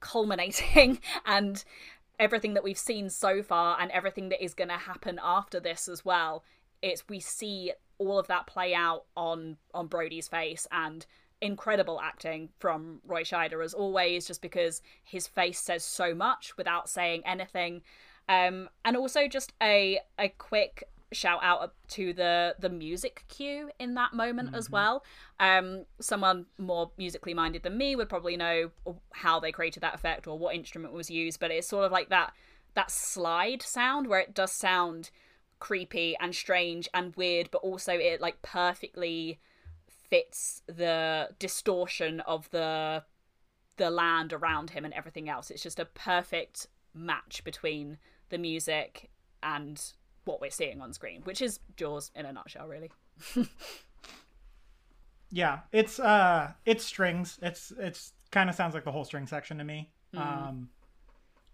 culminating 0.00 1.00
and 1.26 1.64
everything 2.18 2.54
that 2.54 2.64
we've 2.64 2.78
seen 2.78 3.08
so 3.10 3.42
far 3.42 3.78
and 3.80 3.90
everything 3.90 4.28
that 4.28 4.42
is 4.42 4.54
going 4.54 4.68
to 4.68 4.74
happen 4.74 5.18
after 5.22 5.60
this 5.60 5.88
as 5.88 6.04
well 6.04 6.42
it's 6.82 7.08
we 7.08 7.20
see 7.20 7.72
all 7.98 8.18
of 8.18 8.26
that 8.28 8.46
play 8.46 8.74
out 8.74 9.04
on 9.16 9.56
on 9.74 9.88
Brody's 9.88 10.28
face 10.28 10.66
and 10.70 11.04
incredible 11.40 12.00
acting 12.00 12.48
from 12.58 13.00
Roy 13.06 13.22
Scheider 13.22 13.64
as 13.64 13.74
always 13.74 14.26
just 14.26 14.42
because 14.42 14.82
his 15.02 15.26
face 15.26 15.60
says 15.60 15.84
so 15.84 16.14
much 16.14 16.56
without 16.56 16.88
saying 16.88 17.22
anything. 17.24 17.82
Um 18.28 18.68
and 18.84 18.96
also 18.96 19.28
just 19.28 19.52
a 19.62 20.00
a 20.18 20.28
quick 20.28 20.84
shout 21.12 21.40
out 21.42 21.74
to 21.88 22.12
the 22.12 22.54
the 22.58 22.68
music 22.68 23.24
cue 23.28 23.70
in 23.78 23.94
that 23.94 24.12
moment 24.12 24.54
as 24.54 24.70
well. 24.70 25.04
Um 25.40 25.84
someone 26.00 26.46
more 26.58 26.90
musically 26.96 27.34
minded 27.34 27.62
than 27.62 27.78
me 27.78 27.96
would 27.96 28.08
probably 28.08 28.36
know 28.36 28.70
how 29.12 29.40
they 29.40 29.52
created 29.52 29.82
that 29.82 29.94
effect 29.94 30.26
or 30.26 30.38
what 30.38 30.54
instrument 30.54 30.92
was 30.92 31.10
used 31.10 31.40
but 31.40 31.50
it's 31.50 31.68
sort 31.68 31.84
of 31.84 31.92
like 31.92 32.08
that 32.10 32.32
that 32.74 32.90
slide 32.90 33.62
sound 33.62 34.06
where 34.06 34.20
it 34.20 34.34
does 34.34 34.52
sound 34.52 35.10
creepy 35.58 36.16
and 36.20 36.34
strange 36.34 36.88
and 36.94 37.16
weird 37.16 37.50
but 37.50 37.58
also 37.58 37.92
it 37.92 38.20
like 38.20 38.40
perfectly 38.42 39.40
fits 40.10 40.62
the 40.66 41.28
distortion 41.38 42.20
of 42.20 42.48
the 42.50 43.02
the 43.78 43.90
land 43.90 44.32
around 44.32 44.70
him 44.70 44.84
and 44.84 44.92
everything 44.92 45.28
else. 45.28 45.50
It's 45.50 45.62
just 45.62 45.80
a 45.80 45.86
perfect 45.86 46.66
match 46.92 47.42
between 47.44 47.98
the 48.28 48.38
music 48.38 49.08
and 49.42 49.80
what 50.28 50.40
we're 50.40 50.50
seeing 50.50 50.80
on 50.80 50.92
screen 50.92 51.20
which 51.24 51.42
is 51.42 51.58
jaws 51.76 52.10
in 52.14 52.24
a 52.26 52.32
nutshell 52.32 52.68
really 52.68 52.90
Yeah, 55.30 55.60
it's 55.72 56.00
uh 56.00 56.52
it's 56.64 56.84
strings. 56.84 57.38
It's 57.42 57.72
it's 57.78 58.12
kind 58.30 58.48
of 58.48 58.56
sounds 58.56 58.74
like 58.74 58.84
the 58.84 58.92
whole 58.92 59.04
string 59.04 59.26
section 59.26 59.58
to 59.58 59.64
me. 59.64 59.90
Um 60.20 60.70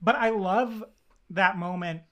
but 0.01 0.17
I 0.17 0.31
love 0.31 0.85
that 1.31 1.57
moment 1.57 2.03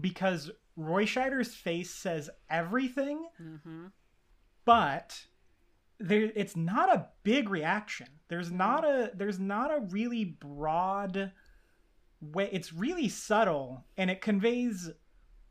because 0.00 0.50
Roy 0.76 1.04
Scheider's 1.04 1.54
face 1.54 1.90
says 1.90 2.30
everything. 2.48 3.26
But 4.64 5.26
there 5.98 6.30
it's 6.36 6.56
not 6.56 6.94
a 6.94 7.08
big 7.24 7.48
reaction. 7.48 8.08
There's 8.28 8.52
not 8.52 8.84
a 8.84 9.10
there's 9.14 9.40
not 9.40 9.70
a 9.72 9.80
really 9.80 10.24
broad 10.24 11.32
way 12.20 12.48
it's 12.52 12.72
really 12.72 13.08
subtle 13.08 13.84
and 13.96 14.08
it 14.08 14.20
conveys 14.20 14.88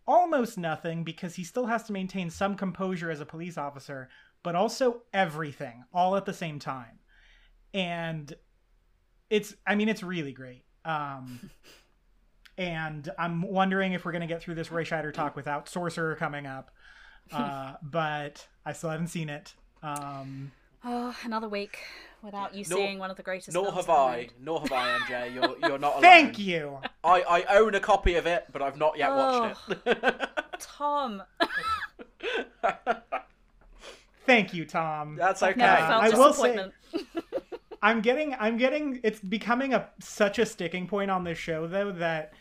almost 0.07 0.57
nothing 0.57 1.03
because 1.03 1.35
he 1.35 1.43
still 1.43 1.67
has 1.67 1.83
to 1.83 1.93
maintain 1.93 2.29
some 2.29 2.55
composure 2.55 3.11
as 3.11 3.19
a 3.19 3.25
police 3.25 3.57
officer, 3.57 4.09
but 4.43 4.55
also 4.55 5.03
everything 5.13 5.83
all 5.93 6.15
at 6.15 6.25
the 6.25 6.33
same 6.33 6.59
time. 6.59 6.99
And 7.73 8.33
it's 9.29 9.55
I 9.65 9.75
mean 9.75 9.89
it's 9.89 10.03
really 10.03 10.33
great. 10.33 10.63
Um 10.85 11.49
and 12.57 13.09
I'm 13.17 13.41
wondering 13.41 13.93
if 13.93 14.03
we're 14.03 14.11
going 14.11 14.21
to 14.21 14.27
get 14.27 14.41
through 14.41 14.55
this 14.55 14.71
Ray 14.71 14.83
Scheider 14.83 15.13
talk 15.13 15.35
without 15.35 15.69
Sorcerer 15.69 16.15
coming 16.15 16.45
up. 16.45 16.71
Uh 17.31 17.75
but 17.81 18.45
I 18.65 18.73
still 18.73 18.89
haven't 18.89 19.07
seen 19.07 19.29
it. 19.29 19.53
Um 19.81 20.51
oh 20.83 21.15
another 21.23 21.47
week 21.47 21.79
without 22.23 22.53
you 22.55 22.63
Nor- 22.69 22.77
seeing 22.79 22.99
one 22.99 23.09
of 23.11 23.17
the 23.17 23.23
greatest 23.23 23.53
Nor 23.53 23.65
films 23.65 23.77
have 23.77 23.89
I. 23.89 24.15
made. 24.17 24.33
Nor 24.41 24.61
have 24.61 24.71
I, 24.71 24.97
MJ. 24.99 25.33
You're 25.33 25.55
you're 25.69 25.79
not 25.79 25.93
alone. 25.93 26.01
thank 26.01 26.39
you. 26.39 26.77
I, 27.03 27.21
I 27.21 27.43
own 27.57 27.75
a 27.75 27.79
copy 27.79 28.15
of 28.15 28.25
it, 28.27 28.45
but 28.51 28.61
I've 28.61 28.77
not 28.77 28.97
yet 28.97 29.09
watched 29.11 29.61
it. 29.85 30.29
tom 30.59 31.23
Thank 34.25 34.53
you, 34.53 34.65
Tom. 34.65 35.15
That's 35.15 35.41
okay. 35.41 35.55
never 35.59 35.81
I 35.81 36.09
will 36.09 36.33
say- 36.33 36.69
I'm 37.81 38.01
getting 38.01 38.35
I'm 38.39 38.57
getting 38.57 38.99
it's 39.03 39.19
becoming 39.19 39.73
a 39.73 39.89
such 39.99 40.37
a 40.37 40.45
sticking 40.45 40.87
point 40.87 41.09
on 41.09 41.23
this 41.23 41.39
show 41.39 41.65
though 41.65 41.91
that 41.93 42.31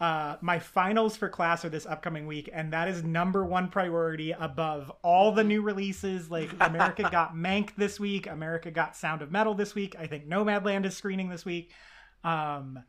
uh 0.00 0.36
my 0.40 0.58
finals 0.58 1.16
for 1.16 1.28
class 1.28 1.64
are 1.64 1.68
this 1.68 1.86
upcoming 1.86 2.26
week 2.26 2.48
and 2.52 2.72
that 2.72 2.88
is 2.88 3.04
number 3.04 3.44
one 3.44 3.68
priority 3.68 4.32
above 4.32 4.90
all 5.02 5.32
the 5.32 5.44
new 5.44 5.62
releases 5.62 6.30
like 6.30 6.50
America 6.60 7.02
got 7.12 7.34
Mank 7.34 7.74
this 7.76 8.00
week, 8.00 8.26
America 8.26 8.70
got 8.70 8.96
Sound 8.96 9.20
of 9.22 9.30
Metal 9.30 9.54
this 9.54 9.74
week. 9.74 9.94
I 9.98 10.06
think 10.06 10.26
Nomadland 10.26 10.86
is 10.86 10.96
screening 10.96 11.28
this 11.28 11.44
week. 11.44 11.72
Um 12.24 12.82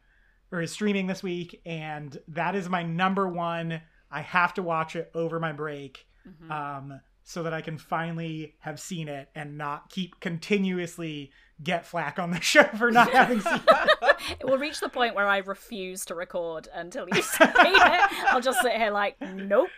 or 0.51 0.62
is 0.62 0.72
streaming 0.72 1.07
this 1.07 1.24
week 1.24 1.62
and 1.66 2.18
that 2.30 2.55
is 2.55 2.70
my 2.70 2.84
number 2.84 3.28
one. 3.28 3.82
I 4.09 4.22
have 4.22 4.53
to 4.55 4.64
watch 4.64 4.95
it 4.95 5.12
over 5.14 5.39
my 5.39 5.51
break. 5.51 6.05
Um 6.49 7.01
so 7.24 7.43
that 7.43 7.53
I 7.53 7.62
can 7.62 7.78
finally 7.78 8.55
have 8.59 8.80
seen 8.80 9.07
it 9.07 9.30
and 9.36 9.57
not 9.57 9.89
keep 9.89 10.20
continuously 10.20 11.32
get 11.64 11.86
flack 11.86 12.18
on 12.20 12.32
the 12.32 12.41
show 12.41 12.64
for 12.64 12.91
not 12.91 13.12
having 13.12 13.39
seen 13.41 13.53
it. 13.68 14.18
It 14.39 14.45
will 14.45 14.57
reach 14.59 14.80
the 14.80 14.89
point 14.89 15.16
where 15.16 15.28
I 15.28 15.38
refuse 15.39 16.05
to 16.05 16.16
record 16.16 16.68
until 16.74 17.07
you 17.12 17.22
say 17.24 17.45
it. 17.55 18.12
I'll 18.32 18.39
just 18.41 18.62
sit 18.62 18.74
here 18.74 18.91
like, 18.91 19.20
nope. 19.20 19.70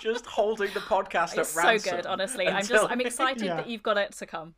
Just 0.00 0.26
holding 0.26 0.72
the 0.74 0.80
podcast 0.80 1.36
It's 1.36 1.38
at 1.38 1.46
so 1.46 1.62
ransom 1.62 1.96
good, 1.96 2.06
honestly. 2.06 2.46
I'm 2.46 2.64
just 2.64 2.90
I'm 2.90 3.00
excited 3.00 3.42
Yeah. 3.44 3.56
that 3.56 3.68
you've 3.68 3.82
got 3.82 3.96
it 3.98 4.12
to 4.18 4.26
come. 4.26 4.54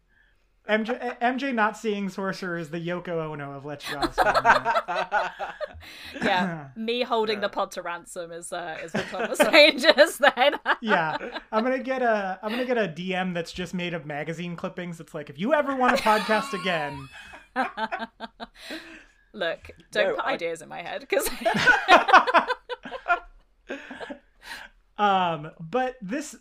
MJ, 0.71 1.19
MJ 1.19 1.53
not 1.53 1.77
seeing 1.77 2.09
Sorcerer 2.09 2.57
is 2.57 2.71
the 2.71 2.79
Yoko 2.79 3.09
Ono 3.33 3.53
of 3.53 3.65
Let's 3.65 3.85
Draw. 3.89 4.07
for 4.07 4.23
a 4.23 4.43
Minute. 4.43 5.53
Yeah, 6.23 6.69
me 6.77 7.03
holding 7.03 7.41
the 7.41 7.49
pod 7.49 7.73
to 7.73 7.83
ransom 7.83 8.31
is 8.31 8.53
uh, 8.53 8.79
is 8.85 8.93
what 8.95 9.07
Tom 9.09 9.29
was 9.31 9.39
saying 9.39 9.79
just 9.81 10.21
then. 10.21 10.55
yeah, 10.81 11.17
I'm 11.51 11.65
gonna 11.65 11.79
get 11.83 12.03
a 12.03 12.39
I'm 12.43 12.51
gonna 12.51 12.65
get 12.67 12.79
a 12.79 12.87
DM 12.89 13.35
that's 13.35 13.51
just 13.53 13.75
made 13.75 13.95
of 13.95 14.07
magazine 14.07 14.55
clippings. 14.55 15.01
It's 15.01 15.13
like 15.15 15.29
if 15.29 15.39
you 15.39 15.53
ever 15.55 15.75
want 15.75 15.99
a 15.99 16.03
podcast 16.03 16.53
again, 16.59 17.09
Look, 19.33 19.71
don't 19.91 20.09
No, 20.11 20.15
put 20.17 20.25
I- 20.25 20.33
ideas 20.35 20.63
in 20.63 20.69
my 20.69 20.83
head 20.83 21.01
because 21.01 21.29
um, 24.99 25.51
but 25.59 25.97
this 26.03 26.37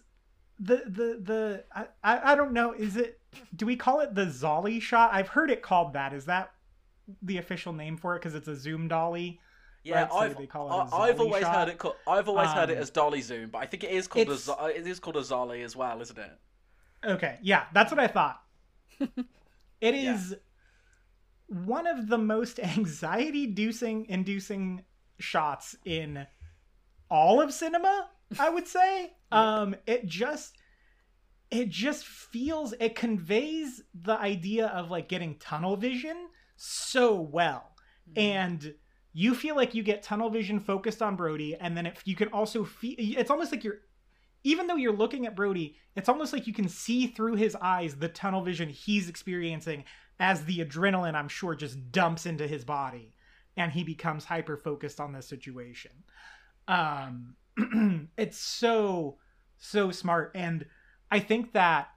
the 0.60 0.84
the 0.86 1.20
the 1.24 1.64
I, 1.74 1.86
I 2.04 2.32
I 2.34 2.36
don't 2.36 2.54
know. 2.54 2.74
Is 2.74 2.98
it? 2.98 3.19
Do 3.56 3.66
we 3.66 3.76
call 3.76 4.00
it 4.02 4.16
the 4.16 4.26
Zolly 4.26 4.82
shot? 4.82 5.12
I've 5.14 5.28
heard 5.30 5.52
it 5.52 5.62
called 5.62 5.94
that. 5.94 6.14
Is 6.14 6.26
that 6.26 6.52
the 7.22 7.38
official 7.38 7.74
name 7.74 7.98
for 7.98 8.16
it? 8.16 8.20
Because 8.20 8.36
it's 8.36 8.48
a 8.48 8.56
zoom 8.56 8.88
dolly. 8.88 9.40
Yeah, 9.84 10.02
Right, 10.02 10.12
so 10.12 10.18
I've, 10.18 10.38
they 10.38 10.46
call 10.48 10.68
it 10.68 10.72
a 10.92 10.96
I- 10.96 11.08
I've 11.10 11.20
always 11.20 11.42
shot. 11.44 11.56
heard 11.56 11.70
it 11.70 11.78
called. 11.78 11.96
I've 12.08 12.28
always 12.28 12.50
heard 12.50 12.70
it 12.70 12.78
Um, 12.78 12.82
as 12.84 12.90
dolly 12.90 13.22
zoom, 13.22 13.50
but 13.50 13.60
I 13.60 13.66
think 13.66 13.84
it 13.84 13.92
is 13.92 14.08
called 14.08 14.28
a 14.28 14.32
it's- 14.34 14.76
it 14.76 14.88
is 14.88 15.00
called 15.00 15.16
a 15.18 15.22
zolly 15.24 15.64
as 15.64 15.76
well, 15.76 16.02
isn't 16.02 16.18
it? 16.18 16.32
Okay, 17.06 17.38
yeah, 17.42 17.66
that's 17.74 17.92
what 17.92 18.00
I 18.00 18.08
thought. 18.08 18.42
It 19.82 19.96
is 19.96 20.36
one 21.48 21.88
of 21.88 22.10
the 22.10 22.18
most 22.18 22.60
anxiety-inducing 22.78 24.08
inducing 24.08 24.84
shots 25.20 25.78
in 25.86 26.28
all 27.10 27.40
of 27.42 27.54
cinema, 27.54 28.10
I 28.38 28.50
would 28.50 28.68
say. 28.68 29.14
Um 29.32 29.76
it 29.86 30.06
just 30.08 30.58
it 31.52 31.70
just 31.70 32.06
feels 32.06 32.74
it 32.80 32.96
conveys 32.96 33.82
the 33.94 34.18
idea 34.18 34.68
of 34.68 34.92
like 34.92 35.10
getting 35.10 35.36
tunnel 35.40 35.76
vision 35.76 36.28
so 36.56 37.20
well. 37.20 37.72
And 38.16 38.74
you 39.14 39.36
feel 39.36 39.56
like 39.56 39.76
you 39.76 39.84
get 39.84 40.04
tunnel 40.04 40.30
vision 40.30 40.60
focused 40.60 41.02
on 41.02 41.16
Brody 41.16 41.56
and 41.56 41.76
then 41.76 41.86
if 41.86 42.02
you 42.06 42.16
can 42.16 42.30
also 42.30 42.64
feel 42.64 42.96
it's 42.98 43.32
almost 43.32 43.52
like 43.52 43.64
you're 43.64 43.80
even 44.44 44.68
though 44.68 44.76
you're 44.76 44.94
looking 44.94 45.26
at 45.26 45.36
Brody, 45.36 45.76
it's 45.96 46.08
almost 46.08 46.32
like 46.32 46.48
you 46.48 46.54
can 46.54 46.70
see 46.70 47.08
through 47.08 47.36
his 47.36 47.56
eyes 47.56 47.96
the 47.96 48.08
tunnel 48.08 48.42
vision 48.42 48.70
he's 48.70 49.10
experiencing 49.10 49.84
as 50.20 50.46
the 50.46 50.60
adrenaline, 50.60 51.16
I'm 51.16 51.28
sure, 51.28 51.56
just 51.56 51.92
dumps 51.92 52.26
into 52.26 52.48
his 52.48 52.64
body 52.64 53.14
and 53.58 53.72
he 53.72 53.84
becomes 53.84 54.26
hyper 54.26 54.58
focused 54.58 55.00
on 55.00 55.12
the 55.12 55.22
situation. 55.22 55.92
Um, 56.68 57.36
it's 58.18 58.38
so, 58.38 59.18
so 59.58 59.92
smart. 59.92 60.32
And 60.36 60.66
I 61.12 61.20
think 61.20 61.54
that, 61.54 61.90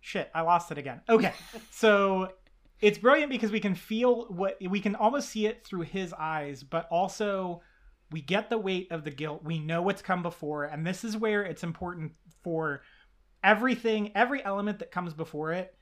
shit, 0.00 0.30
I 0.34 0.42
lost 0.42 0.70
it 0.70 0.78
again. 0.78 1.00
Okay. 1.08 1.32
so 1.70 2.32
it's 2.80 2.98
brilliant 2.98 3.30
because 3.30 3.50
we 3.50 3.60
can 3.60 3.74
feel 3.74 4.26
what 4.26 4.56
we 4.60 4.80
can 4.80 4.96
almost 4.96 5.30
see 5.30 5.46
it 5.46 5.64
through 5.64 5.82
his 5.82 6.12
eyes, 6.12 6.62
but 6.62 6.88
also 6.90 7.62
we 8.10 8.20
get 8.20 8.50
the 8.50 8.58
weight 8.58 8.90
of 8.90 9.04
the 9.04 9.10
guilt 9.10 9.42
we 9.44 9.58
know 9.58 9.82
what's 9.82 10.02
come 10.02 10.22
before 10.22 10.64
and 10.64 10.86
this 10.86 11.04
is 11.04 11.16
where 11.16 11.42
it's 11.42 11.62
important 11.62 12.12
for 12.42 12.82
everything 13.42 14.12
every 14.14 14.44
element 14.44 14.78
that 14.78 14.90
comes 14.90 15.14
before 15.14 15.52
it 15.52 15.74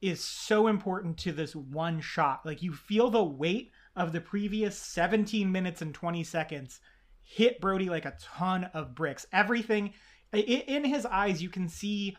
is 0.00 0.22
so 0.22 0.66
important 0.66 1.16
to 1.16 1.32
this 1.32 1.54
one 1.54 2.00
shot 2.00 2.44
like 2.44 2.62
you 2.62 2.72
feel 2.72 3.10
the 3.10 3.22
weight 3.22 3.70
of 3.94 4.12
the 4.12 4.20
previous 4.20 4.78
17 4.78 5.50
minutes 5.50 5.82
and 5.82 5.94
20 5.94 6.22
seconds 6.22 6.80
hit 7.26 7.60
brody 7.60 7.90
like 7.90 8.04
a 8.04 8.16
ton 8.20 8.64
of 8.72 8.94
bricks. 8.94 9.26
Everything 9.32 9.92
in 10.32 10.84
his 10.84 11.04
eyes 11.04 11.42
you 11.42 11.48
can 11.48 11.68
see 11.68 12.16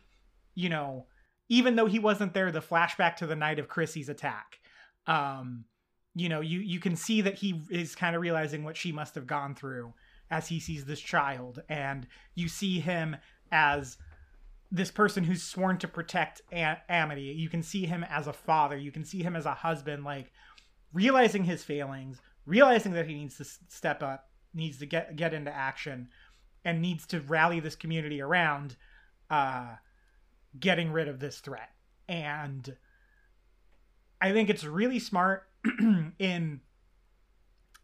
you 0.56 0.70
know 0.70 1.06
even 1.50 1.76
though 1.76 1.86
he 1.86 2.00
wasn't 2.00 2.34
there 2.34 2.52
the 2.52 2.60
flashback 2.60 3.16
to 3.16 3.28
the 3.28 3.36
night 3.36 3.58
of 3.58 3.68
chrissy's 3.68 4.10
attack. 4.10 4.60
Um 5.08 5.66
you 6.14 6.30
know 6.30 6.42
you 6.42 6.60
you 6.60 6.80
can 6.80 6.96
see 6.96 7.22
that 7.22 7.36
he 7.36 7.62
is 7.70 7.96
kind 7.96 8.16
of 8.16 8.22
realizing 8.22 8.64
what 8.64 8.78
she 8.78 8.92
must 8.92 9.16
have 9.16 9.28
gone 9.28 9.56
through 9.56 9.94
as 10.30 10.48
he 10.48 10.60
sees 10.60 10.86
this 10.86 11.00
child. 11.00 11.62
And 11.70 12.06
you 12.36 12.50
see 12.50 12.80
him 12.80 13.16
as 13.52 13.98
this 14.70 14.92
person 14.92 15.24
who's 15.24 15.42
sworn 15.42 15.78
to 15.78 15.88
protect 15.88 16.42
amity. 16.52 17.34
You 17.38 17.48
can 17.48 17.64
see 17.64 17.86
him 17.86 18.04
as 18.10 18.28
a 18.28 18.34
father. 18.34 18.76
You 18.76 18.92
can 18.92 19.06
see 19.06 19.24
him 19.24 19.38
as 19.38 19.46
a 19.46 19.54
husband 19.54 20.04
like 20.04 20.34
realizing 20.92 21.46
his 21.46 21.64
failings 21.64 22.20
realizing 22.48 22.94
that 22.94 23.06
he 23.06 23.14
needs 23.14 23.38
to 23.38 23.46
step 23.68 24.02
up 24.02 24.27
needs 24.58 24.78
to 24.80 24.86
get 24.86 25.16
get 25.16 25.34
into 25.34 25.54
action 25.54 26.10
and 26.66 26.82
needs 26.82 27.06
to 27.08 27.22
rally 27.22 27.60
this 27.60 27.76
community 27.76 28.22
around 28.22 28.76
uh 29.30 29.76
getting 30.60 30.92
rid 30.92 31.08
of 31.08 31.20
this 31.20 31.40
threat. 31.40 31.72
And 32.10 32.76
i 34.20 34.32
think 34.32 34.50
it's 34.50 34.64
really 34.64 35.00
smart 35.00 35.48
in 36.20 36.62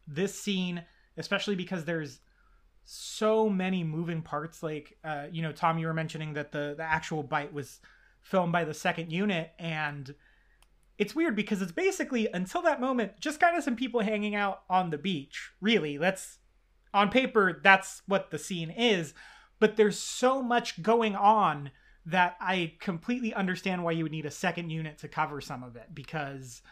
this 0.06 0.38
scene 0.38 0.82
especially 1.16 1.54
because 1.54 1.84
there's 1.84 2.20
so 2.84 3.48
many 3.48 3.82
moving 3.82 4.22
parts. 4.22 4.62
Like 4.62 4.96
uh 5.04 5.26
you 5.30 5.42
know 5.42 5.52
tom 5.52 5.78
you 5.78 5.86
were 5.86 5.94
mentioning 5.94 6.34
that 6.34 6.52
the 6.52 6.74
the 6.76 6.82
actual 6.82 7.22
bite 7.22 7.52
was 7.52 7.80
filmed 8.22 8.52
by 8.52 8.64
the 8.64 8.74
second 8.74 9.12
unit. 9.12 9.52
And 9.58 10.14
it's 10.98 11.14
weird 11.14 11.36
because 11.36 11.60
it's 11.60 11.72
basically 11.72 12.28
until 12.32 12.62
that 12.62 12.80
moment 12.80 13.20
just 13.20 13.40
kind 13.40 13.56
of 13.56 13.64
some 13.64 13.76
people 13.76 14.00
hanging 14.00 14.34
out 14.34 14.62
on 14.68 14.90
the 14.90 14.98
beach 14.98 15.52
really. 15.60 15.96
That's 15.96 16.38
on 16.94 17.10
paper 17.10 17.60
that's 17.62 18.02
what 18.06 18.30
the 18.30 18.38
scene 18.38 18.70
is 18.70 19.12
but 19.60 19.76
there's 19.76 19.98
so 19.98 20.42
much 20.42 20.82
going 20.82 21.14
on 21.14 21.70
that 22.06 22.36
i 22.40 22.72
completely 22.80 23.34
understand 23.34 23.82
why 23.82 23.92
you 23.92 24.04
would 24.04 24.12
need 24.12 24.24
a 24.24 24.30
second 24.30 24.70
unit 24.70 24.96
to 24.96 25.08
cover 25.08 25.40
some 25.40 25.62
of 25.62 25.76
it 25.76 25.88
because 25.92 26.62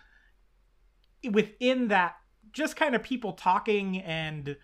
within 1.31 1.89
that 1.89 2.17
just 2.53 2.77
kind 2.77 2.95
of 2.95 3.03
people 3.03 3.33
talking 3.33 3.99
and 3.99 4.57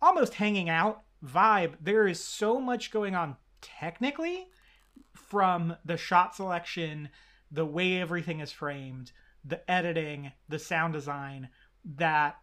almost 0.00 0.34
hanging 0.34 0.68
out 0.68 1.02
vibe 1.24 1.74
there 1.80 2.06
is 2.06 2.22
so 2.22 2.60
much 2.60 2.90
going 2.90 3.14
on 3.14 3.36
technically 3.62 4.46
from 5.14 5.76
the 5.84 5.96
shot 5.96 6.34
selection 6.34 7.08
the 7.50 7.64
way 7.64 8.00
everything 8.00 8.40
is 8.40 8.52
framed 8.52 9.12
the 9.44 9.70
editing 9.70 10.32
the 10.48 10.58
sound 10.58 10.92
design 10.92 11.48
that 11.84 12.36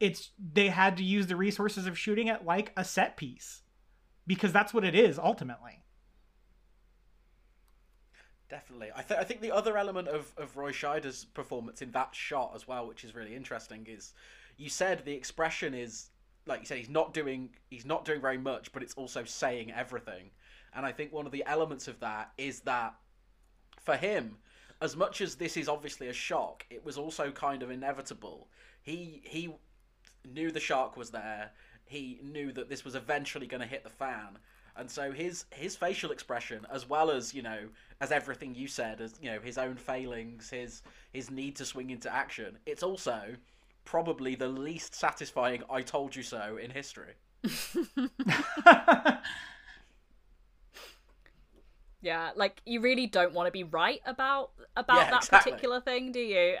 it's 0.00 0.30
they 0.52 0.68
had 0.68 0.96
to 0.96 1.04
use 1.04 1.26
the 1.28 1.36
resources 1.36 1.86
of 1.86 1.96
shooting 1.96 2.26
it 2.26 2.44
like 2.44 2.72
a 2.76 2.84
set 2.84 3.16
piece 3.16 3.62
because 4.26 4.52
that's 4.52 4.74
what 4.74 4.84
it 4.84 4.94
is 4.94 5.18
ultimately 5.18 5.80
Definitely. 8.50 8.88
I, 8.94 9.02
th- 9.02 9.20
I 9.20 9.22
think 9.22 9.40
the 9.40 9.52
other 9.52 9.78
element 9.78 10.08
of, 10.08 10.34
of 10.36 10.56
Roy 10.56 10.72
Scheider's 10.72 11.24
performance 11.24 11.82
in 11.82 11.92
that 11.92 12.16
shot 12.16 12.50
as 12.56 12.66
well, 12.66 12.84
which 12.88 13.04
is 13.04 13.14
really 13.14 13.36
interesting, 13.36 13.86
is 13.88 14.12
you 14.56 14.68
said 14.68 15.04
the 15.04 15.12
expression 15.14 15.72
is 15.72 16.08
like 16.46 16.60
you 16.60 16.66
said 16.66 16.78
he's 16.78 16.88
not 16.88 17.14
doing 17.14 17.50
he's 17.68 17.86
not 17.86 18.04
doing 18.04 18.20
very 18.20 18.38
much, 18.38 18.72
but 18.72 18.82
it's 18.82 18.94
also 18.94 19.22
saying 19.22 19.70
everything. 19.70 20.30
And 20.74 20.84
I 20.84 20.90
think 20.90 21.12
one 21.12 21.26
of 21.26 21.32
the 21.32 21.44
elements 21.46 21.86
of 21.86 22.00
that 22.00 22.32
is 22.38 22.60
that 22.62 22.94
for 23.80 23.96
him, 23.96 24.38
as 24.80 24.96
much 24.96 25.20
as 25.20 25.36
this 25.36 25.56
is 25.56 25.68
obviously 25.68 26.08
a 26.08 26.12
shock, 26.12 26.66
it 26.70 26.84
was 26.84 26.98
also 26.98 27.30
kind 27.30 27.62
of 27.62 27.70
inevitable. 27.70 28.48
He 28.82 29.22
he 29.24 29.54
knew 30.24 30.50
the 30.50 30.60
shark 30.60 30.96
was 30.96 31.10
there. 31.10 31.52
He 31.84 32.20
knew 32.22 32.52
that 32.52 32.68
this 32.68 32.84
was 32.84 32.94
eventually 32.94 33.46
going 33.46 33.60
to 33.60 33.66
hit 33.66 33.84
the 33.84 33.90
fan. 33.90 34.38
And 34.76 34.90
so 34.90 35.12
his 35.12 35.44
his 35.50 35.76
facial 35.76 36.10
expression, 36.12 36.66
as 36.72 36.88
well 36.88 37.10
as 37.10 37.34
you 37.34 37.42
know, 37.42 37.68
as 38.00 38.12
everything 38.12 38.54
you 38.54 38.68
said, 38.68 39.00
as 39.00 39.14
you 39.20 39.30
know, 39.30 39.40
his 39.40 39.58
own 39.58 39.76
failings, 39.76 40.50
his 40.50 40.82
his 41.12 41.30
need 41.30 41.56
to 41.56 41.64
swing 41.64 41.90
into 41.90 42.12
action, 42.12 42.58
it's 42.66 42.82
also 42.82 43.36
probably 43.84 44.34
the 44.36 44.48
least 44.48 44.94
satisfying 44.94 45.62
"I 45.70 45.82
told 45.82 46.14
you 46.16 46.22
so" 46.22 46.56
in 46.56 46.70
history. 46.70 47.14
Yeah, 52.02 52.30
like 52.34 52.62
you 52.64 52.80
really 52.80 53.06
don't 53.06 53.34
want 53.34 53.46
to 53.46 53.50
be 53.52 53.64
right 53.64 54.00
about 54.06 54.52
about 54.76 55.10
Yeah, 55.10 55.10
that 55.10 55.28
exactly. 55.28 55.30
particular 55.30 55.80
thing, 55.80 56.12
do 56.12 56.20
you? 56.20 56.56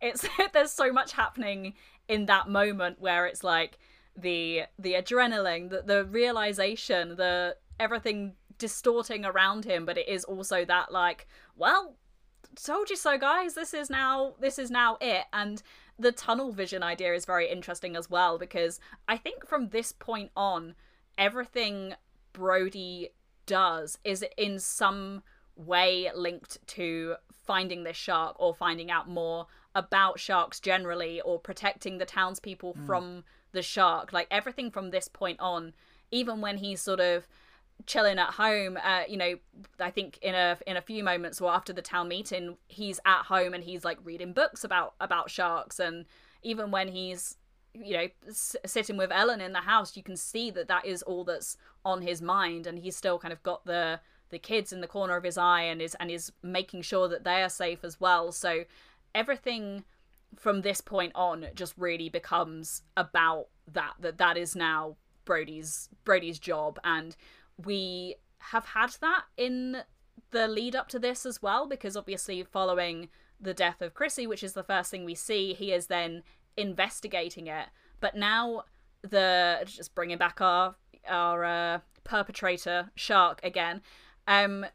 It's 0.00 0.26
there's 0.52 0.72
so 0.72 0.92
much 0.92 1.12
happening 1.12 1.74
in 2.08 2.26
that 2.26 2.48
moment 2.48 3.00
where 3.00 3.26
it's 3.26 3.44
like 3.44 3.78
the 4.16 4.62
the 4.78 4.94
adrenaline, 4.94 5.70
the 5.70 5.82
the 5.82 6.04
realization, 6.04 7.16
the 7.16 7.56
everything 7.78 8.34
distorting 8.58 9.24
around 9.24 9.64
him, 9.64 9.84
but 9.84 9.96
it 9.96 10.08
is 10.08 10.24
also 10.24 10.64
that 10.64 10.90
like, 10.90 11.26
well, 11.56 11.96
told 12.60 12.90
you 12.90 12.96
so 12.96 13.16
guys, 13.16 13.54
this 13.54 13.72
is 13.72 13.88
now 13.90 14.34
this 14.40 14.58
is 14.58 14.70
now 14.70 14.96
it. 15.00 15.24
And 15.32 15.62
the 15.98 16.12
tunnel 16.12 16.52
vision 16.52 16.82
idea 16.82 17.14
is 17.14 17.24
very 17.24 17.50
interesting 17.50 17.96
as 17.96 18.08
well 18.10 18.38
because 18.38 18.80
I 19.08 19.16
think 19.16 19.46
from 19.46 19.68
this 19.68 19.92
point 19.92 20.30
on 20.36 20.74
everything 21.16 21.94
Brody 22.32 23.10
does 23.46 23.98
is 24.04 24.24
in 24.36 24.58
some 24.58 25.22
way 25.56 26.10
linked 26.14 26.64
to 26.68 27.16
finding 27.32 27.82
this 27.82 27.96
shark 27.96 28.36
or 28.38 28.54
finding 28.54 28.90
out 28.90 29.08
more 29.08 29.46
about 29.78 30.18
sharks 30.18 30.60
generally 30.60 31.20
or 31.20 31.38
protecting 31.38 31.98
the 31.98 32.04
townspeople 32.04 32.76
from 32.86 33.24
the 33.52 33.62
shark. 33.62 34.12
Like 34.12 34.26
everything 34.30 34.70
from 34.70 34.90
this 34.90 35.08
point 35.08 35.38
on, 35.40 35.72
even 36.10 36.40
when 36.40 36.58
he's 36.58 36.80
sort 36.80 37.00
of 37.00 37.26
chilling 37.86 38.18
at 38.18 38.30
home 38.30 38.76
uh 38.82 39.02
you 39.08 39.16
know 39.16 39.36
i 39.78 39.88
think 39.88 40.18
in 40.20 40.34
a 40.34 40.58
in 40.66 40.76
a 40.76 40.82
few 40.82 41.04
moments 41.04 41.40
or 41.40 41.52
after 41.52 41.72
the 41.72 41.80
town 41.80 42.08
meeting 42.08 42.56
he's 42.66 42.98
at 43.06 43.22
home 43.22 43.54
and 43.54 43.62
he's 43.62 43.84
like 43.84 43.98
reading 44.02 44.32
books 44.32 44.64
about 44.64 44.94
about 45.00 45.30
sharks. 45.30 45.78
And 45.78 46.04
even 46.42 46.70
when 46.72 46.88
he's 46.88 47.36
you 47.74 47.94
know 47.96 48.08
s- 48.26 48.56
sitting 48.66 48.96
with 48.96 49.12
ellen 49.12 49.40
in 49.40 49.52
the 49.52 49.60
house 49.60 49.96
you 49.96 50.02
can 50.02 50.16
see 50.16 50.50
that 50.50 50.66
that 50.66 50.84
is 50.86 51.02
all 51.02 51.22
that's 51.24 51.56
on 51.84 52.02
his 52.02 52.20
mind. 52.20 52.66
And 52.66 52.80
he's 52.80 52.96
still 52.96 53.18
kind 53.18 53.32
of 53.32 53.42
got 53.44 53.64
the 53.64 54.00
the 54.30 54.38
kids 54.38 54.72
in 54.72 54.80
the 54.80 54.86
corner 54.86 55.16
of 55.16 55.24
his 55.24 55.38
eye 55.38 55.62
and 55.62 55.80
is 55.80 55.94
and 56.00 56.10
is 56.10 56.32
making 56.42 56.82
sure 56.82 57.08
that 57.08 57.24
they 57.24 57.42
are 57.42 57.48
safe 57.48 57.84
as 57.84 58.00
well. 58.00 58.32
So 58.32 58.64
everything 59.14 59.84
from 60.36 60.60
this 60.60 60.80
point 60.80 61.12
on 61.14 61.46
just 61.54 61.74
really 61.76 62.08
becomes 62.08 62.82
about 62.96 63.46
that 63.72 63.94
that 64.00 64.18
that 64.18 64.36
is 64.36 64.54
now 64.54 64.96
Brody's 65.24 65.88
Brody's 66.04 66.38
job. 66.38 66.78
And 66.84 67.16
we 67.62 68.16
have 68.38 68.66
had 68.66 68.90
that 69.00 69.24
in 69.36 69.78
the 70.30 70.48
lead 70.48 70.76
up 70.76 70.88
to 70.88 70.98
this 70.98 71.24
as 71.26 71.42
well 71.42 71.66
because 71.66 71.96
obviously 71.96 72.42
following 72.42 73.08
the 73.40 73.54
death 73.54 73.80
of 73.80 73.94
Chrissy 73.94 74.26
which 74.26 74.42
is 74.42 74.52
the 74.52 74.62
first 74.62 74.90
thing 74.90 75.04
we 75.04 75.14
see 75.14 75.54
he 75.54 75.72
is 75.72 75.86
then 75.86 76.22
investigating 76.56 77.46
it. 77.46 77.66
But 78.00 78.16
now 78.16 78.64
the 79.02 79.60
just 79.64 79.94
bringing 79.94 80.18
back 80.18 80.40
our 80.40 80.76
our 81.06 81.44
uh, 81.44 81.78
perpetrator 82.04 82.90
shark 82.94 83.40
again. 83.42 83.82
Um 84.26 84.66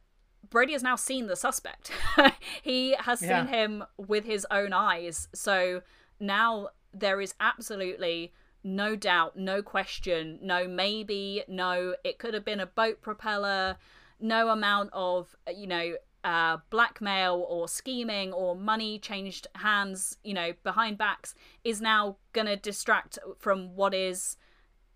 Brody 0.53 0.73
has 0.73 0.83
now 0.83 0.95
seen 0.95 1.25
the 1.25 1.35
suspect. 1.35 1.91
he 2.61 2.95
has 2.99 3.19
seen 3.19 3.29
Yeah. 3.29 3.47
him 3.47 3.83
with 3.97 4.23
his 4.23 4.45
own 4.51 4.71
eyes. 4.71 5.27
So 5.33 5.81
now 6.19 6.69
there 6.93 7.19
is 7.19 7.33
absolutely 7.39 8.31
no 8.63 8.95
doubt, 8.95 9.35
no 9.35 9.63
question, 9.63 10.37
no 10.43 10.67
maybe, 10.67 11.43
no 11.47 11.95
it 12.03 12.19
could 12.19 12.35
have 12.35 12.45
been 12.45 12.59
a 12.59 12.67
boat 12.67 13.01
propeller, 13.01 13.77
no 14.19 14.49
amount 14.49 14.91
of, 14.93 15.35
you 15.53 15.65
know, 15.65 15.95
uh, 16.23 16.57
blackmail 16.69 17.45
or 17.49 17.67
scheming 17.67 18.31
or 18.31 18.55
money 18.55 18.99
changed 18.99 19.47
hands, 19.55 20.17
you 20.23 20.35
know, 20.35 20.53
behind 20.63 20.99
backs 20.99 21.33
is 21.63 21.81
now 21.81 22.15
going 22.31 22.47
to 22.47 22.55
distract 22.55 23.17
from 23.39 23.75
what 23.75 23.93
is 23.95 24.37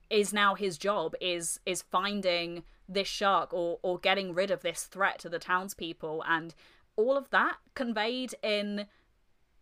is 0.10 0.32
now 0.32 0.54
his 0.54 0.78
job 0.78 1.16
is 1.20 1.60
is 1.66 1.82
finding 1.82 2.64
this 2.88 3.08
shark 3.08 3.54
or 3.54 3.80
or 3.82 4.00
getting 4.00 4.34
rid 4.34 4.52
of 4.52 4.62
this 4.62 4.84
threat 4.84 5.20
to 5.20 5.30
the 5.30 5.40
townspeople 5.40 6.24
and 6.28 6.54
all 6.96 7.18
of 7.18 7.30
that 7.30 7.58
conveyed 7.76 8.34
in 8.42 8.86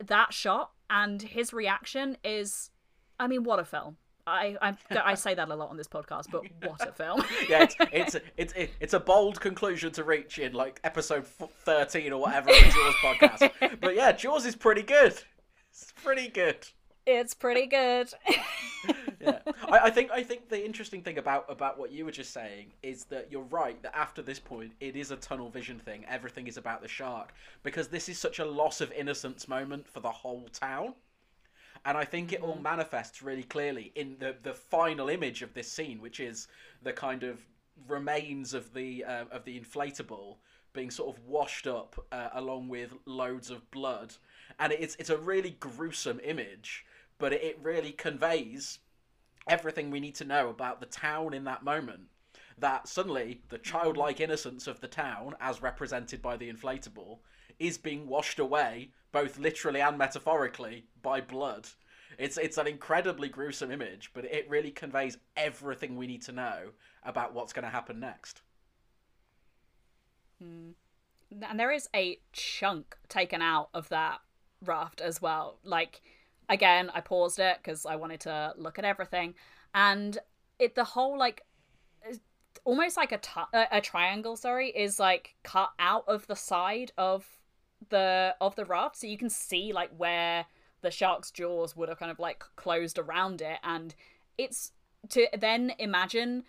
that 0.04 0.34
shot 0.34 0.72
and 0.90 1.22
his 1.22 1.52
reaction 1.54 2.18
is 2.24 2.70
i 3.20 3.28
mean 3.28 3.44
what 3.44 3.60
a 3.60 3.66
film 3.66 3.98
i 4.28 4.56
i, 4.62 4.76
I 5.04 5.14
say 5.16 5.34
that 5.34 5.50
a 5.50 5.56
lot 5.56 5.70
on 5.70 5.78
this 5.78 5.88
podcast 5.88 6.26
but 6.32 6.44
what 6.64 6.88
a 6.88 6.92
film 6.92 7.24
yeah, 7.50 7.64
it's 7.64 7.76
it's 7.92 8.16
it's 8.38 8.54
it's, 8.56 8.74
it's 8.80 8.94
a 8.94 9.00
bold 9.00 9.40
conclusion 9.40 9.92
to 9.94 10.04
reach 10.04 10.38
in 10.40 10.54
like 10.54 10.80
episode 10.84 11.26
thirteen 11.26 12.12
or 12.14 12.22
whatever 12.22 12.50
of 12.50 12.56
the 12.56 12.72
Jaws 12.72 12.96
podcast. 13.04 13.78
But 13.82 13.96
yeah, 13.96 14.12
Jaws 14.12 14.46
is 14.46 14.56
pretty 14.56 14.82
good. 14.84 15.14
It's 15.72 15.94
pretty 16.04 16.28
good. 16.30 16.68
it's 17.06 17.34
pretty 17.34 17.68
good 17.68 18.10
yeah. 19.26 19.40
I, 19.70 19.80
I 19.86 19.90
think 19.90 20.12
I 20.12 20.24
think 20.24 20.50
the 20.50 20.64
interesting 20.64 21.02
thing 21.02 21.18
about 21.18 21.46
about 21.50 21.78
what 21.78 21.92
you 21.92 22.06
were 22.06 22.12
just 22.12 22.34
saying 22.34 22.74
is 22.84 23.06
that 23.06 23.28
you're 23.32 23.44
right 23.44 23.82
that 23.84 23.96
after 23.96 24.22
this 24.22 24.40
point 24.40 24.74
it 24.80 24.96
is 24.96 25.12
a 25.12 25.16
tunnel 25.16 25.50
vision 25.50 25.80
thing. 25.80 26.06
Everything 26.08 26.48
is 26.48 26.58
about 26.58 26.82
the 26.82 26.88
shark 26.88 27.34
because 27.64 27.88
this 27.88 28.10
is 28.10 28.18
such 28.20 28.40
a 28.40 28.46
loss 28.46 28.82
of 28.82 28.92
innocence 28.92 29.48
moment 29.48 29.88
for 29.88 30.00
the 30.00 30.12
whole 30.12 30.48
town. 30.52 30.94
And 31.86 31.98
I 31.98 32.04
think 32.04 32.34
it 32.34 32.42
all 32.42 32.56
manifests 32.56 33.22
really 33.22 33.44
clearly 33.44 33.92
in 33.96 34.18
the 34.20 34.36
the 34.42 34.54
final 34.54 35.10
image 35.10 35.42
of 35.42 35.54
this 35.54 35.72
scene, 35.72 36.02
which 36.02 36.20
is 36.20 36.48
the 36.82 36.94
kind 36.94 37.24
of 37.24 37.40
remains 37.88 38.54
of 38.54 38.74
the 38.74 39.04
uh, 39.04 39.26
of 39.32 39.46
the 39.46 39.60
inflatable 39.60 40.38
being 40.74 40.92
sort 40.92 41.16
of 41.16 41.24
washed 41.26 41.68
up 41.68 42.06
uh, 42.12 42.30
along 42.34 42.68
with 42.68 42.94
loads 43.06 43.50
of 43.50 43.70
blood, 43.72 44.14
and 44.60 44.74
it's 44.74 44.96
it's 44.96 45.10
a 45.10 45.18
really 45.18 45.52
gruesome 45.60 46.20
image, 46.24 46.86
but 47.18 47.34
it, 47.34 47.44
it 47.44 47.60
really 47.62 47.92
conveys 47.92 48.80
everything 49.48 49.92
we 49.92 50.00
need 50.00 50.16
to 50.16 50.26
know 50.26 50.50
about 50.50 50.80
the 50.80 50.86
town 50.86 51.34
in 51.34 51.44
that 51.46 51.64
moment. 51.64 52.02
That 52.58 52.88
suddenly 52.88 53.42
the 53.50 53.58
childlike 53.58 54.20
innocence 54.20 54.68
of 54.68 54.80
the 54.80 54.88
town, 54.88 55.36
as 55.40 55.62
represented 55.62 56.22
by 56.22 56.38
the 56.38 56.52
inflatable, 56.52 57.20
is 57.60 57.78
being 57.78 58.08
washed 58.08 58.40
away, 58.40 58.92
both 59.12 59.38
literally 59.38 59.82
and 59.82 59.98
metaphorically, 59.98 60.86
by 61.02 61.22
blood. 61.22 61.68
It's 62.18 62.38
it's 62.38 62.58
an 62.58 62.68
incredibly 62.68 63.28
gruesome 63.28 63.72
image, 63.72 64.12
but 64.14 64.26
it 64.26 64.50
really 64.50 64.72
conveys 64.72 65.18
everything 65.36 65.96
we 65.96 66.08
need 66.08 66.22
to 66.24 66.32
know 66.32 66.72
about 67.04 67.34
what's 67.34 67.54
going 67.54 67.64
to 67.64 67.70
happen 67.70 68.00
next. 68.00 68.42
Hmm. 70.42 70.72
and 71.42 71.60
there 71.60 71.72
is 71.72 71.88
a 71.96 72.20
chunk 72.34 72.98
taken 73.08 73.42
out 73.42 73.70
of 73.74 73.88
that 73.88 74.20
raft 74.62 75.00
as 75.00 75.22
well 75.22 75.60
like 75.64 76.02
again 76.50 76.90
i 76.94 77.02
paused 77.02 77.40
it 77.40 77.58
because 77.58 77.86
i 77.86 77.96
wanted 77.96 78.20
to 78.20 78.54
look 78.58 78.80
at 78.80 78.86
everything. 78.86 79.34
And 79.74 80.18
it 80.60 80.76
the 80.76 80.84
whole 80.84 81.18
like 81.18 81.44
almost 82.64 82.98
like 82.98 83.12
a 83.12 83.20
a 83.54 83.68
a 83.78 83.82
triangle 83.82 84.36
sorry 84.36 84.70
is 84.70 85.00
like 85.00 85.36
cut 85.44 85.72
out 85.80 86.06
of 86.08 86.26
the 86.28 86.36
side 86.36 86.92
of 86.98 87.26
the 87.90 88.36
of 88.42 88.56
the 88.56 88.66
raft. 88.66 88.98
So 88.98 89.08
you 89.08 89.18
can 89.18 89.30
see 89.30 89.74
like 89.74 89.92
where 89.98 90.46
the 90.82 90.92
shark's 90.92 91.32
jaws 91.32 91.76
would 91.76 91.90
have 91.90 92.00
kind 92.00 92.12
of 92.12 92.20
like 92.20 92.44
closed 92.56 92.98
around 92.98 93.42
it. 93.42 93.60
And 93.64 93.96
it's 94.38 94.72
to 95.10 95.28
then 95.38 95.74
imagine 95.80 96.44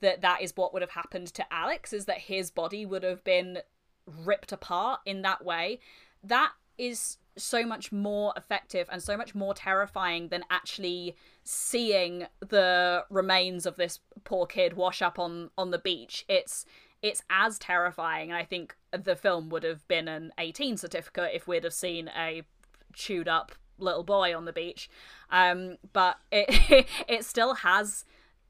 that 0.00 0.20
that 0.20 0.42
is 0.42 0.52
what 0.54 0.72
would 0.72 0.82
have 0.82 0.90
happened 0.90 1.28
to 1.28 1.52
Alex 1.52 1.92
is 1.92 2.04
that 2.04 2.18
his 2.18 2.50
body 2.50 2.84
would 2.84 3.02
have 3.02 3.24
been 3.24 3.58
ripped 4.06 4.52
apart 4.52 5.00
in 5.06 5.22
that 5.22 5.44
way. 5.44 5.80
That 6.22 6.52
is 6.76 7.18
so 7.38 7.64
much 7.64 7.92
more 7.92 8.32
effective 8.36 8.88
and 8.90 9.02
so 9.02 9.16
much 9.16 9.34
more 9.34 9.54
terrifying 9.54 10.28
than 10.28 10.44
actually 10.50 11.16
seeing 11.44 12.26
the 12.40 13.04
remains 13.10 13.66
of 13.66 13.76
this 13.76 14.00
poor 14.24 14.46
kid 14.46 14.74
wash 14.74 15.02
up 15.02 15.18
on 15.18 15.50
on 15.56 15.70
the 15.70 15.78
beach. 15.78 16.24
It's 16.28 16.64
it's 17.02 17.22
as 17.30 17.60
terrifying 17.60 18.30
and 18.30 18.36
i 18.36 18.44
think 18.44 18.76
the 18.90 19.14
film 19.14 19.48
would 19.50 19.62
have 19.62 19.86
been 19.86 20.08
an 20.08 20.32
18 20.36 20.76
certificate 20.76 21.30
if 21.32 21.46
we'd 21.46 21.62
have 21.62 21.72
seen 21.72 22.10
a 22.16 22.42
chewed 22.92 23.28
up 23.28 23.52
little 23.78 24.02
boy 24.02 24.36
on 24.36 24.44
the 24.44 24.52
beach. 24.52 24.90
Um 25.30 25.76
but 25.92 26.18
it 26.32 26.86
it 27.08 27.24
still 27.24 27.54
has 27.54 28.04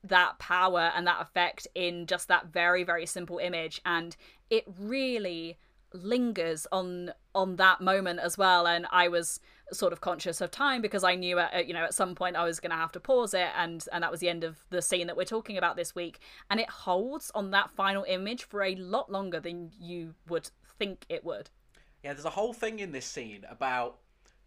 that 0.05 0.39
power 0.39 0.93
and 0.95 1.07
that 1.07 1.21
effect 1.21 1.67
in 1.75 2.07
just 2.07 2.29
that 2.29 2.47
very 2.47 2.85
very 2.85 3.05
simple 3.05 3.39
image 3.39 3.81
and 3.85 4.17
it 4.49 4.65
really 4.79 5.59
lingers 6.03 6.67
on 6.73 7.13
on 7.35 7.57
that 7.57 7.81
moment 7.81 8.21
as 8.21 8.37
well. 8.39 8.67
And 8.67 8.87
i 8.91 9.09
was 9.09 9.41
sort 9.71 9.93
of 9.93 10.01
conscious 10.01 10.41
of 10.41 10.51
time 10.51 10.81
because 10.81 11.05
i 11.05 11.15
knew 11.15 11.39
at 11.39 11.69
you 11.69 11.75
know 11.75 11.85
at 11.85 11.93
some 11.93 12.15
point 12.15 12.37
i 12.37 12.43
was 12.43 12.59
going 12.59 12.71
to 12.71 12.77
have 12.77 12.91
to 12.91 12.99
pause 12.99 13.35
it 13.35 13.49
and 13.55 13.85
and 13.93 14.03
that 14.03 14.11
was 14.11 14.21
the 14.21 14.29
end 14.31 14.43
of 14.43 14.57
the 14.71 14.81
scene 14.81 15.07
that 15.07 15.17
we're 15.17 15.25
talking 15.25 15.59
about 15.59 15.77
this 15.77 15.95
week. 15.95 16.21
And 16.51 16.61
it 16.61 16.71
holds 16.71 17.31
on 17.35 17.51
that 17.51 17.71
final 17.71 18.05
image 18.05 18.45
for 18.45 18.63
a 18.63 18.75
lot 18.77 19.11
longer 19.11 19.41
than 19.41 19.73
you 19.79 20.15
would 20.29 20.51
think 20.79 21.05
it 21.09 21.25
would. 21.25 21.51
Yeah, 22.03 22.13
there's 22.13 22.25
a 22.25 22.31
whole 22.31 22.53
thing 22.53 22.79
in 22.79 22.93
this 22.93 23.07
scene 23.07 23.45
about 23.51 23.99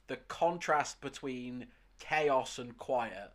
the 0.07 0.17
contrast 0.27 1.01
between 1.01 1.67
chaos 1.99 2.57
and 2.57 2.77
quiet 2.77 3.31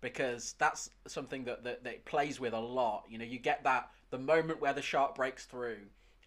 because 0.00 0.54
that's 0.58 0.90
something 1.06 1.44
that, 1.44 1.64
that, 1.64 1.84
that 1.84 2.04
plays 2.04 2.38
with 2.38 2.52
a 2.52 2.60
lot. 2.60 3.04
You 3.08 3.18
know, 3.18 3.24
you 3.24 3.38
get 3.38 3.64
that 3.64 3.90
the 4.10 4.18
moment 4.18 4.60
where 4.60 4.72
the 4.72 4.82
shark 4.82 5.14
breaks 5.16 5.46
through, 5.46 5.78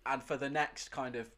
and 0.10 0.24
for 0.24 0.38
the 0.38 0.50
next 0.50 0.90
kind 0.90 1.16
of 1.16 1.30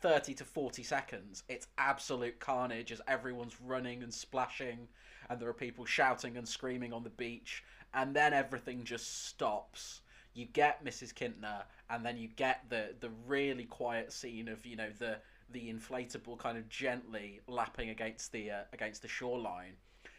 30 0.00 0.34
to 0.34 0.44
40 0.44 0.82
seconds, 0.82 1.44
it's 1.48 1.68
absolute 1.78 2.38
carnage 2.40 2.92
as 2.92 3.00
everyone's 3.08 3.60
running 3.60 4.02
and 4.02 4.12
splashing, 4.12 4.88
and 5.30 5.40
there 5.40 5.48
are 5.48 5.54
people 5.54 5.84
shouting 5.84 6.36
and 6.36 6.46
screaming 6.46 6.92
on 6.92 7.04
the 7.04 7.10
beach, 7.10 7.64
and 7.94 8.14
then 8.14 8.32
everything 8.32 8.84
just 8.84 9.26
stops. 9.26 10.02
You 10.34 10.46
get 10.46 10.84
Mrs. 10.84 11.14
Kintner, 11.14 11.62
and 11.90 12.04
then 12.04 12.16
you 12.16 12.28
get 12.28 12.64
the 12.68 12.94
the 13.00 13.10
really 13.26 13.64
quiet 13.64 14.12
scene 14.12 14.48
of 14.48 14.66
you 14.66 14.76
know 14.76 14.90
the 14.98 15.18
the 15.50 15.72
inflatable 15.72 16.38
kind 16.38 16.58
of 16.58 16.68
gently 16.68 17.40
lapping 17.48 17.88
against 17.88 18.30
the 18.32 18.50
uh, 18.50 18.62
against 18.72 19.02
the 19.02 19.08
shoreline. 19.08 19.74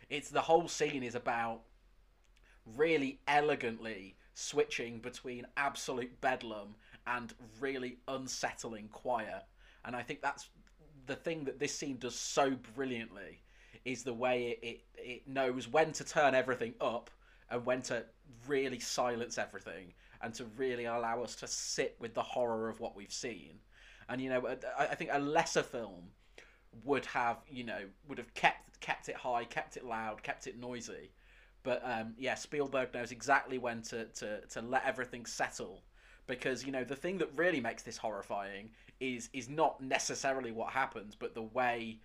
It's 0.10 0.30
the 0.30 0.42
whole 0.42 0.68
scene 0.68 1.04
is 1.04 1.16
about 1.16 1.62
really 2.76 3.20
elegantly 3.28 4.16
switching 4.34 5.00
between 5.00 5.46
absolute 5.58 6.20
bedlam 6.22 6.76
and 7.08 7.34
really 7.60 7.98
unsettling 8.08 8.88
quiet. 8.90 9.44
And 9.86 9.96
I 9.96 10.02
think 10.02 10.22
that's 10.22 10.50
the 11.06 11.16
thing 11.16 11.46
that 11.46 11.60
this 11.60 11.74
scene 11.74 11.98
does 11.98 12.16
so 12.16 12.52
brilliantly 12.76 13.42
is 13.86 14.04
the 14.04 14.14
way 14.14 14.58
it, 14.62 14.68
it, 14.68 14.82
it 14.98 15.28
knows 15.28 15.68
when 15.68 15.92
to 15.94 16.04
turn 16.04 16.36
everything 16.36 16.74
up 16.82 17.10
and 17.50 17.66
when 17.66 17.82
to 17.82 18.04
really 18.48 18.80
silence 18.80 19.38
everything 19.38 19.94
and 20.22 20.34
to 20.36 20.46
really 20.58 20.86
allow 20.86 21.24
us 21.24 21.36
to 21.38 21.48
sit 21.48 21.96
with 22.00 22.14
the 22.14 22.22
horror 22.22 22.70
of 22.70 22.80
what 22.80 22.96
we've 22.96 23.14
seen. 23.14 23.60
And 24.10 24.22
you 24.22 24.30
know, 24.30 24.56
I, 24.78 24.88
I 24.88 24.96
think 24.96 25.12
a 25.14 25.20
lesser 25.20 25.64
film 25.64 26.12
would 26.84 27.06
have 27.08 27.38
you 27.50 27.64
know 27.64 27.82
would 28.08 28.18
have 28.20 28.34
kept 28.34 28.80
kept 28.80 29.10
it 29.10 29.16
high, 29.16 29.44
kept 29.46 29.78
it 29.78 29.86
loud, 29.86 30.24
kept 30.24 30.48
it 30.48 30.60
noisy. 30.60 31.12
But 31.64 31.82
um, 31.84 32.14
yeah, 32.18 32.36
Spielberg 32.36 32.94
knows 32.94 33.12
exactly 33.12 33.58
when 33.58 33.82
to, 33.84 34.06
to, 34.06 34.42
to 34.48 34.62
let 34.62 34.86
everything 34.86 35.26
settle 35.26 35.84
because 36.30 36.64
you 36.64 36.72
know 36.72 36.86
the 36.86 36.96
thing 36.96 37.18
that 37.18 37.30
really 37.36 37.60
makes 37.60 37.84
this 37.84 37.98
horrifying 37.98 38.70
is 39.02 39.30
is 39.34 39.50
not 39.50 39.82
necessarily 39.82 40.52
what 40.52 40.72
happens, 40.72 41.16
but 41.16 41.34
the 41.34 41.42
way 41.42 42.00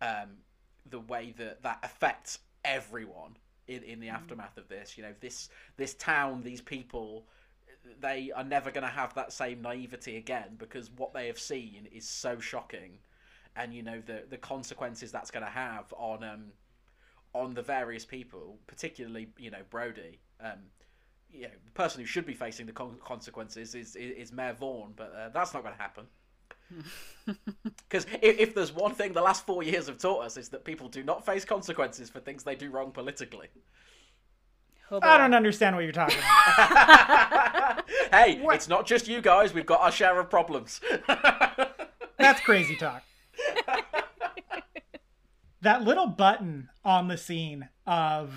um, 0.00 0.36
the 0.88 1.00
way 1.00 1.34
that 1.36 1.62
that 1.62 1.80
affects 1.82 2.38
everyone 2.64 3.36
in, 3.66 3.82
in 3.82 4.00
the 4.00 4.08
aftermath 4.08 4.56
of 4.56 4.68
this. 4.68 4.96
You 4.96 5.02
know, 5.02 5.14
this 5.20 5.50
this 5.76 5.94
town, 5.94 6.42
these 6.42 6.60
people, 6.60 7.26
they 8.00 8.30
are 8.34 8.44
never 8.44 8.70
going 8.70 8.86
to 8.86 8.92
have 8.92 9.12
that 9.14 9.32
same 9.32 9.60
naivety 9.60 10.16
again 10.16 10.56
because 10.56 10.90
what 10.96 11.12
they 11.12 11.26
have 11.26 11.38
seen 11.38 11.88
is 11.92 12.08
so 12.08 12.38
shocking, 12.38 12.98
and 13.56 13.74
you 13.74 13.82
know 13.82 14.00
the 14.06 14.22
the 14.30 14.38
consequences 14.38 15.10
that's 15.10 15.32
going 15.32 15.44
to 15.44 15.50
have 15.50 15.92
on 15.96 16.22
um 16.22 16.44
on 17.34 17.54
the 17.54 17.62
various 17.62 18.04
people, 18.04 18.56
particularly 18.68 19.28
you 19.36 19.50
know 19.50 19.62
Brody. 19.68 20.20
Um, 20.40 20.60
you 21.34 21.42
know, 21.42 21.48
the 21.64 21.70
person 21.72 22.00
who 22.00 22.06
should 22.06 22.26
be 22.26 22.34
facing 22.34 22.66
the 22.66 22.72
con- 22.72 22.96
consequences 23.04 23.74
is, 23.74 23.96
is, 23.96 24.16
is 24.16 24.32
Mayor 24.32 24.54
Vaughan, 24.54 24.92
but 24.94 25.12
uh, 25.14 25.28
that's 25.30 25.52
not 25.52 25.62
going 25.62 25.74
to 25.74 25.82
happen. 25.82 26.06
Because 27.88 28.06
if, 28.20 28.38
if 28.38 28.54
there's 28.54 28.72
one 28.72 28.92
thing 28.94 29.12
the 29.12 29.22
last 29.22 29.46
four 29.46 29.62
years 29.62 29.86
have 29.86 29.98
taught 29.98 30.24
us 30.24 30.36
is 30.36 30.48
that 30.50 30.64
people 30.64 30.88
do 30.88 31.02
not 31.02 31.24
face 31.24 31.44
consequences 31.44 32.10
for 32.10 32.20
things 32.20 32.42
they 32.42 32.56
do 32.56 32.70
wrong 32.70 32.90
politically. 32.90 33.48
Oh, 34.90 34.98
I 35.00 35.16
boy. 35.16 35.22
don't 35.22 35.34
understand 35.34 35.76
what 35.76 35.84
you're 35.84 35.92
talking 35.92 36.18
about. 36.18 37.88
hey, 38.10 38.42
it's 38.52 38.68
not 38.68 38.86
just 38.86 39.08
you 39.08 39.22
guys. 39.22 39.54
We've 39.54 39.64
got 39.64 39.80
our 39.80 39.92
share 39.92 40.18
of 40.18 40.28
problems. 40.28 40.80
That's 42.18 42.40
crazy 42.40 42.76
talk. 42.76 43.02
that 45.62 45.82
little 45.82 46.08
button 46.08 46.68
on 46.84 47.08
the 47.08 47.16
scene 47.16 47.68
of 47.86 48.34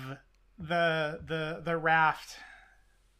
the 0.58 1.20
the 1.26 1.60
the 1.64 1.76
raft 1.76 2.36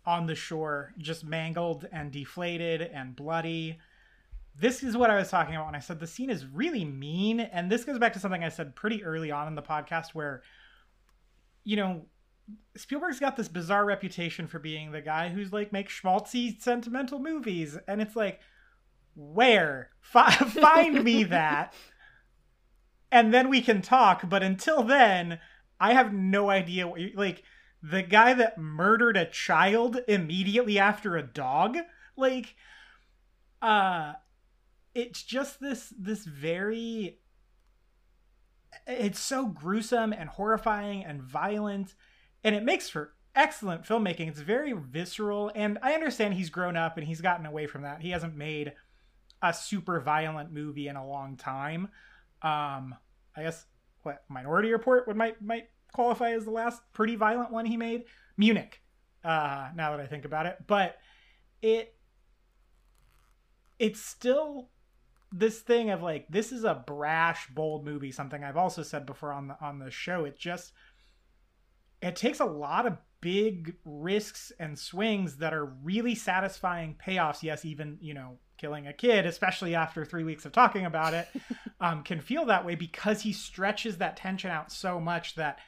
on 0.08 0.24
the 0.24 0.34
shore 0.34 0.94
just 0.96 1.22
mangled 1.22 1.86
and 1.92 2.10
deflated 2.10 2.80
and 2.80 3.14
bloody. 3.14 3.78
This 4.58 4.82
is 4.82 4.96
what 4.96 5.10
I 5.10 5.16
was 5.16 5.28
talking 5.28 5.54
about 5.54 5.66
when 5.66 5.74
I 5.74 5.80
said 5.80 6.00
the 6.00 6.06
scene 6.06 6.30
is 6.30 6.46
really 6.46 6.82
mean 6.82 7.40
and 7.40 7.70
this 7.70 7.84
goes 7.84 7.98
back 7.98 8.14
to 8.14 8.18
something 8.18 8.42
I 8.42 8.48
said 8.48 8.74
pretty 8.74 9.04
early 9.04 9.30
on 9.30 9.46
in 9.48 9.54
the 9.54 9.62
podcast 9.62 10.14
where 10.14 10.42
you 11.62 11.76
know 11.76 12.06
Spielberg's 12.74 13.20
got 13.20 13.36
this 13.36 13.48
bizarre 13.48 13.84
reputation 13.84 14.46
for 14.46 14.58
being 14.58 14.92
the 14.92 15.02
guy 15.02 15.28
who's 15.28 15.52
like 15.52 15.72
makes 15.72 15.92
schmaltzy 15.92 16.58
sentimental 16.58 17.18
movies 17.18 17.76
and 17.86 18.00
it's 18.00 18.16
like 18.16 18.40
where 19.14 19.90
Fi- 20.00 20.30
find 20.30 21.04
me 21.04 21.24
that 21.24 21.74
and 23.12 23.34
then 23.34 23.50
we 23.50 23.60
can 23.60 23.82
talk 23.82 24.26
but 24.26 24.42
until 24.42 24.82
then 24.82 25.38
i 25.78 25.92
have 25.92 26.14
no 26.14 26.48
idea 26.48 26.88
what 26.88 26.98
you 26.98 27.12
like 27.14 27.42
the 27.82 28.02
guy 28.02 28.34
that 28.34 28.58
murdered 28.58 29.16
a 29.16 29.24
child 29.24 29.98
immediately 30.08 30.78
after 30.78 31.16
a 31.16 31.22
dog 31.22 31.78
like 32.16 32.56
uh 33.62 34.14
it's 34.94 35.22
just 35.22 35.60
this 35.60 35.92
this 35.96 36.24
very 36.24 37.18
it's 38.86 39.20
so 39.20 39.46
gruesome 39.46 40.12
and 40.12 40.28
horrifying 40.30 41.04
and 41.04 41.22
violent 41.22 41.94
and 42.44 42.54
it 42.54 42.62
makes 42.62 42.88
for 42.88 43.14
excellent 43.34 43.84
filmmaking. 43.84 44.28
It's 44.28 44.40
very 44.40 44.72
visceral 44.72 45.52
and 45.54 45.78
i 45.82 45.92
understand 45.92 46.34
he's 46.34 46.50
grown 46.50 46.76
up 46.76 46.96
and 46.96 47.06
he's 47.06 47.20
gotten 47.20 47.46
away 47.46 47.66
from 47.66 47.82
that. 47.82 48.02
He 48.02 48.10
hasn't 48.10 48.36
made 48.36 48.72
a 49.42 49.54
super 49.54 50.00
violent 50.00 50.52
movie 50.52 50.88
in 50.88 50.96
a 50.96 51.06
long 51.06 51.36
time. 51.36 51.88
Um, 52.42 52.94
I 53.36 53.42
guess 53.42 53.66
what 54.02 54.24
Minority 54.28 54.72
Report? 54.72 55.06
Would 55.06 55.16
might 55.16 55.40
might 55.40 55.68
qualify 55.92 56.32
as 56.32 56.44
the 56.44 56.50
last 56.50 56.82
pretty 56.92 57.16
violent 57.16 57.50
one 57.50 57.66
he 57.66 57.76
made. 57.76 58.04
Munich. 58.36 58.80
Uh, 59.24 59.70
now 59.74 59.90
that 59.90 60.00
I 60.00 60.06
think 60.06 60.24
about 60.24 60.46
it, 60.46 60.58
but 60.66 60.96
it 61.60 61.94
it's 63.78 64.00
still 64.00 64.70
this 65.32 65.60
thing 65.60 65.90
of 65.90 66.02
like 66.02 66.26
this 66.28 66.52
is 66.52 66.64
a 66.64 66.82
brash, 66.86 67.48
bold 67.48 67.84
movie. 67.84 68.12
Something 68.12 68.44
I've 68.44 68.56
also 68.56 68.82
said 68.82 69.06
before 69.06 69.32
on 69.32 69.48
the 69.48 69.56
on 69.60 69.78
the 69.78 69.90
show. 69.90 70.24
It 70.24 70.38
just 70.38 70.72
it 72.00 72.16
takes 72.16 72.40
a 72.40 72.44
lot 72.44 72.86
of 72.86 72.96
big 73.20 73.74
risks 73.84 74.52
and 74.60 74.78
swings 74.78 75.38
that 75.38 75.52
are 75.52 75.64
really 75.64 76.14
satisfying 76.14 76.96
payoffs. 77.04 77.42
Yes, 77.42 77.64
even 77.64 77.98
you 78.00 78.14
know 78.14 78.38
killing 78.56 78.86
a 78.86 78.92
kid, 78.92 79.26
especially 79.26 79.74
after 79.74 80.04
three 80.04 80.24
weeks 80.24 80.44
of 80.44 80.52
talking 80.52 80.84
about 80.84 81.14
it, 81.14 81.28
um, 81.80 82.02
can 82.02 82.20
feel 82.20 82.46
that 82.46 82.64
way 82.64 82.74
because 82.74 83.22
he 83.22 83.32
stretches 83.32 83.98
that 83.98 84.16
tension 84.16 84.50
out 84.50 84.72
so 84.72 85.00
much 85.00 85.34
that 85.34 85.58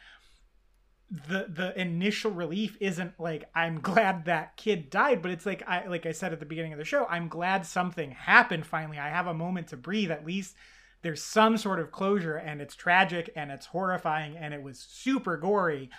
the 1.10 1.46
the 1.48 1.78
initial 1.80 2.30
relief 2.30 2.76
isn't 2.80 3.18
like 3.18 3.48
I'm 3.54 3.80
glad 3.80 4.24
that 4.26 4.56
kid 4.56 4.90
died, 4.90 5.22
but 5.22 5.30
it's 5.30 5.46
like 5.46 5.62
I 5.66 5.86
like 5.86 6.06
I 6.06 6.12
said 6.12 6.32
at 6.32 6.40
the 6.40 6.46
beginning 6.46 6.72
of 6.72 6.78
the 6.78 6.84
show, 6.84 7.06
I'm 7.06 7.28
glad 7.28 7.66
something 7.66 8.12
happened 8.12 8.66
finally. 8.66 8.98
I 8.98 9.08
have 9.08 9.26
a 9.26 9.34
moment 9.34 9.68
to 9.68 9.76
breathe. 9.76 10.10
At 10.10 10.26
least 10.26 10.54
there's 11.02 11.22
some 11.22 11.56
sort 11.56 11.80
of 11.80 11.90
closure, 11.90 12.36
and 12.36 12.60
it's 12.60 12.76
tragic 12.76 13.30
and 13.34 13.50
it's 13.50 13.66
horrifying 13.66 14.36
and 14.36 14.54
it 14.54 14.62
was 14.62 14.78
super 14.78 15.36
gory, 15.36 15.90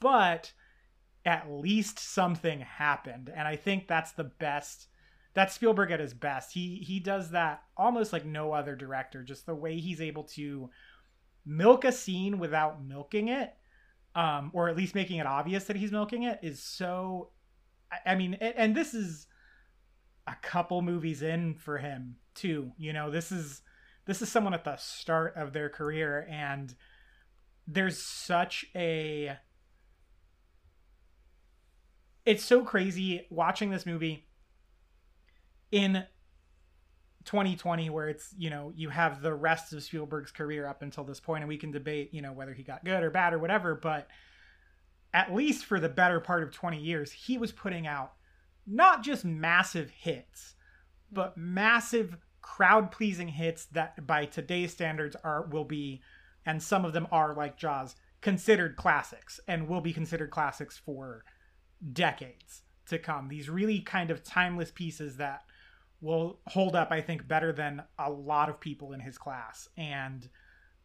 but 0.00 0.52
at 1.24 1.50
least 1.50 1.98
something 1.98 2.60
happened. 2.60 3.30
And 3.34 3.46
I 3.46 3.56
think 3.56 3.86
that's 3.86 4.12
the 4.12 4.24
best 4.24 4.88
that's 5.36 5.54
Spielberg 5.54 5.90
at 5.90 6.00
his 6.00 6.14
best. 6.14 6.54
He 6.54 6.76
he 6.76 6.98
does 6.98 7.30
that 7.32 7.62
almost 7.76 8.12
like 8.12 8.24
no 8.24 8.52
other 8.52 8.74
director. 8.74 9.22
Just 9.22 9.44
the 9.44 9.54
way 9.54 9.78
he's 9.78 10.00
able 10.00 10.24
to 10.24 10.70
milk 11.44 11.84
a 11.84 11.92
scene 11.92 12.38
without 12.38 12.82
milking 12.82 13.28
it, 13.28 13.54
um, 14.16 14.50
or 14.54 14.68
at 14.68 14.76
least 14.76 14.94
making 14.94 15.18
it 15.18 15.26
obvious 15.26 15.64
that 15.64 15.76
he's 15.76 15.92
milking 15.92 16.24
it, 16.24 16.40
is 16.42 16.60
so. 16.60 17.30
I, 17.92 18.12
I 18.12 18.14
mean, 18.16 18.34
and, 18.40 18.54
and 18.56 18.74
this 18.74 18.94
is 18.94 19.26
a 20.26 20.34
couple 20.42 20.82
movies 20.82 21.22
in 21.22 21.54
for 21.54 21.78
him 21.78 22.16
too. 22.34 22.72
You 22.78 22.92
know, 22.92 23.10
this 23.10 23.30
is 23.30 23.60
this 24.06 24.22
is 24.22 24.32
someone 24.32 24.54
at 24.54 24.64
the 24.64 24.76
start 24.76 25.34
of 25.36 25.52
their 25.52 25.68
career, 25.68 26.26
and 26.30 26.74
there's 27.68 28.02
such 28.02 28.64
a. 28.74 29.36
It's 32.24 32.42
so 32.42 32.64
crazy 32.64 33.26
watching 33.30 33.70
this 33.70 33.86
movie 33.86 34.26
in 35.70 36.04
2020 37.26 37.90
where 37.90 38.08
it's 38.08 38.34
you 38.38 38.48
know 38.48 38.72
you 38.74 38.88
have 38.88 39.20
the 39.20 39.34
rest 39.34 39.72
of 39.72 39.82
Spielberg's 39.82 40.30
career 40.30 40.66
up 40.66 40.82
until 40.82 41.04
this 41.04 41.20
point 41.20 41.42
and 41.42 41.48
we 41.48 41.58
can 41.58 41.70
debate 41.70 42.14
you 42.14 42.22
know 42.22 42.32
whether 42.32 42.54
he 42.54 42.62
got 42.62 42.84
good 42.84 43.02
or 43.02 43.10
bad 43.10 43.34
or 43.34 43.38
whatever 43.38 43.74
but 43.74 44.08
at 45.12 45.34
least 45.34 45.64
for 45.64 45.80
the 45.80 45.88
better 45.88 46.20
part 46.20 46.42
of 46.42 46.52
20 46.52 46.78
years 46.78 47.12
he 47.12 47.36
was 47.36 47.52
putting 47.52 47.86
out 47.86 48.12
not 48.66 49.02
just 49.02 49.24
massive 49.24 49.90
hits 49.90 50.54
but 51.12 51.36
massive 51.36 52.16
crowd 52.40 52.92
pleasing 52.92 53.28
hits 53.28 53.66
that 53.66 54.06
by 54.06 54.24
today's 54.24 54.72
standards 54.72 55.16
are 55.24 55.42
will 55.46 55.64
be 55.64 56.00
and 56.46 56.62
some 56.62 56.84
of 56.84 56.92
them 56.92 57.08
are 57.10 57.34
like 57.34 57.58
Jaws 57.58 57.96
considered 58.20 58.76
classics 58.76 59.40
and 59.48 59.68
will 59.68 59.80
be 59.80 59.92
considered 59.92 60.30
classics 60.30 60.78
for 60.78 61.24
decades 61.92 62.62
to 62.86 62.98
come. 62.98 63.28
These 63.28 63.50
really 63.50 63.80
kind 63.80 64.10
of 64.10 64.22
timeless 64.22 64.70
pieces 64.70 65.16
that 65.16 65.42
will 66.00 66.38
hold 66.46 66.76
up, 66.76 66.90
I 66.90 67.00
think, 67.00 67.26
better 67.26 67.52
than 67.52 67.82
a 67.98 68.10
lot 68.10 68.48
of 68.48 68.60
people 68.60 68.92
in 68.92 69.00
his 69.00 69.18
class. 69.18 69.68
And 69.76 70.28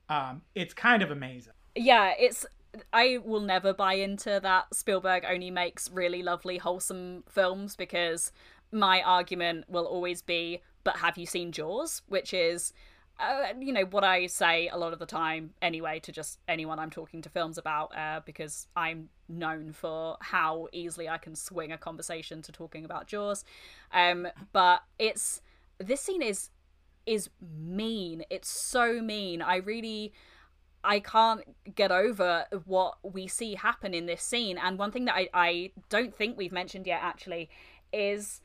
um, 0.09 0.41
it's 0.55 0.73
kind 0.73 1.01
of 1.01 1.11
amazing. 1.11 1.53
yeah, 1.75 2.13
it's 2.17 2.45
I 2.93 3.19
will 3.23 3.41
never 3.41 3.73
buy 3.73 3.93
into 3.93 4.39
that 4.41 4.73
Spielberg 4.73 5.25
only 5.29 5.51
makes 5.51 5.89
really 5.91 6.23
lovely 6.23 6.57
wholesome 6.57 7.23
films 7.29 7.75
because 7.75 8.31
my 8.71 9.01
argument 9.01 9.65
will 9.69 9.85
always 9.85 10.21
be 10.21 10.61
but 10.83 10.97
have 10.97 11.17
you 11.17 11.25
seen 11.25 11.51
Jaws 11.51 12.01
which 12.07 12.33
is 12.33 12.71
uh, 13.21 13.53
you 13.59 13.71
know 13.71 13.85
what 13.85 14.03
I 14.03 14.27
say 14.27 14.67
a 14.67 14.77
lot 14.77 14.93
of 14.93 14.99
the 14.99 15.05
time 15.05 15.53
anyway 15.61 15.99
to 16.01 16.11
just 16.11 16.39
anyone 16.47 16.79
I'm 16.79 16.89
talking 16.89 17.21
to 17.21 17.29
films 17.29 17.57
about 17.57 17.95
uh, 17.95 18.21
because 18.25 18.67
I'm 18.75 19.09
known 19.29 19.71
for 19.71 20.17
how 20.21 20.67
easily 20.71 21.07
I 21.07 21.17
can 21.17 21.35
swing 21.35 21.71
a 21.71 21.77
conversation 21.77 22.41
to 22.43 22.51
talking 22.51 22.85
about 22.85 23.07
Jaws. 23.07 23.45
Um 23.91 24.27
but 24.51 24.81
it's 24.99 25.41
this 25.77 26.01
scene 26.01 26.21
is 26.21 26.49
is 27.05 27.29
mean. 27.41 28.23
It's 28.29 28.49
so 28.49 29.01
mean. 29.01 29.41
I 29.41 29.57
really 29.57 30.13
I 30.83 30.99
can't 30.99 31.41
get 31.75 31.91
over 31.91 32.45
what 32.65 32.97
we 33.03 33.27
see 33.27 33.55
happen 33.55 33.93
in 33.93 34.07
this 34.07 34.23
scene. 34.23 34.57
And 34.57 34.79
one 34.79 34.91
thing 34.91 35.05
that 35.05 35.15
I, 35.15 35.29
I 35.33 35.71
don't 35.89 36.15
think 36.15 36.37
we've 36.37 36.51
mentioned 36.51 36.87
yet 36.87 37.01
actually 37.03 37.49
is 37.93 38.41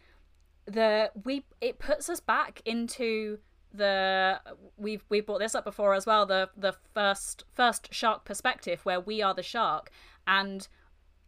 the 0.66 1.10
we 1.24 1.44
it 1.60 1.78
puts 1.78 2.08
us 2.08 2.20
back 2.20 2.60
into 2.64 3.38
the 3.76 4.40
we've 4.76 5.04
we've 5.08 5.26
brought 5.26 5.40
this 5.40 5.54
up 5.54 5.64
before 5.64 5.94
as 5.94 6.06
well, 6.06 6.26
the 6.26 6.50
the 6.56 6.74
first 6.94 7.44
first 7.54 7.92
shark 7.92 8.24
perspective 8.24 8.80
where 8.84 9.00
we 9.00 9.22
are 9.22 9.34
the 9.34 9.42
shark 9.42 9.90
and 10.26 10.68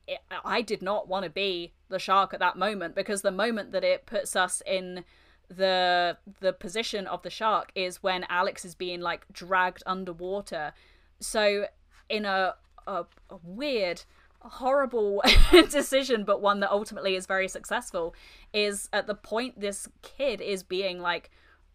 it, 0.06 0.20
I 0.44 0.62
did 0.62 0.82
not 0.82 1.08
want 1.08 1.24
to 1.24 1.30
be 1.30 1.72
the 1.88 1.98
shark 1.98 2.32
at 2.34 2.40
that 2.40 2.56
moment 2.56 2.94
because 2.94 3.22
the 3.22 3.30
moment 3.30 3.72
that 3.72 3.84
it 3.84 4.06
puts 4.06 4.34
us 4.34 4.62
in 4.66 5.04
the 5.48 6.16
the 6.40 6.52
position 6.52 7.06
of 7.06 7.22
the 7.22 7.30
shark 7.30 7.70
is 7.74 8.02
when 8.02 8.26
Alex 8.28 8.64
is 8.64 8.74
being 8.74 9.00
like 9.00 9.26
dragged 9.32 9.82
underwater. 9.86 10.72
So 11.20 11.66
in 12.08 12.24
a 12.24 12.54
a, 12.86 13.04
a 13.30 13.36
weird 13.42 14.02
horrible 14.40 15.22
decision 15.70 16.24
but 16.24 16.40
one 16.40 16.60
that 16.60 16.70
ultimately 16.70 17.16
is 17.16 17.26
very 17.26 17.48
successful 17.48 18.14
is 18.52 18.88
at 18.92 19.06
the 19.06 19.14
point 19.14 19.60
this 19.60 19.88
kid 20.02 20.40
is 20.40 20.62
being 20.62 21.00
like 21.00 21.30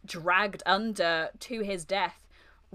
dragged 0.06 0.64
under 0.66 1.30
to 1.40 1.62
his 1.62 1.86
death 1.86 2.28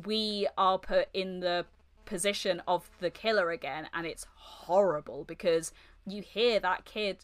we 0.07 0.47
are 0.57 0.79
put 0.79 1.09
in 1.12 1.41
the 1.41 1.66
position 2.05 2.62
of 2.66 2.89
the 3.01 3.11
killer 3.11 3.51
again 3.51 3.89
and 3.93 4.07
it's 4.07 4.26
horrible 4.35 5.24
because 5.24 5.72
you 6.07 6.22
hear 6.22 6.59
that 6.59 6.85
kid 6.85 7.18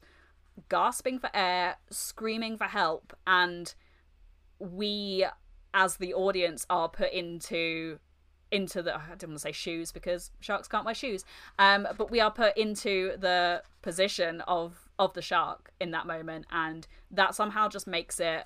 gasping 0.69 1.19
for 1.19 1.31
air 1.33 1.77
screaming 1.91 2.57
for 2.57 2.65
help 2.65 3.17
and 3.27 3.75
we 4.59 5.25
as 5.73 5.97
the 5.97 6.15
audience 6.15 6.67
are 6.71 6.89
put 6.89 7.13
into 7.13 7.99
into 8.51 8.83
the 8.83 8.97
I 8.97 9.11
didn't 9.11 9.31
want 9.31 9.41
to 9.41 9.43
say 9.43 9.53
shoes 9.53 9.91
because 9.91 10.31
sharks 10.41 10.69
can't 10.69 10.85
wear 10.85 10.95
shoes. 10.95 11.25
Um, 11.59 11.89
but 11.99 12.11
we 12.11 12.21
are 12.21 12.31
put 12.31 12.57
into 12.57 13.17
the 13.19 13.63
position 13.83 14.41
of 14.43 14.89
of 14.99 15.13
the 15.15 15.23
shark 15.23 15.73
in 15.81 15.91
that 15.91 16.07
moment, 16.07 16.47
and 16.51 16.87
that 17.11 17.35
somehow 17.35 17.69
just 17.69 17.87
makes 17.87 18.21
it 18.21 18.45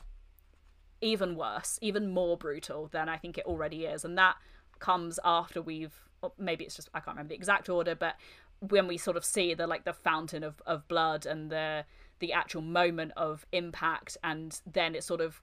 even 1.00 1.36
worse, 1.36 1.78
even 1.82 2.10
more 2.10 2.36
brutal 2.36 2.88
than 2.88 3.08
I 3.08 3.16
think 3.16 3.38
it 3.38 3.46
already 3.46 3.84
is, 3.84 4.04
and 4.04 4.16
that 4.18 4.36
comes 4.78 5.18
after 5.24 5.60
we've 5.60 5.94
maybe 6.36 6.64
it's 6.64 6.76
just 6.76 6.88
I 6.94 7.00
can't 7.00 7.16
remember 7.16 7.30
the 7.30 7.36
exact 7.36 7.68
order, 7.68 7.94
but 7.94 8.16
when 8.60 8.88
we 8.88 8.98
sort 8.98 9.16
of 9.16 9.24
see 9.24 9.54
the 9.54 9.66
like 9.66 9.84
the 9.84 9.92
fountain 9.92 10.42
of, 10.42 10.60
of 10.66 10.88
blood 10.88 11.26
and 11.26 11.50
the 11.50 11.84
the 12.18 12.32
actual 12.32 12.62
moment 12.62 13.12
of 13.16 13.46
impact 13.52 14.16
and 14.24 14.60
then 14.66 14.96
it 14.96 15.04
sort 15.04 15.20
of 15.20 15.40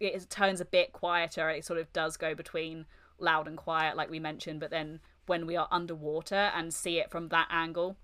it 0.00 0.30
turns 0.30 0.58
a 0.58 0.64
bit 0.64 0.92
quieter 0.94 1.50
it 1.50 1.62
sort 1.62 1.78
of 1.78 1.92
does 1.92 2.16
go 2.16 2.34
between 2.34 2.86
loud 3.22 3.48
and 3.48 3.56
quiet, 3.56 3.96
like 3.96 4.10
we 4.10 4.18
mentioned, 4.18 4.60
but 4.60 4.70
then 4.70 5.00
when 5.26 5.46
we 5.46 5.56
are 5.56 5.68
underwater 5.70 6.50
and 6.54 6.74
see 6.74 6.98
it 6.98 7.10
from 7.10 7.28
that 7.28 7.46
angle, 7.50 7.96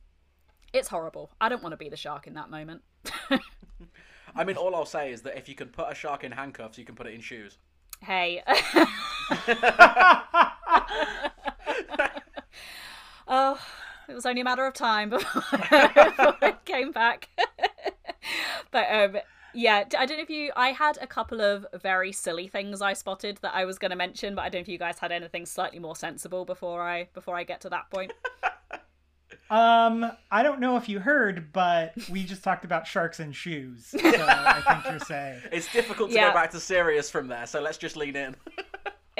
it's 0.72 0.88
horrible. 0.88 1.30
I 1.40 1.48
don't 1.48 1.62
want 1.62 1.72
to 1.72 1.76
be 1.76 1.88
the 1.88 1.96
shark 1.96 2.26
in 2.26 2.34
that 2.34 2.50
moment. 2.50 2.82
I 4.34 4.44
mean, 4.44 4.56
all 4.56 4.74
I'll 4.74 4.86
say 4.86 5.12
is 5.12 5.22
that 5.22 5.36
if 5.36 5.48
you 5.48 5.54
can 5.54 5.68
put 5.68 5.90
a 5.90 5.94
shark 5.94 6.24
in 6.24 6.32
handcuffs, 6.32 6.78
you 6.78 6.84
can 6.84 6.94
put 6.94 7.06
it 7.06 7.14
in 7.14 7.20
shoes. 7.20 7.58
Hey. 8.00 8.42
oh, 13.26 13.60
it 14.08 14.14
was 14.14 14.24
only 14.26 14.40
a 14.40 14.44
matter 14.44 14.66
of 14.66 14.74
time 14.74 15.10
before, 15.10 15.42
before 15.50 16.36
it 16.42 16.64
came 16.64 16.92
back. 16.92 17.28
but 18.70 18.86
um, 18.90 19.18
yeah, 19.54 19.84
I 19.98 20.06
don't 20.06 20.18
know 20.18 20.22
if 20.22 20.30
you. 20.30 20.52
I 20.56 20.70
had 20.70 20.98
a 21.00 21.06
couple 21.06 21.40
of 21.40 21.66
very 21.74 22.12
silly 22.12 22.48
things 22.48 22.80
I 22.80 22.92
spotted 22.92 23.38
that 23.42 23.54
I 23.54 23.64
was 23.64 23.78
going 23.78 23.90
to 23.90 23.96
mention, 23.96 24.34
but 24.34 24.42
I 24.42 24.48
don't 24.48 24.60
know 24.60 24.62
if 24.62 24.68
you 24.68 24.78
guys 24.78 24.98
had 24.98 25.10
anything 25.10 25.46
slightly 25.46 25.78
more 25.78 25.96
sensible 25.96 26.44
before 26.44 26.82
I 26.82 27.08
before 27.14 27.36
I 27.36 27.44
get 27.44 27.60
to 27.62 27.68
that 27.70 27.90
point. 27.90 28.12
Um, 29.50 30.10
I 30.30 30.42
don't 30.42 30.60
know 30.60 30.76
if 30.76 30.88
you 30.88 31.00
heard, 31.00 31.52
but 31.52 31.94
we 32.10 32.24
just 32.24 32.42
talked 32.44 32.64
about 32.64 32.86
sharks 32.86 33.18
and 33.20 33.34
shoes. 33.34 33.86
So 33.86 33.98
I 34.02 34.60
think 34.66 34.84
you're 34.90 35.00
saying 35.06 35.40
It's 35.52 35.70
difficult 35.72 36.10
to 36.10 36.16
Yeah. 36.16 36.28
go 36.28 36.34
back 36.34 36.50
to 36.52 36.60
serious 36.60 37.10
from 37.10 37.28
there, 37.28 37.46
so 37.46 37.60
let's 37.60 37.78
just 37.78 37.96
lean 37.96 38.16
in. 38.16 38.36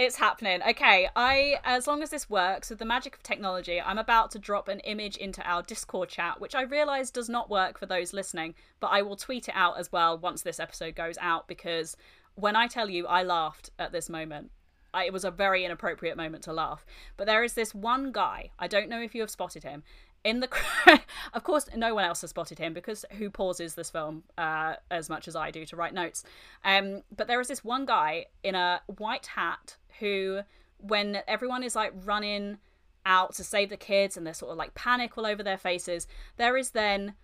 It's 0.01 0.15
happening. 0.15 0.61
Okay, 0.63 1.09
I 1.17 1.59
as 1.65 1.89
long 1.89 2.05
as 2.05 2.11
this 2.11 2.31
works 2.31 2.71
with 2.71 2.79
the 2.79 2.85
magic 2.85 3.17
of 3.17 3.25
technology, 3.25 3.81
I'm 3.81 3.99
about 3.99 4.31
to 4.31 4.39
drop 4.39 4.69
an 4.69 4.79
image 4.81 5.17
into 5.17 5.43
our 5.43 5.61
Discord 5.61 6.09
chat, 6.09 6.41
which 6.41 6.55
I 6.55 6.63
realize 6.63 7.11
does 7.11 7.29
not 7.29 7.51
work 7.51 7.81
for 7.81 7.87
those 7.87 8.13
listening, 8.13 8.55
but 8.79 8.93
I 8.93 9.03
will 9.03 9.17
tweet 9.17 9.49
it 9.49 9.55
out 9.57 9.77
as 9.77 9.91
well 9.91 10.17
once 10.17 10.43
this 10.43 10.61
episode 10.61 10.95
goes 10.95 11.19
out 11.21 11.49
because 11.49 11.97
when 12.37 12.55
I 12.55 12.69
tell 12.69 12.89
you 12.89 13.09
I 13.09 13.25
laughed 13.25 13.71
at 13.77 13.91
this 13.91 14.09
moment, 14.09 14.53
I, 14.95 15.05
it 15.05 15.13
was 15.13 15.25
a 15.25 15.31
very 15.31 15.65
inappropriate 15.65 16.17
moment 16.17 16.45
to 16.45 16.53
laugh. 16.53 16.85
But 17.17 17.27
there 17.27 17.45
is 17.45 17.55
this 17.55 17.75
one 17.75 18.13
guy, 18.13 18.51
I 18.59 18.67
don't 18.67 18.89
know 18.89 19.01
if 19.01 19.15
you 19.15 19.21
have 19.21 19.31
spotted 19.31 19.63
him, 19.63 19.83
in 20.25 20.41
the 20.41 20.49
of 21.33 21.45
course 21.45 21.67
no 21.77 21.95
one 21.95 22.05
else 22.05 22.23
has 22.23 22.31
spotted 22.31 22.59
him 22.59 22.75
because 22.75 23.05
who 23.13 23.31
pauses 23.31 23.75
this 23.75 23.91
film 23.91 24.25
uh, 24.37 24.75
as 24.91 25.09
much 25.09 25.29
as 25.29 25.37
I 25.37 25.51
do 25.51 25.65
to 25.67 25.77
write 25.77 25.95
notes. 25.95 26.25
Um 26.65 27.03
but 27.17 27.29
there 27.29 27.41
is 27.41 27.49
this 27.49 27.65
one 27.65 27.87
guy 27.87 28.27
in 28.43 28.55
a 28.55 28.81
white 28.87 29.27
hat 29.27 29.77
who 30.01 30.41
when 30.79 31.21
everyone 31.27 31.63
is 31.63 31.77
like 31.77 31.93
running 32.05 32.59
out 33.07 33.35
to 33.35 33.45
save 33.45 33.71
the 33.71 33.77
kids 33.77 34.17
and 34.17 34.27
they're 34.27 34.35
sort 34.35 34.51
of 34.51 34.59
like 34.59 34.75
panic 34.75 35.17
all 35.17 35.25
over 35.25 35.43
their 35.43 35.57
faces 35.57 36.07
there 36.37 36.57
is 36.57 36.71
then 36.71 37.15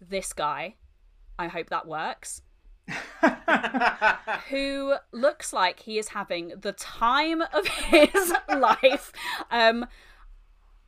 this 0.00 0.32
guy. 0.32 0.74
I 1.38 1.48
hope 1.48 1.68
that 1.70 1.86
works 1.86 2.42
who 4.50 4.94
looks 5.12 5.52
like 5.52 5.80
he 5.80 5.98
is 5.98 6.08
having 6.08 6.52
the 6.60 6.72
time 6.72 7.42
of 7.42 7.66
his 7.66 8.32
life 8.48 9.12
um 9.50 9.86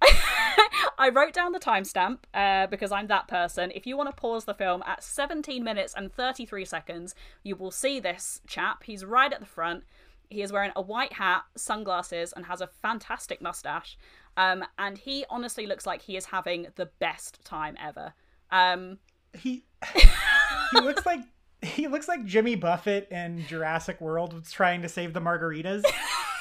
I 0.98 1.10
wrote 1.12 1.32
down 1.32 1.52
the 1.52 1.58
timestamp 1.58 2.18
uh, 2.32 2.66
because 2.68 2.92
I'm 2.92 3.08
that 3.08 3.26
person. 3.28 3.72
If 3.74 3.86
you 3.86 3.96
want 3.96 4.08
to 4.08 4.14
pause 4.14 4.44
the 4.44 4.54
film 4.54 4.82
at 4.86 5.02
17 5.02 5.62
minutes 5.62 5.94
and 5.96 6.12
33 6.12 6.64
seconds, 6.64 7.14
you 7.42 7.56
will 7.56 7.70
see 7.70 7.98
this 7.98 8.40
chap. 8.46 8.84
He's 8.84 9.04
right 9.04 9.32
at 9.32 9.40
the 9.40 9.46
front. 9.46 9.84
He 10.30 10.42
is 10.42 10.52
wearing 10.52 10.72
a 10.76 10.82
white 10.82 11.14
hat, 11.14 11.42
sunglasses, 11.56 12.32
and 12.32 12.46
has 12.46 12.60
a 12.60 12.66
fantastic 12.66 13.40
mustache. 13.40 13.96
Um, 14.36 14.64
and 14.78 14.98
he 14.98 15.24
honestly 15.30 15.66
looks 15.66 15.86
like 15.86 16.02
he 16.02 16.16
is 16.16 16.26
having 16.26 16.68
the 16.76 16.86
best 17.00 17.44
time 17.44 17.76
ever. 17.82 18.14
Um, 18.50 18.98
he 19.36 19.64
he 19.92 20.80
looks 20.80 21.04
like 21.04 21.20
he 21.62 21.88
looks 21.88 22.08
like 22.08 22.24
Jimmy 22.24 22.54
Buffett 22.54 23.08
in 23.10 23.44
Jurassic 23.46 24.00
World 24.00 24.32
was 24.32 24.50
trying 24.50 24.82
to 24.82 24.88
save 24.88 25.12
the 25.12 25.20
margaritas. 25.20 25.82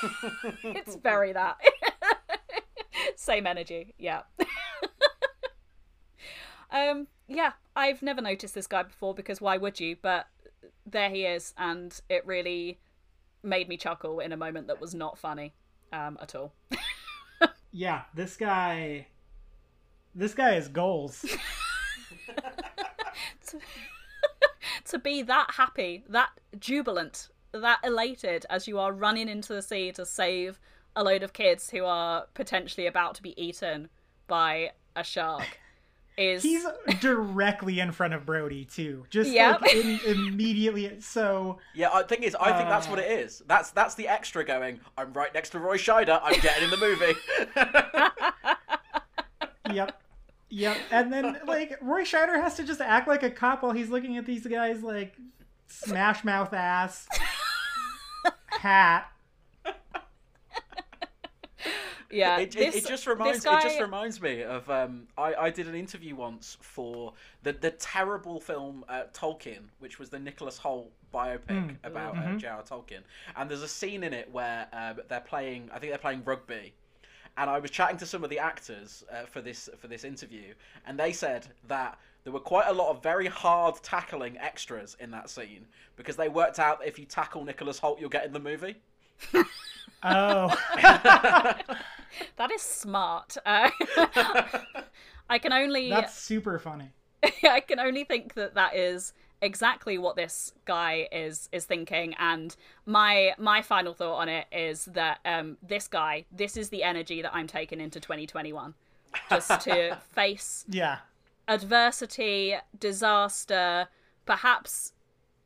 it's 0.64 0.96
very 0.96 1.34
that. 1.34 1.58
Same 3.16 3.48
energy, 3.48 3.94
yeah. 3.98 4.22
um, 6.72 7.08
yeah, 7.28 7.54
I've 7.76 8.02
never 8.02 8.22
noticed 8.22 8.54
this 8.54 8.68
guy 8.68 8.84
before 8.84 9.14
because 9.14 9.42
why 9.42 9.58
would 9.58 9.80
you? 9.80 9.98
But 10.02 10.28
there 10.86 11.10
he 11.10 11.26
is, 11.26 11.54
and 11.58 12.00
it 12.10 12.26
really 12.26 12.80
made 13.44 13.68
me 13.68 13.78
chuckle 13.78 14.20
in 14.20 14.32
a 14.32 14.38
moment 14.38 14.68
that 14.68 14.80
was 14.80 14.94
not 14.94 15.18
funny 15.18 15.54
um, 15.92 16.18
at 16.22 16.36
all. 16.36 16.54
yeah, 17.72 18.04
this 18.14 18.36
guy 18.36 19.08
this 20.18 20.34
guy 20.34 20.56
is 20.56 20.68
goals. 20.68 21.24
To 24.90 25.00
be 25.00 25.22
that 25.24 25.52
happy, 25.52 26.04
that 26.10 26.30
jubilant, 26.60 27.30
that 27.54 27.80
elated 27.84 28.46
as 28.50 28.68
you 28.68 28.80
are 28.80 28.92
running 28.92 29.30
into 29.30 29.54
the 29.54 29.62
sea 29.62 29.92
to 29.94 30.06
save 30.06 30.60
a 30.96 31.04
load 31.04 31.24
of 31.24 31.34
kids 31.34 31.70
who 31.70 31.86
are 31.86 32.26
potentially 32.34 32.88
about 32.88 33.16
to 33.16 33.22
be 33.22 33.40
eaten 33.42 33.90
by 34.28 34.72
a 34.96 35.04
shark 35.04 35.60
is 36.18 36.42
He's 36.42 36.66
directly 37.00 37.80
in 37.80 37.92
front 37.92 38.14
of 38.16 38.26
Brody 38.26 38.66
too. 38.66 39.06
Just 39.10 39.30
Yep. 39.30 39.62
like 39.62 39.76
in, 39.76 40.00
immediately 40.06 41.00
so 41.00 41.60
Yeah, 41.76 41.90
I 41.94 42.02
think 42.04 42.24
it's. 42.24 42.36
I 42.36 42.58
think 42.58 42.68
that's 42.68 42.88
what 42.88 42.98
it 43.00 43.12
is. 43.12 43.42
Oh, 43.42 43.46
that's 43.48 43.70
that's 43.72 43.94
the 43.96 44.08
extra 44.08 44.44
going. 44.44 44.80
I'm 44.98 45.14
right 45.14 45.32
next 45.34 45.52
to 45.52 45.60
Roy 45.60 45.78
Scheider. 45.78 46.20
I'm 46.24 46.40
getting 46.40 46.64
in 46.64 46.70
the 46.72 46.78
movie. 46.78 47.14
yep. 49.76 50.02
Yep. 50.50 50.78
And 50.92 51.12
then 51.12 51.40
like 51.48 51.78
Roy 51.82 52.04
Scheider 52.04 52.42
has 52.42 52.56
to 52.56 52.64
just 52.64 52.82
act 52.82 53.08
like 53.08 53.24
a 53.24 53.30
cop 53.30 53.64
while 53.64 53.72
he's 53.74 53.90
looking 53.90 54.18
at 54.18 54.26
these 54.26 54.46
guys 54.48 54.82
like 54.84 55.16
smash 55.68 56.24
mouth 56.24 56.54
ass 56.54 57.08
hat. 58.48 59.12
yeah. 62.10 62.38
it, 62.40 62.56
it, 62.56 62.72
this- 62.74 62.76
it 62.76 62.88
just 62.88 63.06
reminds 63.08 63.44
guy- 63.44 63.60
it 63.60 63.64
just 63.64 63.80
reminds 63.82 64.22
me 64.22 64.42
of 64.44 64.70
um 64.70 65.08
I, 65.18 65.34
I 65.36 65.50
did 65.50 65.68
an 65.68 65.76
interview 65.76 66.16
once 66.16 66.58
for 66.62 67.14
the 67.44 67.52
the 67.54 67.72
terrible 67.72 68.40
film 68.40 68.86
uh, 68.88 69.04
Tolkien 69.14 69.64
which 69.80 70.00
was 70.00 70.10
the 70.10 70.20
Nicholas 70.20 70.58
Hoult 70.60 70.88
biopic 71.14 71.76
about 71.84 72.18
uh, 72.18 72.36
J.R. 72.38 72.64
Tolkien 72.64 73.00
and 73.36 73.50
there's 73.50 73.62
a 73.62 73.68
scene 73.68 74.04
in 74.04 74.14
it 74.14 74.32
where 74.32 74.68
uh, 74.74 74.94
they're 75.10 75.20
playing 75.22 75.70
I 75.74 75.80
think 75.80 75.92
they're 75.92 75.98
playing 76.00 76.24
rugby 76.24 76.74
and 77.38 77.50
I 77.50 77.60
was 77.60 77.72
chatting 77.72 77.98
to 77.98 78.06
some 78.06 78.24
of 78.24 78.30
the 78.30 78.40
actors 78.40 79.04
uh, 79.12 79.26
for 79.26 79.42
this 79.42 79.70
for 79.80 79.88
this 79.88 80.04
interview 80.04 80.54
and 80.86 81.00
they 81.00 81.12
said 81.12 81.48
that 81.68 81.98
there 82.24 82.34
were 82.34 82.40
quite 82.40 82.68
a 82.68 82.74
lot 82.74 82.90
of 82.90 83.02
very 83.02 83.28
hard 83.28 83.76
tackling 83.84 84.38
extras 84.38 84.98
in 85.00 85.12
that 85.12 85.30
scene 85.30 85.66
because 85.96 86.16
they 86.16 86.28
worked 86.28 86.60
out 86.60 86.80
that 86.80 86.88
if 86.88 87.00
you 87.00 87.06
tackle 87.06 87.44
Nicholas 87.44 87.80
Hoult 87.80 88.00
you'll 88.00 88.10
get 88.10 88.26
in 88.26 88.34
the 88.34 88.40
movie 88.40 88.76
Oh. 90.04 90.56
that 90.82 92.52
is 92.54 92.62
smart. 92.62 93.38
Uh, 93.46 93.70
I 95.30 95.40
can 95.40 95.54
only 95.54 95.90
That's 95.90 96.18
super 96.18 96.60
funny. 96.60 96.92
I 97.44 97.62
can 97.62 97.80
only 97.80 98.04
think 98.04 98.36
that 98.36 98.56
that 98.56 98.76
is 98.76 99.14
exactly 99.42 99.98
what 99.98 100.16
this 100.16 100.52
guy 100.66 101.08
is 101.12 101.48
is 101.52 101.66
thinking 101.66 102.16
and 102.18 102.56
my 102.86 103.34
my 103.38 103.62
final 103.62 103.94
thought 103.94 104.16
on 104.18 104.28
it 104.30 104.48
is 104.52 104.86
that 104.86 105.20
um 105.26 105.58
this 105.62 105.88
guy 105.88 106.26
this 106.32 106.58
is 106.58 106.70
the 106.70 106.82
energy 106.84 107.22
that 107.22 107.34
I'm 107.36 107.46
taking 107.48 107.80
into 107.80 108.00
2021 108.00 108.74
just 109.30 109.62
to 109.62 109.98
face 110.14 110.66
Yeah. 110.68 110.98
adversity, 111.48 112.56
disaster, 112.80 113.88
perhaps, 114.26 114.94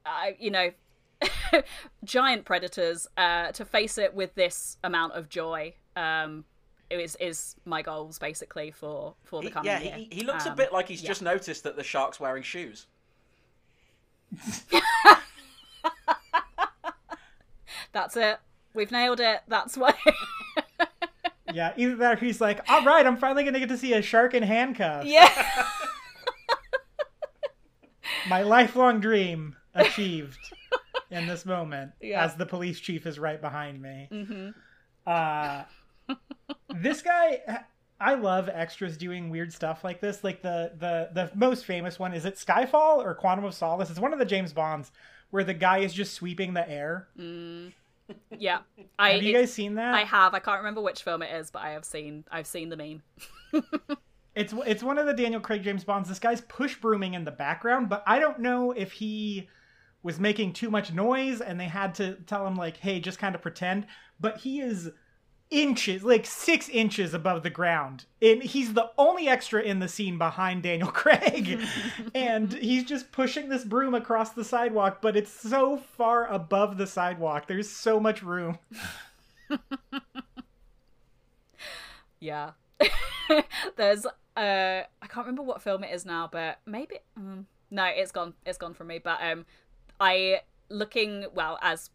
uh, 0.06 0.32
you 0.39 0.50
know, 0.52 0.72
giant 2.04 2.46
predators, 2.46 3.08
uh, 3.18 3.52
to 3.52 3.66
face 3.66 3.98
it 3.98 4.14
with 4.14 4.34
this 4.36 4.78
amount 4.84 5.14
of 5.14 5.30
joy. 5.30 5.74
Um, 5.96 6.46
is 6.89 7.16
is 7.22 7.56
my 7.64 7.82
goals 7.82 8.20
basically 8.20 8.70
for 8.72 9.16
for 9.24 9.42
the 9.42 9.50
coming 9.50 9.72
yeah, 9.72 9.80
year. 9.80 9.94
he, 9.96 10.10
he 10.12 10.24
looks 10.24 10.46
a 10.46 10.50
Um, 10.50 10.56
bit 10.58 10.74
like 10.74 10.89
he's 10.89 11.02
yeah. 11.02 11.08
just 11.08 11.22
noticed 11.22 11.64
that 11.64 11.78
the 11.78 11.84
shark's 11.84 12.20
wearing 12.20 12.44
shoes. 12.44 12.88
That's 17.93 18.15
it. 18.15 18.39
We've 18.73 18.91
nailed 18.91 19.19
it. 19.19 19.41
That's 19.47 19.77
why. 19.77 19.93
Yeah, 21.53 21.73
either 21.75 21.97
that 21.97 22.13
or 22.13 22.25
he's 22.25 22.39
like, 22.39 22.61
all 22.69 22.86
right, 22.86 23.05
I'm 23.05 23.17
finally 23.17 23.43
going 23.43 23.55
to 23.55 23.59
get 23.59 23.67
to 23.69 23.77
see 23.77 23.91
a 23.91 24.01
shark 24.01 24.34
in 24.34 24.41
handcuffs. 24.41 25.05
yeah. 25.05 25.29
My 28.29 28.43
lifelong 28.43 29.01
dream 29.01 29.57
achieved 29.75 30.38
in 31.09 31.27
this 31.27 31.45
moment 31.45 31.91
Yeah. 31.99 32.23
as 32.23 32.36
the 32.36 32.45
police 32.45 32.79
chief 32.79 33.05
is 33.05 33.19
right 33.19 33.41
behind 33.41 33.82
me. 33.82 34.07
Mm-hmm. 34.09 34.49
Uh, 35.05 35.63
this 36.73 37.01
guy, 37.01 37.41
I 38.02 38.16
love 38.16 38.49
extras 38.49 38.97
doing 38.97 39.30
weird 39.30 39.54
stuff 39.54 39.84
like 39.84 40.02
this. 40.02 40.24
Like 40.24 40.41
the 40.41 40.74
the 40.78 41.10
the 41.14 41.32
most 41.36 41.66
famous 41.66 41.99
one 41.99 42.14
is 42.14 42.26
it 42.26 42.36
Skyfall 42.36 42.97
or 42.97 43.14
Quantum 43.14 43.45
of 43.45 43.54
Solace? 43.54 43.89
It's 43.89 43.99
one 43.99 44.14
of 44.14 44.20
the 44.20 44.26
James 44.26 44.54
Bonds 44.54 44.91
where 45.30 45.43
the 45.43 45.54
guy 45.54 45.80
is 45.80 45.93
just 45.93 46.14
sweeping 46.14 46.54
the 46.54 46.70
air. 46.70 47.08
Mm. 47.18 47.74
Yeah. 48.38 48.60
I 48.99 49.12
Have 49.12 49.24
you 49.24 49.34
guys 49.34 49.54
seen 49.54 49.76
that? 49.76 49.93
I 49.95 50.04
have. 50.04 50.34
I 50.34 50.39
can't 50.39 50.58
remember 50.58 50.82
which 50.82 51.04
film 51.04 51.22
it 51.22 51.34
is, 51.34 51.49
but 51.52 51.62
I 51.62 51.70
have 51.72 51.86
seen 51.86 52.26
I've 52.30 52.47
seen 52.47 52.70
the 52.70 52.76
meme. 52.76 53.04
It's 54.34 54.54
it's 54.66 54.84
one 54.84 54.97
of 54.97 55.06
the 55.06 55.14
Daniel 55.14 55.41
Craig 55.41 55.64
James 55.64 55.84
Bonds. 55.84 56.08
This 56.08 56.20
guy's 56.20 56.41
push 56.41 56.76
brooming 56.76 57.16
in 57.16 57.26
the 57.26 57.32
background, 57.32 57.89
but 57.89 58.02
I 58.08 58.20
don't 58.20 58.39
know 58.39 58.72
if 58.72 58.93
he 58.93 59.49
was 60.04 60.20
making 60.20 60.54
too 60.54 60.70
much 60.70 60.93
noise 60.93 61.41
and 61.41 61.60
they 61.60 61.66
had 61.66 61.93
to 61.95 62.16
tell 62.26 62.47
him 62.47 62.56
like, 62.56 62.78
"Hey, 62.78 63.02
just 63.02 63.20
kind 63.20 63.36
of 63.36 63.41
pretend." 63.41 63.88
But 64.20 64.38
he 64.38 64.62
is 64.62 64.89
inches, 65.52 66.04
like 66.04 66.26
6 66.26 66.70
inches 66.70 67.14
above 67.14 67.43
the 67.43 67.49
ground. 67.49 68.06
And 68.22 68.41
he's 68.41 68.74
the 68.74 68.89
only 68.97 69.28
extra 69.28 69.62
in 69.62 69.80
the 69.80 69.88
scene 69.88 70.18
behind 70.18 70.64
Daniel 70.64 70.91
Craig. 70.91 71.60
and 72.16 72.54
he's 72.54 72.86
just 72.86 73.12
pushing 73.12 73.49
this 73.49 73.64
broom 73.64 73.93
across 73.93 74.32
the 74.32 74.43
sidewalk, 74.45 74.99
but 75.02 75.16
it's 75.16 75.32
so 75.32 75.78
far 75.78 76.28
above 76.28 76.78
the 76.78 76.88
sidewalk. 76.88 77.47
There's 77.47 77.70
so 77.70 77.99
much 77.99 78.24
room. 78.24 78.58
Yeah. 82.22 82.52
There's 83.76 84.06
uh 84.06 84.10
I 84.38 85.08
can't 85.08 85.26
remember 85.26 85.41
what 85.41 85.62
film 85.62 85.84
it 85.84 85.93
is 85.93 86.06
now, 86.06 86.30
but 86.32 86.60
maybe 86.66 86.99
mm, 87.20 87.45
no, 87.70 87.86
it's 87.86 88.12
gone. 88.12 88.34
It's 88.45 88.58
gone 88.58 88.74
from 88.74 88.88
me. 88.88 88.99
But 88.99 89.20
um 89.22 89.45
I 89.99 90.41
looking 90.70 91.26
well 91.34 91.60
as 91.62 91.89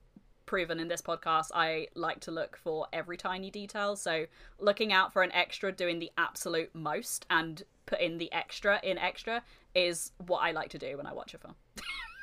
proven 0.47 0.81
in 0.81 0.89
this 0.89 1.03
podcast, 1.03 1.51
I 1.55 1.89
like 1.95 2.21
to 2.21 2.31
look 2.31 2.57
for 2.57 2.87
every 2.93 3.17
tiny 3.17 3.51
detail. 3.51 3.97
So 3.97 4.27
looking 4.59 4.93
out 4.93 5.13
for 5.13 5.23
an 5.23 5.33
extra 5.33 5.73
doing 5.73 5.99
the 5.99 6.11
absolute 6.17 6.75
most 6.75 7.27
and 7.29 7.63
put 7.85 8.01
in 8.01 8.19
the 8.19 8.33
extra 8.33 8.81
in 8.83 8.99
extra 8.99 9.43
is 9.75 10.13
what 10.27 10.39
I 10.39 10.53
like 10.53 10.71
to 10.71 10.79
do 10.79 10.97
when 10.97 11.07
I 11.07 11.13
watch 11.13 11.35
a 11.35 11.39
film. 11.39 11.55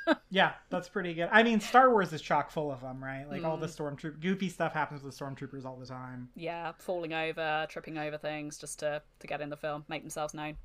Yeah, 0.30 0.52
that's 0.70 0.90
pretty 0.90 1.14
good. 1.14 1.30
I 1.32 1.44
mean, 1.44 1.62
Star 1.62 1.90
Wars 1.90 2.12
is 2.12 2.22
chock 2.22 2.52
full 2.52 2.72
of 2.72 2.82
them, 2.82 3.02
right? 3.02 3.26
Like 3.30 3.46
all 3.46 3.56
the 3.56 3.68
stormtrooper 3.68 4.20
goofy 4.20 4.50
stuff 4.50 4.74
happens 4.74 5.02
with 5.02 5.18
stormtroopers 5.18 5.64
all 5.64 5.78
the 5.78 5.86
time. 5.86 6.28
Yeah, 6.36 6.74
falling 6.78 7.14
over, 7.14 7.66
tripping 7.70 7.98
over 7.98 8.18
things 8.18 8.58
just 8.58 8.80
to 8.80 9.02
to 9.20 9.28
get 9.28 9.40
in 9.40 9.50
the 9.50 9.56
film, 9.56 9.86
make 9.88 10.02
themselves 10.02 10.34
known. 10.34 10.58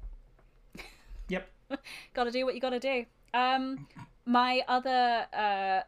Yep. 1.28 1.48
gotta 2.14 2.30
do 2.32 2.44
what 2.44 2.56
you 2.56 2.60
gotta 2.60 2.80
do. 2.80 3.04
Um, 3.32 3.86
my 4.24 4.62
other 4.66 5.26
uh, 5.32 5.80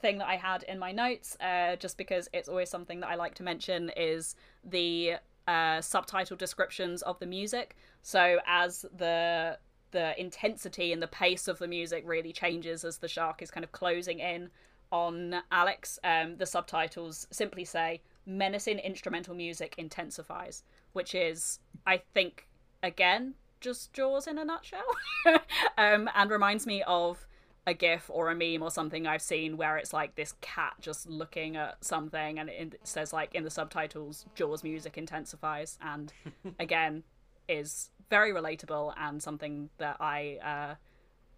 thing 0.00 0.18
that 0.18 0.28
I 0.28 0.36
had 0.36 0.62
in 0.64 0.78
my 0.78 0.92
notes, 0.92 1.36
uh, 1.40 1.76
just 1.76 1.96
because 1.96 2.28
it's 2.32 2.48
always 2.48 2.70
something 2.70 3.00
that 3.00 3.08
I 3.08 3.14
like 3.14 3.34
to 3.36 3.42
mention, 3.42 3.90
is 3.96 4.36
the 4.64 5.14
uh, 5.48 5.80
subtitle 5.80 6.36
descriptions 6.36 7.02
of 7.02 7.18
the 7.18 7.26
music. 7.26 7.76
So 8.02 8.38
as 8.46 8.84
the 8.96 9.58
the 9.92 10.18
intensity 10.18 10.90
and 10.92 11.02
the 11.02 11.06
pace 11.06 11.48
of 11.48 11.58
the 11.58 11.68
music 11.68 12.02
really 12.06 12.32
changes 12.32 12.82
as 12.82 12.96
the 12.96 13.08
shark 13.08 13.42
is 13.42 13.50
kind 13.50 13.62
of 13.62 13.72
closing 13.72 14.20
in 14.20 14.48
on 14.90 15.36
Alex, 15.50 15.98
um, 16.02 16.36
the 16.38 16.46
subtitles 16.46 17.26
simply 17.30 17.64
say 17.64 18.00
menacing 18.26 18.78
instrumental 18.78 19.34
music 19.34 19.74
intensifies, 19.78 20.62
which 20.92 21.14
is, 21.14 21.58
I 21.86 22.02
think, 22.14 22.48
again, 22.82 23.34
just 23.60 23.92
Jaws 23.92 24.26
in 24.26 24.38
a 24.38 24.44
nutshell. 24.44 24.84
um, 25.78 26.08
and 26.14 26.30
reminds 26.30 26.66
me 26.66 26.82
of 26.86 27.26
a 27.66 27.74
gif 27.74 28.10
or 28.12 28.30
a 28.30 28.34
meme 28.34 28.62
or 28.62 28.70
something 28.70 29.06
I've 29.06 29.22
seen 29.22 29.56
where 29.56 29.76
it's 29.76 29.92
like 29.92 30.16
this 30.16 30.34
cat 30.40 30.74
just 30.80 31.08
looking 31.08 31.56
at 31.56 31.84
something 31.84 32.38
and 32.38 32.48
it 32.48 32.80
says 32.82 33.12
like 33.12 33.34
in 33.34 33.44
the 33.44 33.50
subtitles 33.50 34.26
Jaws 34.34 34.64
music 34.64 34.98
intensifies 34.98 35.78
and 35.80 36.12
again 36.58 37.04
is 37.48 37.90
very 38.10 38.32
relatable 38.32 38.94
and 38.98 39.22
something 39.22 39.70
that 39.78 39.96
I 40.00 40.38
uh, 40.44 40.74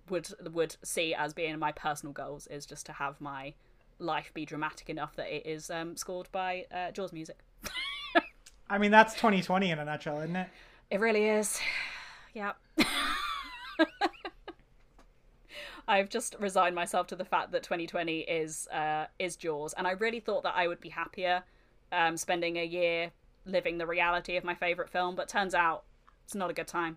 would 0.09 0.29
would 0.53 0.77
see 0.83 1.15
as 1.15 1.35
being 1.35 1.59
my 1.59 1.73
personal 1.73 2.13
goals 2.13 2.47
is 2.47 2.65
just 2.65 2.87
to 2.87 2.93
have 2.93 3.21
my 3.21 3.55
life 3.99 4.33
be 4.35 4.45
dramatic 4.45 4.89
enough 4.91 5.15
that 5.17 5.35
it 5.35 5.47
is 5.47 5.71
um, 5.71 5.97
scored 5.97 6.29
by 6.33 6.67
uh, 6.73 6.91
Jaws 6.91 7.13
music. 7.13 7.39
I 8.69 8.79
mean, 8.79 8.91
that's 8.91 9.15
2020 9.15 9.71
in 9.71 9.79
a 9.79 9.85
nutshell, 9.85 10.21
isn't 10.21 10.37
it? 10.37 10.49
It 10.91 11.01
really 11.01 11.27
is. 11.27 11.61
Yeah. 12.35 12.55
I've 15.87 16.09
just 16.09 16.35
resigned 16.41 16.75
myself 16.75 17.07
to 17.09 17.17
the 17.17 17.25
fact 17.25 17.53
that 17.53 17.63
2020 17.63 18.21
is 18.21 18.67
uh, 18.69 19.07
is 19.19 19.37
Jaws, 19.37 19.75
and 19.75 19.87
I 19.87 19.93
really 19.93 20.21
thought 20.21 20.43
that 20.45 20.55
I 20.57 20.67
would 20.69 20.81
be 20.81 20.89
happier 20.89 21.45
um, 21.93 22.17
spending 22.17 22.57
a 22.57 22.65
year 22.65 23.13
living 23.47 23.77
the 23.79 23.87
reality 23.87 24.37
of 24.37 24.45
my 24.45 24.55
favorite 24.55 24.89
film, 24.89 25.15
but 25.15 25.29
turns 25.29 25.55
out 25.55 25.85
it's 26.25 26.35
not 26.35 26.51
a 26.51 26.55
good 26.55 26.67
time. 26.67 26.97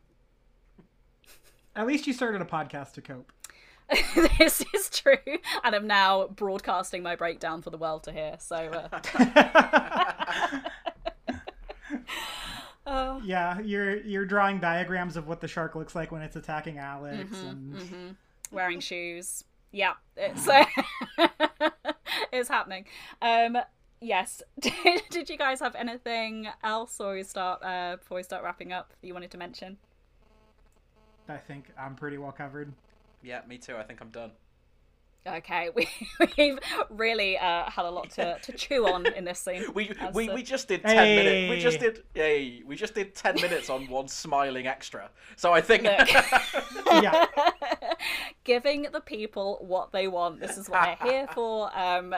At 1.75 1.85
least 1.85 2.07
you 2.07 2.13
started 2.13 2.41
a 2.41 2.45
podcast 2.45 2.93
to 2.93 3.01
cope. 3.01 3.31
this 4.39 4.63
is 4.73 4.89
true, 4.89 5.17
and 5.63 5.75
I'm 5.75 5.87
now 5.87 6.27
broadcasting 6.27 7.03
my 7.03 7.15
breakdown 7.15 7.61
for 7.61 7.69
the 7.69 7.77
world 7.77 8.03
to 8.03 8.11
hear. 8.11 8.35
So, 8.39 8.55
uh, 8.55 8.99
oh, 12.85 13.21
Yeah, 13.25 13.59
you're 13.59 13.97
you're 13.97 14.25
drawing 14.25 14.59
diagrams 14.59 15.17
of 15.17 15.27
what 15.27 15.41
the 15.41 15.47
shark 15.47 15.75
looks 15.75 15.95
like 15.95 16.11
when 16.11 16.21
it's 16.21 16.35
attacking 16.35 16.77
Alex, 16.79 17.29
Mm-hmm, 17.37 17.47
and 17.47 18.15
wearing 18.51 18.79
shoes. 18.81 19.43
Yeah, 19.71 19.93
it's 20.15 20.47
it's 22.31 22.49
happening. 22.49 22.85
Um, 23.21 23.57
yes. 24.01 24.41
Did, 24.59 25.01
did 25.09 25.29
you 25.29 25.37
guys 25.37 25.59
have 25.59 25.75
anything 25.75 26.47
else, 26.63 26.99
or 26.99 27.13
we 27.13 27.23
start 27.23 27.61
uh, 27.63 27.97
before 27.97 28.17
we 28.17 28.23
start 28.23 28.43
wrapping 28.43 28.71
up 28.71 28.93
that 28.99 29.07
you 29.07 29.13
wanted 29.13 29.31
to 29.31 29.37
mention? 29.37 29.77
I 31.29 31.37
think 31.37 31.65
I'm 31.77 31.95
pretty 31.95 32.17
well 32.17 32.31
covered. 32.31 32.71
Yeah, 33.21 33.41
me 33.47 33.57
too. 33.57 33.75
I 33.75 33.83
think 33.83 33.99
I'm 34.01 34.09
done. 34.09 34.31
Okay, 35.27 35.69
we 35.75 35.89
we've 36.37 36.57
really 36.89 37.37
uh, 37.37 37.69
had 37.69 37.85
a 37.85 37.89
lot 37.89 38.09
to, 38.11 38.37
to 38.41 38.51
chew 38.53 38.87
on 38.87 39.05
in 39.07 39.25
this 39.25 39.39
scene. 39.39 39.65
We 39.73 39.91
we, 40.13 40.29
we 40.29 40.41
just 40.41 40.69
did 40.69 40.83
ten 40.83 41.15
minutes. 41.17 41.49
We 41.49 41.59
just 41.59 41.79
did 41.79 42.03
hey, 42.13 42.63
we 42.65 42.75
just 42.77 42.95
did 42.95 43.13
ten 43.13 43.35
minutes 43.35 43.69
on 43.69 43.87
one 43.87 44.07
smiling 44.07 44.67
extra. 44.67 45.09
So 45.35 45.51
I 45.51 45.59
think 45.59 45.83
Yeah, 45.83 47.25
giving 48.47 48.87
the 48.93 49.01
people 49.01 49.59
what 49.61 49.91
they 49.91 50.07
want. 50.07 50.39
This 50.39 50.57
is 50.57 50.69
what 50.69 50.97
they're 50.99 51.11
here 51.11 51.27
for. 51.27 51.69
Um, 51.77 52.15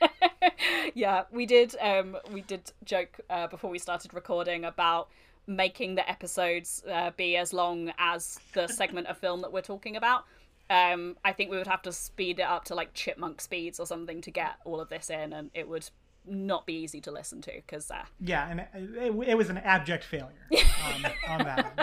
yeah, 0.94 1.24
we 1.30 1.46
did. 1.46 1.74
Um, 1.80 2.16
we 2.32 2.42
did 2.42 2.72
joke 2.84 3.20
uh, 3.30 3.46
before 3.46 3.70
we 3.70 3.78
started 3.78 4.12
recording 4.14 4.64
about 4.64 5.08
making 5.46 5.94
the 5.94 6.08
episodes 6.08 6.82
uh, 6.90 7.10
be 7.16 7.36
as 7.36 7.52
long 7.52 7.92
as 7.98 8.38
the 8.52 8.68
segment 8.68 9.06
of 9.06 9.16
film 9.16 9.40
that 9.42 9.52
we're 9.52 9.60
talking 9.60 9.96
about. 9.96 10.24
Um, 10.70 11.16
I 11.24 11.32
think 11.32 11.50
we 11.50 11.56
would 11.56 11.66
have 11.66 11.82
to 11.82 11.92
speed 11.92 12.38
it 12.38 12.46
up 12.46 12.64
to 12.66 12.74
like 12.74 12.94
chipmunk 12.94 13.40
speeds 13.40 13.80
or 13.80 13.86
something 13.86 14.20
to 14.22 14.30
get 14.30 14.56
all 14.64 14.80
of 14.80 14.88
this 14.88 15.10
in, 15.10 15.32
and 15.32 15.50
it 15.54 15.68
would 15.68 15.88
not 16.26 16.66
be 16.66 16.74
easy 16.74 17.00
to 17.00 17.10
listen 17.10 17.40
to 17.42 17.52
because 17.52 17.90
uh, 17.90 18.04
yeah, 18.20 18.48
and 18.48 18.60
it, 18.96 19.28
it 19.28 19.36
was 19.36 19.50
an 19.50 19.58
abject 19.58 20.04
failure 20.04 20.32
on, 20.84 21.06
on 21.28 21.44
that. 21.44 21.81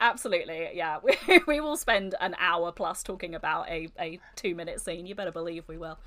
Absolutely, 0.00 0.68
yeah. 0.74 0.98
We, 1.02 1.40
we 1.46 1.60
will 1.60 1.76
spend 1.76 2.14
an 2.20 2.34
hour 2.38 2.70
plus 2.72 3.02
talking 3.02 3.34
about 3.34 3.68
a, 3.68 3.88
a 3.98 4.20
two 4.36 4.54
minute 4.54 4.80
scene. 4.80 5.06
You 5.06 5.14
better 5.14 5.32
believe 5.32 5.64
we 5.66 5.76
will. 5.78 5.98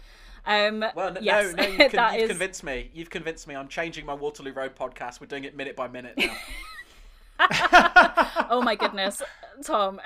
Um, 0.46 0.84
Well, 0.96 1.14
no, 1.14 1.20
yes, 1.22 1.54
no, 1.54 1.64
no 1.64 1.70
you've, 1.70 1.92
that 1.92 2.14
you've 2.14 2.24
is- 2.24 2.30
convinced 2.30 2.64
me. 2.64 2.90
You've 2.94 3.10
convinced 3.10 3.48
me. 3.48 3.56
I'm 3.56 3.68
changing 3.68 4.06
my 4.06 4.14
Waterloo 4.14 4.54
Road 4.54 4.76
podcast. 4.76 5.20
We're 5.22 5.28
doing 5.28 5.44
it 5.44 5.56
minute 5.56 5.76
by 5.76 5.88
minute 5.88 6.18
now. 6.18 6.36
Oh 8.50 8.62
my 8.64 8.76
goodness, 8.76 9.22
Tom, 9.64 10.00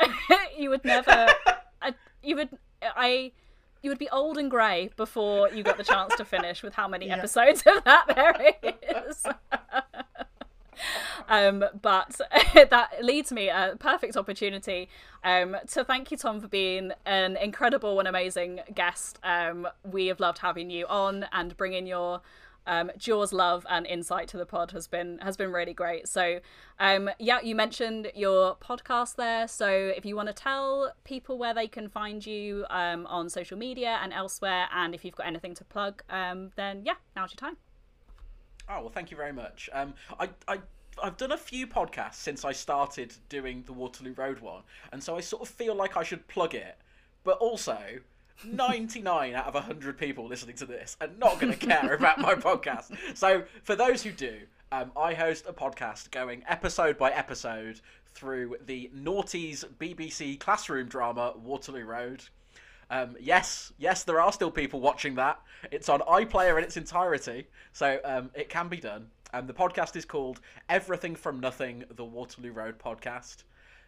you 0.57 0.69
would 0.69 0.85
never. 0.85 1.27
I, 1.81 1.93
you 2.23 2.35
would. 2.37 2.49
I. 2.81 3.31
You 3.81 3.89
would 3.91 3.99
be 3.99 4.09
old 4.09 4.37
and 4.37 4.49
grey 4.49 4.89
before 4.95 5.49
you 5.49 5.61
got 5.61 5.77
the 5.77 5.83
chance 5.83 6.15
to 6.15 6.25
finish 6.25 6.63
with 6.63 6.73
how 6.73 6.87
many 6.87 7.09
episodes 7.11 7.61
of 7.67 7.83
that 7.83 8.05
there 8.15 9.07
is. 9.09 9.25
Um, 11.27 11.65
but 11.81 12.19
that 12.53 12.89
leads 13.01 13.31
me 13.31 13.49
a 13.49 13.75
perfect 13.79 14.15
opportunity 14.17 14.89
um, 15.23 15.57
to 15.71 15.83
thank 15.83 16.11
you, 16.11 16.17
Tom, 16.17 16.39
for 16.39 16.47
being 16.47 16.91
an 17.05 17.37
incredible 17.37 17.99
and 17.99 18.07
amazing 18.07 18.61
guest. 18.73 19.19
Um, 19.23 19.67
we 19.83 20.07
have 20.07 20.19
loved 20.19 20.39
having 20.39 20.69
you 20.69 20.85
on 20.87 21.25
and 21.31 21.55
bringing 21.57 21.87
your 21.87 22.21
um, 22.67 22.91
Jaws 22.97 23.31
love 23.33 23.65
and 23.69 23.85
insight 23.85 24.27
to 24.29 24.37
the 24.37 24.45
pod 24.45 24.71
has 24.71 24.87
been 24.87 25.19
has 25.19 25.37
been 25.37 25.51
really 25.51 25.73
great. 25.73 26.07
So, 26.07 26.39
um, 26.79 27.09
yeah, 27.19 27.39
you 27.41 27.55
mentioned 27.55 28.11
your 28.15 28.55
podcast 28.55 29.15
there. 29.15 29.47
So, 29.47 29.69
if 29.69 30.05
you 30.05 30.15
want 30.15 30.27
to 30.29 30.33
tell 30.33 30.93
people 31.03 31.37
where 31.37 31.53
they 31.53 31.67
can 31.67 31.89
find 31.89 32.25
you 32.25 32.65
um, 32.69 33.05
on 33.07 33.29
social 33.29 33.57
media 33.57 33.99
and 34.01 34.11
elsewhere, 34.13 34.67
and 34.73 34.95
if 34.95 35.05
you've 35.05 35.15
got 35.15 35.27
anything 35.27 35.53
to 35.55 35.63
plug, 35.63 36.03
um, 36.09 36.51
then 36.55 36.81
yeah, 36.83 36.95
now's 37.15 37.31
your 37.31 37.37
time. 37.37 37.57
Oh 38.69 38.81
well, 38.81 38.89
thank 38.89 39.11
you 39.11 39.17
very 39.17 39.33
much. 39.33 39.69
Um, 39.73 39.93
I, 40.19 40.29
I 40.47 40.59
I've 41.01 41.17
done 41.17 41.31
a 41.31 41.37
few 41.37 41.67
podcasts 41.67 42.15
since 42.15 42.45
I 42.45 42.51
started 42.51 43.13
doing 43.29 43.63
the 43.65 43.73
Waterloo 43.73 44.13
Road 44.13 44.39
one, 44.39 44.63
and 44.91 45.03
so 45.03 45.17
I 45.17 45.21
sort 45.21 45.41
of 45.41 45.49
feel 45.49 45.75
like 45.75 45.97
I 45.97 46.03
should 46.03 46.27
plug 46.27 46.55
it, 46.55 46.77
but 47.23 47.37
also 47.37 47.77
99 48.45 49.33
out 49.33 49.45
of 49.47 49.53
100 49.53 49.97
people 49.97 50.27
listening 50.27 50.55
to 50.57 50.65
this 50.65 50.97
are 51.01 51.09
not 51.19 51.39
going 51.39 51.53
to 51.53 51.59
care 51.59 51.93
about 51.93 52.19
my 52.19 52.35
podcast. 52.35 52.95
So, 53.15 53.43
for 53.63 53.75
those 53.75 54.03
who 54.03 54.11
do, 54.11 54.39
um, 54.71 54.91
I 54.97 55.13
host 55.13 55.45
a 55.47 55.53
podcast 55.53 56.11
going 56.11 56.43
episode 56.47 56.97
by 56.97 57.11
episode 57.11 57.81
through 58.07 58.57
the 58.65 58.89
Naughties 58.95 59.65
BBC 59.79 60.39
classroom 60.39 60.87
drama 60.87 61.33
Waterloo 61.37 61.85
Road. 61.85 62.23
Um, 62.89 63.15
yes, 63.19 63.73
yes, 63.77 64.03
there 64.03 64.21
are 64.21 64.31
still 64.31 64.51
people 64.51 64.79
watching 64.79 65.15
that. 65.15 65.39
It's 65.71 65.89
on 65.89 66.01
iPlayer 66.01 66.57
in 66.57 66.63
its 66.63 66.77
entirety, 66.77 67.47
so 67.73 67.99
um, 68.05 68.29
it 68.33 68.49
can 68.49 68.67
be 68.67 68.77
done. 68.77 69.07
Um, 69.33 69.47
the 69.47 69.53
podcast 69.53 69.95
is 69.95 70.05
called 70.05 70.39
Everything 70.69 71.15
from 71.15 71.39
Nothing, 71.39 71.83
the 71.95 72.05
Waterloo 72.05 72.51
Road 72.51 72.79
podcast. 72.79 73.43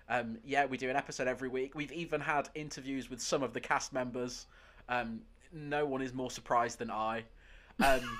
Um, 0.10 0.38
yeah, 0.46 0.66
we 0.66 0.78
do 0.78 0.90
an 0.90 0.96
episode 0.96 1.28
every 1.28 1.50
week. 1.50 1.76
We've 1.76 1.92
even 1.92 2.22
had 2.22 2.50
interviews 2.56 3.10
with 3.10 3.22
some 3.22 3.44
of 3.44 3.54
the 3.54 3.60
cast 3.60 3.94
members. 3.94 4.48
Um, 4.90 5.22
no 5.54 5.86
one 5.86 6.02
is 6.02 6.14
more 6.14 6.32
surprised 6.32 6.80
than 6.80 6.92
I. 6.92 7.24
Um, 7.84 8.18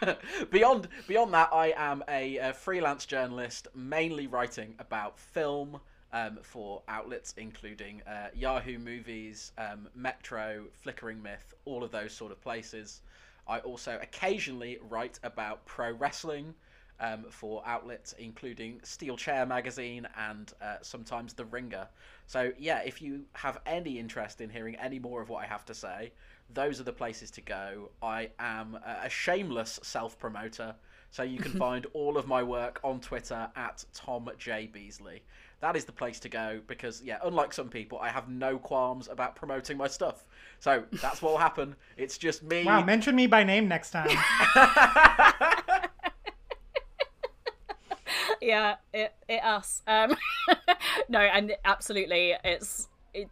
beyond 0.50 0.88
beyond 1.06 1.34
that, 1.34 1.50
I 1.52 1.74
am 1.76 2.02
a, 2.08 2.36
a, 2.38 2.52
freelance 2.52 3.04
journalist, 3.04 3.68
mainly 3.74 4.26
writing 4.26 4.74
about 4.78 5.18
film 5.18 5.80
um, 6.12 6.38
for 6.42 6.82
outlets 6.88 7.34
including 7.36 8.02
uh, 8.02 8.28
Yahoo 8.34 8.78
Movies, 8.78 9.52
um, 9.58 9.88
Metro, 9.94 10.64
Flickering 10.72 11.22
Myth, 11.22 11.54
all 11.64 11.82
of 11.82 11.90
those 11.90 12.12
sort 12.12 12.32
of 12.32 12.40
places. 12.40 13.02
I 13.46 13.58
also 13.60 13.98
occasionally 14.02 14.78
write 14.88 15.18
about 15.22 15.64
pro 15.66 15.92
wrestling 15.92 16.54
um, 17.00 17.24
for 17.30 17.62
outlets 17.66 18.14
including 18.18 18.80
Steel 18.82 19.16
Chair 19.16 19.46
magazine 19.46 20.06
and 20.16 20.52
uh, 20.60 20.76
sometimes 20.82 21.32
The 21.32 21.44
Ringer. 21.46 21.88
So, 22.26 22.52
yeah, 22.58 22.80
if 22.80 23.02
you 23.02 23.24
have 23.32 23.60
any 23.66 23.98
interest 23.98 24.40
in 24.40 24.50
hearing 24.50 24.76
any 24.76 24.98
more 24.98 25.20
of 25.20 25.28
what 25.28 25.42
I 25.42 25.46
have 25.46 25.64
to 25.66 25.74
say, 25.74 26.12
those 26.52 26.80
are 26.80 26.84
the 26.84 26.92
places 26.92 27.30
to 27.32 27.40
go. 27.40 27.90
I 28.02 28.30
am 28.38 28.78
a 28.84 29.08
shameless 29.08 29.80
self 29.82 30.18
promoter, 30.18 30.74
so 31.10 31.22
you 31.22 31.38
can 31.38 31.52
find 31.58 31.86
all 31.92 32.16
of 32.16 32.26
my 32.26 32.42
work 32.42 32.80
on 32.84 33.00
Twitter 33.00 33.48
at 33.56 33.84
Tom 33.94 34.28
J. 34.38 34.68
Beasley. 34.72 35.22
That 35.60 35.76
is 35.76 35.84
the 35.84 35.92
place 35.92 36.18
to 36.20 36.30
go 36.30 36.60
because, 36.66 37.02
yeah, 37.02 37.18
unlike 37.22 37.52
some 37.52 37.68
people, 37.68 37.98
I 37.98 38.08
have 38.08 38.28
no 38.28 38.58
qualms 38.58 39.08
about 39.08 39.36
promoting 39.36 39.76
my 39.76 39.88
stuff. 39.88 40.24
So 40.58 40.84
that's 40.90 41.20
what 41.20 41.32
will 41.32 41.38
happen. 41.38 41.76
It's 41.98 42.16
just 42.16 42.42
me. 42.42 42.64
Wow, 42.64 42.82
mention 42.82 43.14
me 43.14 43.26
by 43.26 43.44
name 43.44 43.68
next 43.68 43.90
time. 43.90 44.08
yeah, 48.40 48.76
it 48.92 49.14
it 49.28 49.44
us. 49.44 49.82
Um, 49.86 50.16
no, 51.08 51.20
and 51.20 51.56
absolutely, 51.64 52.34
it's 52.44 52.88
it, 53.12 53.28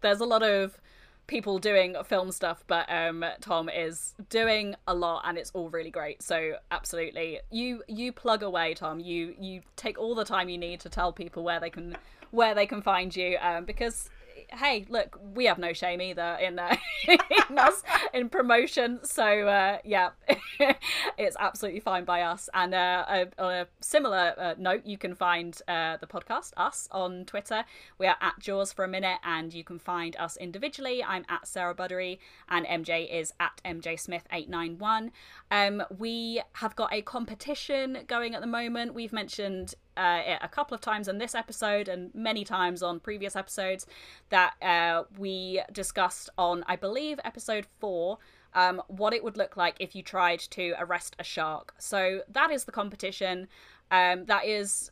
there's 0.00 0.20
a 0.20 0.26
lot 0.26 0.42
of 0.42 0.80
people 1.28 1.58
doing 1.58 1.94
film 2.04 2.32
stuff, 2.32 2.64
but 2.66 2.90
um, 2.90 3.24
Tom 3.40 3.68
is 3.68 4.14
doing 4.28 4.74
a 4.88 4.94
lot, 4.94 5.22
and 5.24 5.38
it's 5.38 5.52
all 5.54 5.70
really 5.70 5.90
great. 5.90 6.20
So 6.22 6.54
absolutely, 6.72 7.38
you 7.52 7.84
you 7.86 8.12
plug 8.12 8.42
away, 8.42 8.74
Tom. 8.74 8.98
You 8.98 9.36
you 9.38 9.60
take 9.76 9.96
all 9.98 10.16
the 10.16 10.24
time 10.24 10.48
you 10.48 10.58
need 10.58 10.80
to 10.80 10.88
tell 10.88 11.12
people 11.12 11.44
where 11.44 11.60
they 11.60 11.70
can 11.70 11.96
where 12.32 12.54
they 12.54 12.66
can 12.66 12.82
find 12.82 13.14
you, 13.14 13.38
um, 13.40 13.64
because 13.64 14.10
hey, 14.52 14.86
look, 14.88 15.18
we 15.34 15.46
have 15.46 15.58
no 15.58 15.72
shame 15.72 16.00
either 16.00 16.38
in, 16.40 16.58
uh, 16.58 16.76
in 17.08 17.58
us 17.58 17.82
in 18.12 18.28
promotion. 18.28 19.00
So 19.04 19.48
uh, 19.48 19.78
yeah, 19.84 20.10
it's 21.18 21.36
absolutely 21.38 21.80
fine 21.80 22.04
by 22.04 22.22
us. 22.22 22.48
And 22.54 22.74
uh, 22.74 23.26
on 23.38 23.52
a 23.52 23.66
similar 23.80 24.34
uh, 24.36 24.54
note, 24.58 24.82
you 24.84 24.98
can 24.98 25.14
find 25.14 25.60
uh, 25.68 25.96
the 25.98 26.06
podcast 26.06 26.52
us 26.56 26.88
on 26.90 27.24
Twitter. 27.24 27.64
We 27.98 28.06
are 28.06 28.16
at 28.20 28.38
Jaws 28.38 28.72
for 28.72 28.84
a 28.84 28.88
minute, 28.88 29.18
and 29.24 29.52
you 29.52 29.64
can 29.64 29.78
find 29.78 30.16
us 30.16 30.36
individually. 30.36 31.02
I'm 31.02 31.24
at 31.28 31.46
Sarah 31.46 31.74
Buddery, 31.74 32.18
and 32.48 32.66
MJ 32.66 33.12
is 33.12 33.32
at 33.40 33.60
MJ 33.64 33.98
Smith 33.98 34.26
eight 34.32 34.48
nine 34.48 34.78
one. 34.78 35.12
Um, 35.50 35.82
we 35.96 36.42
have 36.54 36.76
got 36.76 36.92
a 36.92 37.02
competition 37.02 37.98
going 38.06 38.34
at 38.34 38.40
the 38.40 38.46
moment. 38.46 38.94
We've 38.94 39.12
mentioned 39.12 39.74
uh, 39.98 40.38
a 40.40 40.48
couple 40.48 40.74
of 40.74 40.80
times 40.80 41.08
in 41.08 41.18
this 41.18 41.34
episode 41.34 41.88
and 41.88 42.14
many 42.14 42.44
times 42.44 42.82
on 42.82 43.00
previous 43.00 43.36
episodes 43.36 43.86
that 44.30 44.54
uh, 44.62 45.02
we 45.18 45.62
discussed 45.72 46.30
on, 46.38 46.64
I 46.66 46.76
believe, 46.76 47.18
episode 47.24 47.66
four. 47.80 48.18
Um, 48.54 48.80
what 48.88 49.12
it 49.12 49.22
would 49.22 49.36
look 49.36 49.58
like 49.58 49.76
if 49.78 49.94
you 49.94 50.02
tried 50.02 50.40
to 50.50 50.74
arrest 50.78 51.14
a 51.18 51.22
shark. 51.22 51.74
So 51.78 52.22
that 52.32 52.50
is 52.50 52.64
the 52.64 52.72
competition. 52.72 53.46
Um, 53.90 54.24
that 54.24 54.46
is 54.46 54.90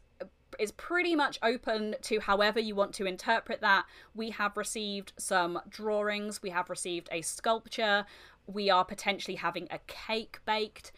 is 0.59 0.73
pretty 0.73 1.15
much 1.15 1.39
open 1.43 1.97
to 2.03 2.21
however 2.21 2.61
you 2.61 2.75
want 2.75 2.95
to 2.95 3.07
interpret 3.07 3.61
that. 3.61 3.85
We 4.15 4.31
have 4.31 4.57
received 4.57 5.13
some 5.19 5.61
drawings. 5.69 6.43
We 6.43 6.51
have 6.51 6.71
received 6.71 7.09
a 7.13 7.23
sculpture. 7.23 8.07
We 8.47 8.71
are 8.71 8.85
potentially 8.85 9.37
having 9.37 9.69
a 9.71 9.79
cake 9.87 10.41
baked. 10.47 10.93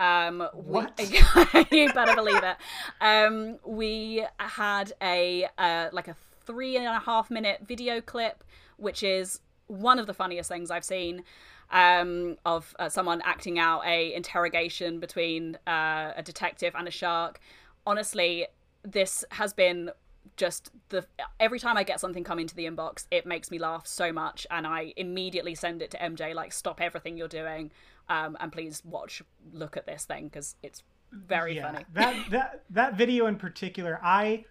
Um, 0.00 0.48
what? 0.52 0.98
you 1.70 1.92
better 1.92 2.14
believe 2.14 2.42
it. 2.42 2.56
Um, 3.00 3.58
we 3.64 4.24
had 4.38 4.92
a 5.00 5.46
uh, 5.58 5.88
like 5.92 6.08
a 6.08 6.16
three 6.44 6.76
and 6.76 6.86
a 6.86 6.98
half 6.98 7.30
minute 7.30 7.60
video 7.66 8.00
clip, 8.00 8.44
which 8.76 9.02
is 9.02 9.40
one 9.68 9.98
of 9.98 10.06
the 10.06 10.14
funniest 10.14 10.48
things 10.48 10.70
I've 10.70 10.84
seen. 10.84 11.24
Um, 11.70 12.36
of 12.44 12.76
uh, 12.78 12.90
someone 12.90 13.22
acting 13.24 13.58
out 13.58 13.86
a 13.86 14.12
interrogation 14.12 15.00
between 15.00 15.56
uh, 15.66 16.12
a 16.14 16.22
detective 16.22 16.74
and 16.76 16.86
a 16.86 16.90
shark. 16.90 17.40
Honestly, 17.86 18.46
this 18.82 19.24
has 19.30 19.54
been 19.54 19.90
just 20.36 20.70
the 20.90 21.06
every 21.40 21.58
time 21.58 21.76
I 21.76 21.82
get 21.82 22.00
something 22.00 22.24
come 22.24 22.38
into 22.38 22.54
the 22.54 22.66
inbox, 22.66 23.06
it 23.10 23.24
makes 23.24 23.50
me 23.50 23.58
laugh 23.58 23.86
so 23.86 24.12
much, 24.12 24.46
and 24.50 24.66
I 24.66 24.92
immediately 24.96 25.54
send 25.54 25.80
it 25.82 25.90
to 25.92 25.98
MJ 25.98 26.34
like, 26.34 26.52
"Stop 26.52 26.80
everything 26.80 27.16
you're 27.16 27.28
doing 27.28 27.70
um, 28.08 28.36
and 28.40 28.52
please 28.52 28.82
watch, 28.84 29.22
look 29.52 29.76
at 29.76 29.86
this 29.86 30.04
thing 30.04 30.24
because 30.24 30.56
it's 30.62 30.82
very 31.12 31.56
yeah, 31.56 31.72
funny. 31.72 31.84
that 31.94 32.16
that 32.30 32.64
that 32.70 32.94
video 32.94 33.26
in 33.26 33.36
particular, 33.36 34.00
I 34.02 34.44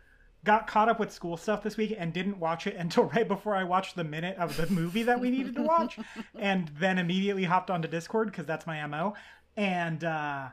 got 0.43 0.67
caught 0.67 0.89
up 0.89 0.99
with 0.99 1.11
school 1.11 1.37
stuff 1.37 1.61
this 1.61 1.77
week 1.77 1.95
and 1.97 2.13
didn't 2.13 2.39
watch 2.39 2.65
it 2.67 2.75
until 2.75 3.03
right 3.15 3.27
before 3.27 3.55
I 3.55 3.63
watched 3.63 3.95
the 3.95 4.03
minute 4.03 4.37
of 4.37 4.57
the 4.57 4.67
movie 4.67 5.03
that 5.03 5.19
we 5.19 5.29
needed 5.29 5.55
to 5.55 5.63
watch, 5.63 5.99
and 6.39 6.69
then 6.79 6.97
immediately 6.97 7.43
hopped 7.43 7.69
onto 7.69 7.87
Discord 7.87 8.31
because 8.31 8.45
that's 8.45 8.67
my 8.67 8.85
mo. 8.87 9.15
And 9.57 10.03
uh, 10.03 10.49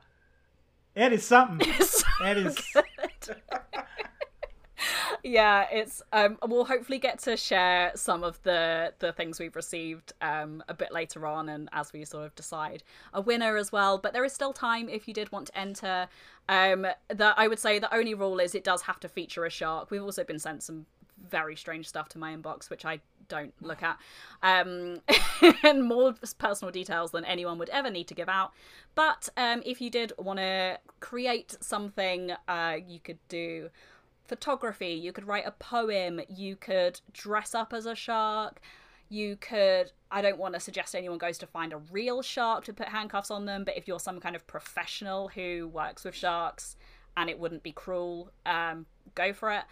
it 0.95 1.13
is 1.13 1.25
something. 1.25 1.69
It 2.25 2.37
is. 2.37 2.59
Yeah, 5.29 5.67
it's 5.71 6.03
um 6.13 6.39
we'll 6.47 6.65
hopefully 6.65 6.99
get 6.99 7.19
to 7.21 7.37
share 7.37 7.93
some 7.95 8.25
of 8.25 8.43
the 8.43 8.95
the 8.99 9.13
things 9.13 9.39
we've 9.39 9.55
received 9.55 10.13
um 10.23 10.63
a 10.69 10.75
bit 10.75 10.91
later 10.91 11.27
on 11.27 11.49
and 11.49 11.69
as 11.73 11.93
we 11.93 12.05
sort 12.05 12.25
of 12.25 12.35
decide 12.35 12.83
a 13.13 13.21
winner 13.21 13.57
as 13.57 13.71
well. 13.71 13.99
But 13.99 14.13
there 14.15 14.25
is 14.25 14.33
still 14.33 14.53
time 14.53 14.89
if 14.89 15.07
you 15.07 15.15
did 15.15 15.31
want 15.31 15.49
to 15.49 15.59
enter. 15.59 16.09
Um 16.49 16.87
that 17.09 17.35
I 17.37 17.47
would 17.47 17.59
say 17.59 17.79
the 17.79 17.95
only 17.95 18.15
rule 18.15 18.41
is 18.41 18.55
it 18.55 18.65
does 18.65 18.83
have 18.83 18.99
to 19.01 19.09
feature 19.09 19.45
a 19.45 19.51
shark. 19.51 19.91
We've 19.91 20.03
also 20.03 20.25
been 20.25 20.39
sent 20.39 20.63
some 20.63 20.87
very 21.31 21.57
strange 21.57 21.87
stuff 21.87 22.09
to 22.09 22.19
my 22.19 22.35
inbox 22.35 22.71
which 22.71 22.85
I 22.85 23.01
don't 23.29 23.53
look 23.61 23.83
at 23.83 23.99
um 24.43 25.03
and 25.63 25.85
more 25.85 26.15
personal 26.39 26.73
details 26.73 27.11
than 27.11 27.25
anyone 27.27 27.59
would 27.59 27.69
ever 27.69 27.91
need 27.91 28.07
to 28.09 28.15
give 28.15 28.29
out 28.29 28.53
but 28.95 29.29
um 29.37 29.63
if 29.67 29.81
you 29.81 29.91
did 29.91 30.13
want 30.17 30.39
to 30.39 30.79
create 31.01 31.57
something 31.61 32.33
uh 32.47 32.77
you 32.87 33.01
could 33.01 33.19
do 33.29 33.69
photography, 34.29 34.93
you 34.93 35.13
could 35.13 35.27
write 35.27 35.47
a 35.47 35.53
poem, 35.53 36.21
you 36.29 36.57
could 36.57 37.01
dress 37.13 37.55
up 37.55 37.73
as 37.73 37.87
a 37.87 37.95
shark, 37.95 38.61
you 39.09 39.37
could 39.37 39.93
I 40.11 40.23
don't 40.23 40.39
want 40.39 40.55
to 40.55 40.61
suggest 40.61 40.95
anyone 40.95 41.19
goes 41.19 41.39
to 41.39 41.47
find 41.47 41.73
a 41.73 41.79
real 41.79 42.23
shark 42.23 42.65
to 42.65 42.73
put 42.73 42.89
handcuffs 42.89 43.31
on 43.31 43.47
them, 43.47 43.65
but 43.65 43.77
if 43.77 43.89
you're 43.89 44.01
some 44.01 44.21
kind 44.21 44.37
of 44.37 44.47
professional 44.47 45.29
who 45.29 45.69
works 45.73 46.05
with 46.05 46.15
sharks 46.15 46.77
and 47.17 47.29
it 47.29 47.39
wouldn't 47.39 47.63
be 47.63 47.73
cruel, 47.73 48.31
um, 48.47 48.87
go 49.15 49.33
for 49.33 49.51
it. 49.53 49.65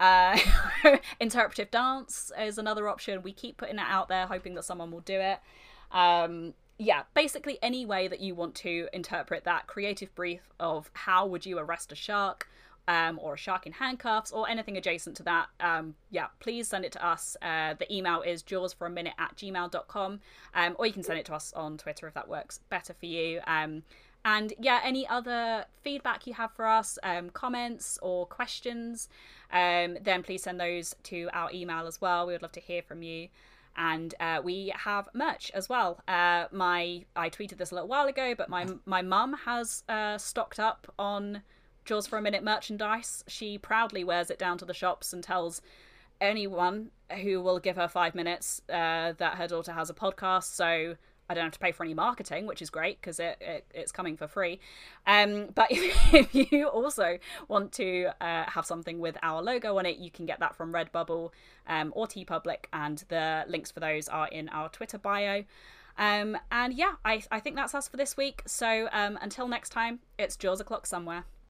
Uh, 0.00 0.38
interpretive 1.20 1.70
dance 1.70 2.32
is 2.38 2.58
another 2.58 2.88
option. 2.88 3.22
We 3.22 3.32
keep 3.32 3.58
putting 3.58 3.76
it 3.76 3.86
out 3.86 4.08
there, 4.08 4.26
hoping 4.26 4.54
that 4.54 4.64
someone 4.64 4.90
will 4.90 5.00
do 5.00 5.20
it. 5.20 5.38
Um, 5.92 6.54
yeah, 6.78 7.02
basically 7.12 7.58
any 7.62 7.84
way 7.84 8.08
that 8.08 8.20
you 8.20 8.34
want 8.34 8.54
to 8.56 8.88
interpret 8.92 9.44
that 9.44 9.66
creative 9.66 10.14
brief 10.14 10.48
of 10.58 10.90
how 10.94 11.26
would 11.26 11.44
you 11.44 11.58
arrest 11.58 11.92
a 11.92 11.94
shark 11.94 12.48
um, 12.88 13.18
or 13.22 13.34
a 13.34 13.36
shark 13.36 13.66
in 13.66 13.72
handcuffs 13.72 14.32
or 14.32 14.48
anything 14.48 14.76
adjacent 14.76 15.16
to 15.16 15.22
that, 15.24 15.48
um, 15.60 15.94
yeah, 16.10 16.26
please 16.40 16.68
send 16.68 16.84
it 16.84 16.92
to 16.92 17.06
us. 17.06 17.36
Uh, 17.42 17.74
the 17.74 17.92
email 17.94 18.22
is 18.22 18.42
jawsforaminute 18.42 19.12
at 19.18 19.36
gmail.com 19.36 20.20
um, 20.54 20.76
or 20.78 20.86
you 20.86 20.92
can 20.92 21.02
send 21.02 21.18
it 21.18 21.26
to 21.26 21.34
us 21.34 21.52
on 21.54 21.78
Twitter 21.78 22.06
if 22.08 22.14
that 22.14 22.28
works 22.28 22.60
better 22.68 22.94
for 22.94 23.06
you. 23.06 23.40
Um, 23.46 23.82
and 24.24 24.52
yeah, 24.58 24.80
any 24.84 25.08
other 25.08 25.64
feedback 25.82 26.26
you 26.26 26.34
have 26.34 26.52
for 26.52 26.66
us, 26.66 26.98
um, 27.02 27.30
comments 27.30 27.98
or 28.02 28.26
questions, 28.26 29.08
um, 29.52 29.96
then 30.02 30.22
please 30.22 30.42
send 30.42 30.60
those 30.60 30.94
to 31.04 31.30
our 31.32 31.50
email 31.52 31.86
as 31.86 32.00
well. 32.00 32.26
We 32.26 32.34
would 32.34 32.42
love 32.42 32.52
to 32.52 32.60
hear 32.60 32.82
from 32.82 33.02
you. 33.02 33.28
And 33.76 34.14
uh, 34.20 34.40
we 34.42 34.72
have 34.76 35.08
merch 35.14 35.50
as 35.54 35.68
well. 35.68 36.00
Uh, 36.06 36.46
my 36.50 37.04
I 37.16 37.30
tweeted 37.30 37.56
this 37.56 37.70
a 37.70 37.74
little 37.74 37.88
while 37.88 38.08
ago, 38.08 38.34
but 38.36 38.48
my 38.48 38.66
my 38.84 39.00
mum 39.00 39.36
has 39.44 39.84
uh, 39.88 40.18
stocked 40.18 40.58
up 40.58 40.92
on 40.98 41.42
Jaws 41.90 42.06
for 42.06 42.16
a 42.16 42.22
Minute 42.22 42.44
merchandise. 42.44 43.24
She 43.26 43.58
proudly 43.58 44.04
wears 44.04 44.30
it 44.30 44.38
down 44.38 44.58
to 44.58 44.64
the 44.64 44.72
shops 44.72 45.12
and 45.12 45.24
tells 45.24 45.60
anyone 46.20 46.92
who 47.22 47.42
will 47.42 47.58
give 47.58 47.74
her 47.74 47.88
five 47.88 48.14
minutes 48.14 48.62
uh, 48.68 49.14
that 49.18 49.34
her 49.38 49.48
daughter 49.48 49.72
has 49.72 49.90
a 49.90 49.94
podcast. 49.94 50.54
So 50.54 50.94
I 51.28 51.34
don't 51.34 51.42
have 51.42 51.52
to 51.54 51.58
pay 51.58 51.72
for 51.72 51.82
any 51.82 51.94
marketing, 51.94 52.46
which 52.46 52.62
is 52.62 52.70
great 52.70 53.00
because 53.00 53.18
it, 53.18 53.38
it, 53.40 53.66
it's 53.74 53.90
coming 53.90 54.16
for 54.16 54.28
free. 54.28 54.60
Um, 55.04 55.48
but 55.52 55.72
if, 55.72 56.14
if, 56.32 56.52
you 56.52 56.68
also 56.68 57.18
want 57.48 57.72
to 57.72 58.10
uh, 58.20 58.44
have 58.46 58.66
something 58.66 59.00
with 59.00 59.16
our 59.20 59.42
logo 59.42 59.76
on 59.76 59.84
it, 59.84 59.96
you 59.96 60.12
can 60.12 60.26
get 60.26 60.38
that 60.38 60.54
from 60.54 60.72
Redbubble 60.72 61.30
um, 61.66 61.92
or 61.96 62.06
TeePublic, 62.06 62.66
and 62.72 63.02
the 63.08 63.46
links 63.48 63.72
for 63.72 63.80
those 63.80 64.06
are 64.06 64.28
in 64.28 64.48
our 64.50 64.68
Twitter 64.68 64.98
bio. 64.98 65.42
Um, 65.98 66.38
and 66.52 66.72
yeah, 66.72 66.92
I, 67.04 67.24
I 67.32 67.40
think 67.40 67.56
that's 67.56 67.74
us 67.74 67.88
for 67.88 67.96
this 67.96 68.16
week. 68.16 68.44
So 68.46 68.88
um, 68.92 69.18
until 69.20 69.48
next 69.48 69.70
time, 69.70 69.98
it's 70.20 70.36
Jaws 70.36 70.60
o'clock 70.60 70.86
somewhere. 70.86 71.24